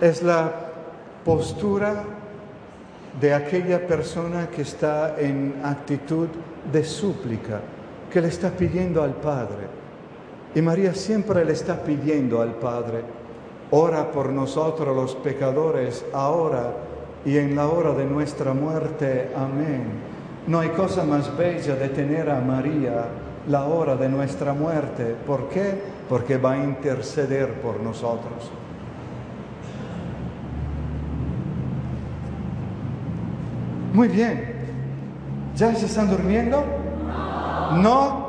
Es 0.00 0.22
la 0.22 0.52
postura 1.24 2.04
de 3.20 3.34
aquella 3.34 3.86
persona 3.86 4.48
que 4.48 4.62
está 4.62 5.16
en 5.18 5.60
actitud 5.64 6.28
de 6.72 6.84
súplica, 6.84 7.60
que 8.12 8.20
le 8.20 8.28
está 8.28 8.50
pidiendo 8.50 9.02
al 9.02 9.14
Padre. 9.14 9.66
Y 10.54 10.62
María 10.62 10.94
siempre 10.94 11.44
le 11.44 11.54
está 11.54 11.82
pidiendo 11.82 12.40
al 12.40 12.54
Padre, 12.54 13.02
ora 13.72 14.12
por 14.12 14.30
nosotros 14.30 14.94
los 14.94 15.16
pecadores, 15.16 16.04
ahora 16.12 16.72
y 17.24 17.36
en 17.36 17.56
la 17.56 17.66
hora 17.66 17.92
de 17.92 18.04
nuestra 18.04 18.54
muerte. 18.54 19.30
Amén. 19.34 20.15
No 20.46 20.60
hay 20.60 20.68
cosa 20.70 21.04
más 21.04 21.36
bella 21.36 21.74
de 21.74 21.88
tener 21.88 22.30
a 22.30 22.40
María 22.40 23.06
la 23.48 23.64
hora 23.64 23.96
de 23.96 24.08
nuestra 24.08 24.52
muerte. 24.52 25.16
¿Por 25.26 25.48
qué? 25.48 25.80
Porque 26.08 26.36
va 26.36 26.52
a 26.52 26.58
interceder 26.58 27.60
por 27.60 27.80
nosotros. 27.80 28.50
Muy 33.92 34.08
bien. 34.08 34.54
¿Ya 35.56 35.74
se 35.74 35.86
están 35.86 36.10
durmiendo? 36.10 36.62
No. 37.78 38.26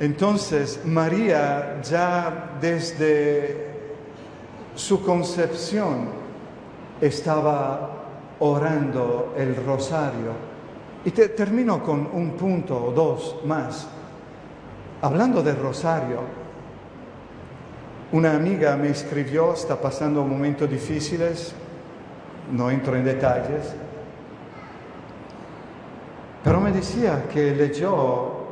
Entonces, 0.00 0.80
María 0.84 1.80
ya 1.82 2.56
desde 2.60 3.74
su 4.74 5.02
concepción 5.04 6.08
estaba 7.00 7.90
orando 8.40 9.34
el 9.38 9.54
rosario. 9.56 10.53
Y 11.04 11.10
termino 11.10 11.82
con 11.82 12.08
un 12.12 12.30
punto 12.30 12.86
o 12.86 12.92
dos 12.92 13.40
más. 13.44 13.86
Hablando 15.02 15.42
del 15.42 15.56
rosario, 15.56 16.20
una 18.12 18.34
amiga 18.34 18.76
me 18.76 18.88
escribió, 18.88 19.52
está 19.52 19.78
pasando 19.78 20.24
momentos 20.24 20.70
difíciles, 20.70 21.54
no 22.52 22.70
entro 22.70 22.96
en 22.96 23.04
detalles, 23.04 23.74
pero 26.42 26.60
me 26.60 26.70
decía 26.72 27.24
que 27.32 27.54
leyó 27.54 28.44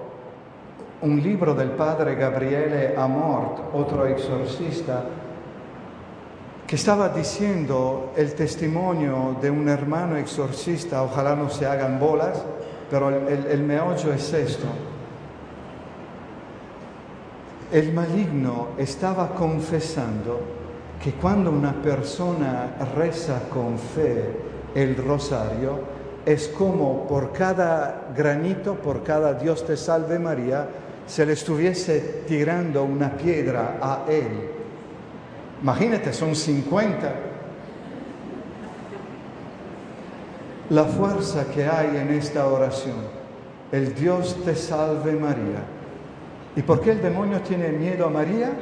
un 1.03 1.23
libro 1.23 1.55
del 1.55 1.71
padre 1.71 2.15
Gabriele 2.15 2.95
Amort, 2.97 3.75
otro 3.75 4.07
exorcista, 4.07 5.05
que 6.73 6.77
estaba 6.77 7.11
diciendo 7.11 8.15
el 8.17 8.33
testimonio 8.33 9.37
de 9.43 9.51
un 9.51 9.69
hermano 9.69 10.17
exorcista, 10.17 11.03
ojalá 11.03 11.37
no 11.37 11.51
se 11.51 11.67
hagan 11.67 12.01
bolas, 12.01 12.43
pero 12.91 13.11
el, 13.11 13.63
meollo 13.63 14.11
es 14.11 14.33
esto. 14.33 14.65
El 17.71 17.93
maligno 17.93 18.69
estaba 18.79 19.35
confesando 19.35 20.41
que 21.05 21.13
cuando 21.13 21.51
una 21.51 21.75
persona 21.75 22.75
reza 22.97 23.51
con 23.51 23.79
fe 23.79 24.31
el 24.75 24.97
rosario, 24.97 25.79
es 26.25 26.49
como 26.49 27.07
por 27.07 27.35
cada 27.35 28.09
granito, 28.17 28.77
por 28.77 29.03
cada 29.03 29.35
Dios 29.35 29.67
te 29.67 29.77
salve 29.77 30.19
María, 30.19 30.69
se 31.07 31.27
le 31.27 31.35
estuviese 31.35 32.23
tirando 32.27 32.83
una 32.83 33.11
piedra 33.15 33.77
a 33.79 34.11
él. 34.11 34.62
Imagínate, 35.63 36.13
son 36.13 36.35
50. 36.35 37.15
La 40.71 40.85
fuerza 40.85 41.47
que 41.53 41.65
hay 41.65 41.97
en 41.97 42.11
esta 42.11 42.47
oración, 42.47 42.97
el 43.71 43.95
Dios 43.95 44.37
te 44.45 44.55
salve 44.55 45.13
María. 45.13 45.63
¿Y 46.57 46.63
por 46.63 46.81
qué 46.81 46.93
el 46.93 47.03
demonio 47.03 47.41
tiene 47.41 47.71
miedo 47.71 48.07
a 48.07 48.11
María? 48.11 48.53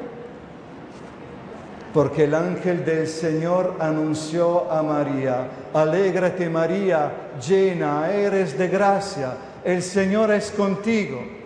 porque 1.93 2.25
el 2.25 2.35
ángel 2.35 2.85
del 2.85 3.07
Señor 3.07 3.77
anunció 3.81 4.71
a 4.71 4.83
María, 4.83 5.49
alégrate 5.75 6.49
María, 6.49 7.13
llena 7.47 8.11
eres 8.13 8.57
de 8.57 8.69
gracia, 8.69 9.35
el 9.65 9.83
Señor 9.83 10.31
es 10.31 10.51
contigo. 10.53 11.40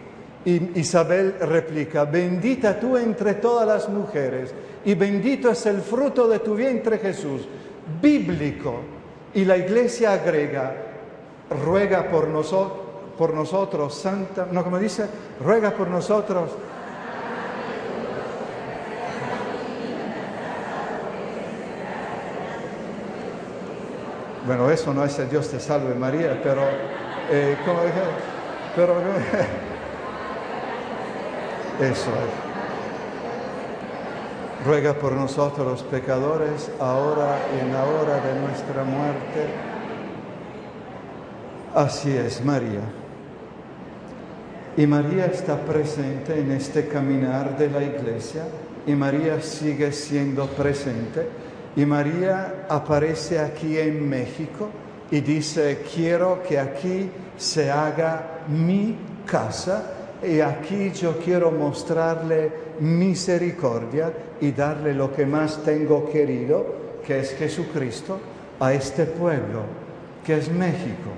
Y 0.45 0.79
Isabel 0.79 1.37
replica, 1.41 2.05
bendita 2.05 2.79
tú 2.79 2.99
entre 2.99 3.35
todas 3.35 3.67
las 3.67 3.89
mujeres 3.89 4.55
y 4.85 4.95
bendito 4.95 5.51
es 5.51 5.65
el 5.67 5.81
fruto 5.81 6.29
de 6.29 6.41
tu 6.41 6.55
vientre 6.55 6.99
Jesús, 6.99 7.49
bíblico. 8.03 8.81
Y 9.33 9.45
la 9.47 9.57
iglesia 9.57 10.13
agrega, 10.13 10.75
ruega 11.65 12.09
por, 12.09 12.29
nosotros, 12.29 13.95
Santa, 13.95 14.47
no 14.51 14.63
como 14.63 14.79
dice, 14.79 15.07
ruega 15.43 15.71
por 15.71 15.89
nosotros. 15.89 16.51
Bueno, 24.47 24.71
eso 24.71 24.93
no 24.93 25.03
es 25.07 25.19
el 25.19 25.31
Dios 25.31 25.49
te 25.49 25.59
salve 25.59 25.95
María, 25.95 26.39
pero, 26.43 26.61
eh, 27.31 27.57
¿cómo 27.65 27.83
dije? 27.83 28.03
Pero, 28.77 28.95
eso 31.81 32.11
es. 32.11 32.55
Ruega 34.67 34.95
por 34.95 35.13
nosotros 35.13 35.67
los 35.67 35.83
pecadores, 35.83 36.71
ahora 36.81 37.39
y 37.55 37.61
en 37.61 37.73
la 37.73 37.85
hora 37.85 38.21
de 38.21 38.41
nuestra 38.41 38.85
muerte. 38.85 39.49
Así 41.75 42.17
es, 42.17 42.43
María. 42.45 42.81
Y 44.77 44.87
María 44.87 45.27
está 45.27 45.57
presente 45.59 46.39
en 46.39 46.53
este 46.53 46.89
caminar 46.89 47.59
de 47.59 47.71
la 47.71 47.83
iglesia 47.83 48.45
y 48.87 48.95
María 48.95 49.41
sigue 49.41 49.93
siendo 49.93 50.47
presente 50.47 51.29
y 51.77 51.85
María 51.85 52.67
aparece 52.69 53.39
aquí 53.39 53.79
en 53.79 54.09
México 54.09 54.71
y 55.11 55.21
dice, 55.21 55.85
quiero 55.95 56.43
que 56.43 56.59
aquí 56.59 57.11
se 57.37 57.71
haga 57.71 58.41
mi 58.49 58.97
casa 59.27 60.04
y 60.23 60.41
aquí 60.41 60.91
yo 60.91 61.19
quiero 61.19 61.51
mostrarle 61.51 62.53
misericordia 62.81 64.13
y 64.41 64.53
darle 64.53 64.95
lo 64.95 65.13
que 65.13 65.27
más 65.27 65.63
tengo 65.63 66.11
querido, 66.11 67.01
que 67.07 67.21
es 67.21 67.35
Jesucristo, 67.37 68.19
a 68.61 68.73
este 68.73 69.05
pueblo, 69.05 69.63
que 70.25 70.39
es 70.39 70.51
México. 70.51 71.11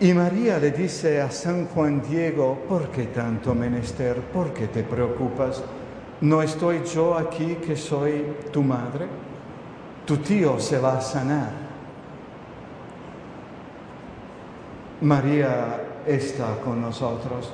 Y 0.00 0.12
María 0.12 0.58
le 0.58 0.72
dice 0.72 1.20
a 1.20 1.30
San 1.30 1.66
Juan 1.68 2.02
Diego, 2.02 2.58
¿por 2.68 2.88
qué 2.88 3.04
tanto 3.04 3.54
menester? 3.54 4.16
¿Por 4.20 4.52
qué 4.52 4.66
te 4.66 4.82
preocupas? 4.82 5.62
¿No 6.20 6.42
estoy 6.42 6.82
yo 6.84 7.16
aquí 7.16 7.56
que 7.56 7.76
soy 7.76 8.24
tu 8.52 8.62
madre? 8.62 9.06
Tu 10.04 10.16
tío 10.18 10.58
se 10.58 10.78
va 10.78 10.98
a 10.98 11.00
sanar. 11.00 11.63
María 15.04 15.82
está 16.06 16.56
con 16.64 16.80
nosotros. 16.80 17.52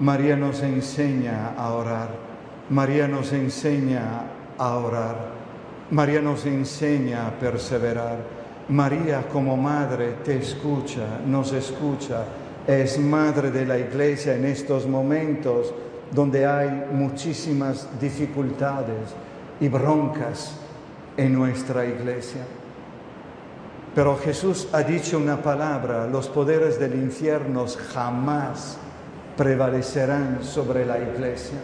María 0.00 0.34
nos 0.34 0.64
enseña 0.64 1.54
a 1.56 1.74
orar. 1.74 2.08
María 2.70 3.06
nos 3.06 3.32
enseña 3.32 4.24
a 4.58 4.76
orar. 4.78 5.16
María 5.92 6.20
nos 6.20 6.44
enseña 6.44 7.28
a 7.28 7.30
perseverar. 7.38 8.16
María 8.68 9.28
como 9.28 9.56
madre 9.56 10.16
te 10.24 10.38
escucha, 10.38 11.20
nos 11.24 11.52
escucha. 11.52 12.24
Es 12.66 12.98
madre 12.98 13.52
de 13.52 13.64
la 13.64 13.78
iglesia 13.78 14.34
en 14.34 14.44
estos 14.44 14.84
momentos 14.84 15.72
donde 16.10 16.46
hay 16.46 16.86
muchísimas 16.92 17.86
dificultades 18.00 19.14
y 19.60 19.68
broncas 19.68 20.56
en 21.16 21.32
nuestra 21.32 21.86
iglesia. 21.86 22.42
Pero 23.94 24.16
Jesús 24.16 24.68
ha 24.72 24.82
dicho 24.82 25.18
una 25.18 25.42
palabra, 25.42 26.06
los 26.06 26.28
poderes 26.28 26.80
del 26.80 26.94
infierno 26.94 27.66
jamás 27.92 28.78
prevalecerán 29.36 30.38
sobre 30.42 30.86
la 30.86 30.98
iglesia. 30.98 31.58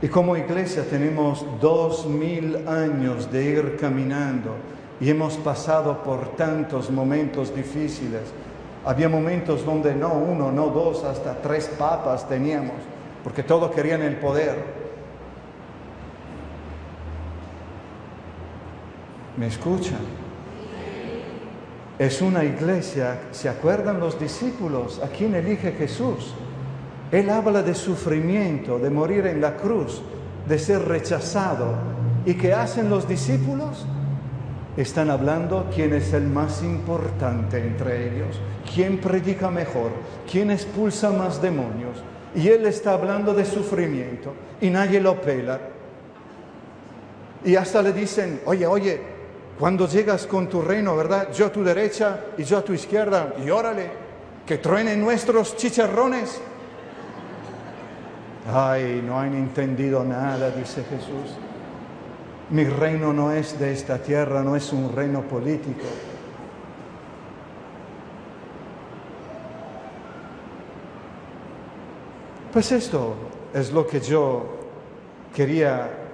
Y 0.00 0.08
como 0.08 0.36
iglesia 0.36 0.84
tenemos 0.88 1.44
dos 1.60 2.06
mil 2.06 2.68
años 2.68 3.32
de 3.32 3.44
ir 3.44 3.76
caminando 3.76 4.54
y 5.00 5.10
hemos 5.10 5.36
pasado 5.38 6.02
por 6.04 6.36
tantos 6.36 6.90
momentos 6.90 7.54
difíciles. 7.54 8.22
Había 8.84 9.08
momentos 9.08 9.64
donde 9.64 9.96
no 9.96 10.12
uno, 10.12 10.52
no 10.52 10.68
dos, 10.68 11.02
hasta 11.02 11.34
tres 11.42 11.66
papas 11.76 12.28
teníamos, 12.28 12.76
porque 13.24 13.42
todos 13.42 13.74
querían 13.74 14.02
el 14.02 14.16
poder. 14.16 14.86
¿Me 19.36 19.48
escuchan? 19.48 20.25
Es 21.98 22.20
una 22.20 22.44
iglesia, 22.44 23.20
¿se 23.30 23.48
acuerdan 23.48 24.00
los 24.00 24.20
discípulos? 24.20 25.00
¿A 25.02 25.08
quién 25.08 25.34
elige 25.34 25.72
Jesús? 25.72 26.34
Él 27.10 27.30
habla 27.30 27.62
de 27.62 27.74
sufrimiento, 27.74 28.78
de 28.78 28.90
morir 28.90 29.26
en 29.26 29.40
la 29.40 29.56
cruz, 29.56 30.02
de 30.46 30.58
ser 30.58 30.82
rechazado. 30.82 31.74
¿Y 32.26 32.34
qué 32.34 32.52
hacen 32.52 32.90
los 32.90 33.08
discípulos? 33.08 33.86
Están 34.76 35.08
hablando 35.08 35.70
quién 35.74 35.94
es 35.94 36.12
el 36.12 36.26
más 36.26 36.62
importante 36.62 37.58
entre 37.58 38.08
ellos, 38.14 38.38
quién 38.74 38.98
predica 38.98 39.50
mejor, 39.50 39.90
quién 40.30 40.50
expulsa 40.50 41.10
más 41.10 41.40
demonios. 41.40 42.02
Y 42.34 42.48
él 42.48 42.66
está 42.66 42.92
hablando 42.92 43.32
de 43.32 43.46
sufrimiento 43.46 44.34
y 44.60 44.68
nadie 44.68 45.00
lo 45.00 45.18
pela. 45.18 45.58
Y 47.42 47.56
hasta 47.56 47.80
le 47.80 47.94
dicen, 47.94 48.42
oye, 48.44 48.66
oye, 48.66 49.15
cuando 49.58 49.88
llegas 49.88 50.26
con 50.26 50.48
tu 50.48 50.60
reino, 50.60 50.94
¿verdad? 50.96 51.32
Yo 51.32 51.46
a 51.46 51.52
tu 51.52 51.64
derecha 51.64 52.20
y 52.36 52.44
yo 52.44 52.58
a 52.58 52.62
tu 52.62 52.72
izquierda, 52.72 53.34
y 53.44 53.50
órale, 53.50 53.90
que 54.46 54.58
truenen 54.58 55.00
nuestros 55.00 55.56
chicharrones. 55.56 56.40
Ay, 58.52 59.02
no 59.04 59.18
han 59.18 59.34
entendido 59.34 60.04
nada, 60.04 60.50
dice 60.50 60.84
Jesús. 60.84 61.36
Mi 62.50 62.64
reino 62.64 63.12
no 63.12 63.32
es 63.32 63.58
de 63.58 63.72
esta 63.72 63.98
tierra, 63.98 64.42
no 64.42 64.54
es 64.54 64.72
un 64.72 64.94
reino 64.94 65.22
político. 65.22 65.86
Pues 72.52 72.70
esto 72.72 73.14
es 73.52 73.72
lo 73.72 73.86
que 73.86 74.00
yo 74.00 74.56
quería 75.34 76.05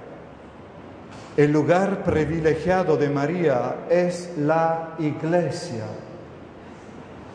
el 1.37 1.51
lugar 1.51 2.03
privilegiado 2.05 2.97
de 2.97 3.09
María 3.09 3.87
es 3.89 4.31
la 4.37 4.95
iglesia. 4.99 5.85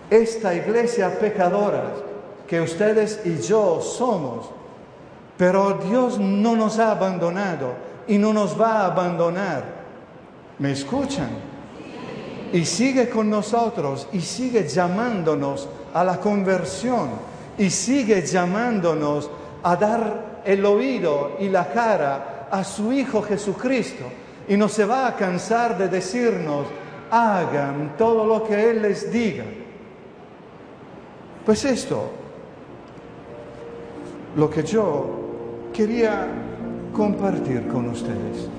Esta 0.09 0.53
iglesia 0.53 1.17
pecadora 1.19 1.93
que 2.47 2.61
ustedes 2.61 3.21
y 3.25 3.39
yo 3.41 3.81
somos. 3.81 4.49
Pero 5.37 5.79
Dios 5.89 6.19
no 6.19 6.55
nos 6.55 6.79
ha 6.79 6.91
abandonado 6.91 7.73
y 8.07 8.17
no 8.17 8.33
nos 8.33 8.59
va 8.59 8.81
a 8.81 8.85
abandonar. 8.87 9.63
¿Me 10.59 10.71
escuchan? 10.71 11.29
Y 12.53 12.65
sigue 12.65 13.09
con 13.09 13.29
nosotros 13.29 14.07
y 14.13 14.21
sigue 14.21 14.67
llamándonos 14.67 15.67
a 15.93 16.03
la 16.03 16.19
conversión 16.19 17.09
y 17.57 17.69
sigue 17.69 18.21
llamándonos 18.21 19.29
a 19.63 19.75
dar 19.75 20.41
el 20.45 20.65
oído 20.65 21.35
y 21.39 21.49
la 21.49 21.67
cara 21.67 22.36
a 22.51 22.63
su 22.63 22.91
Hijo 22.91 23.21
Jesucristo 23.21 24.05
y 24.47 24.55
no 24.55 24.69
se 24.69 24.85
va 24.85 25.07
a 25.07 25.15
cansar 25.15 25.77
de 25.77 25.87
decirnos, 25.87 26.67
hagan 27.11 27.95
todo 27.97 28.25
lo 28.25 28.43
que 28.43 28.69
Él 28.69 28.81
les 28.81 29.11
diga. 29.11 29.45
Pues 31.45 31.63
esto, 31.65 32.09
lo 34.35 34.49
que 34.49 34.63
yo 34.63 35.69
quería 35.73 36.27
compartir 36.93 37.67
con 37.67 37.89
ustedes. 37.89 38.56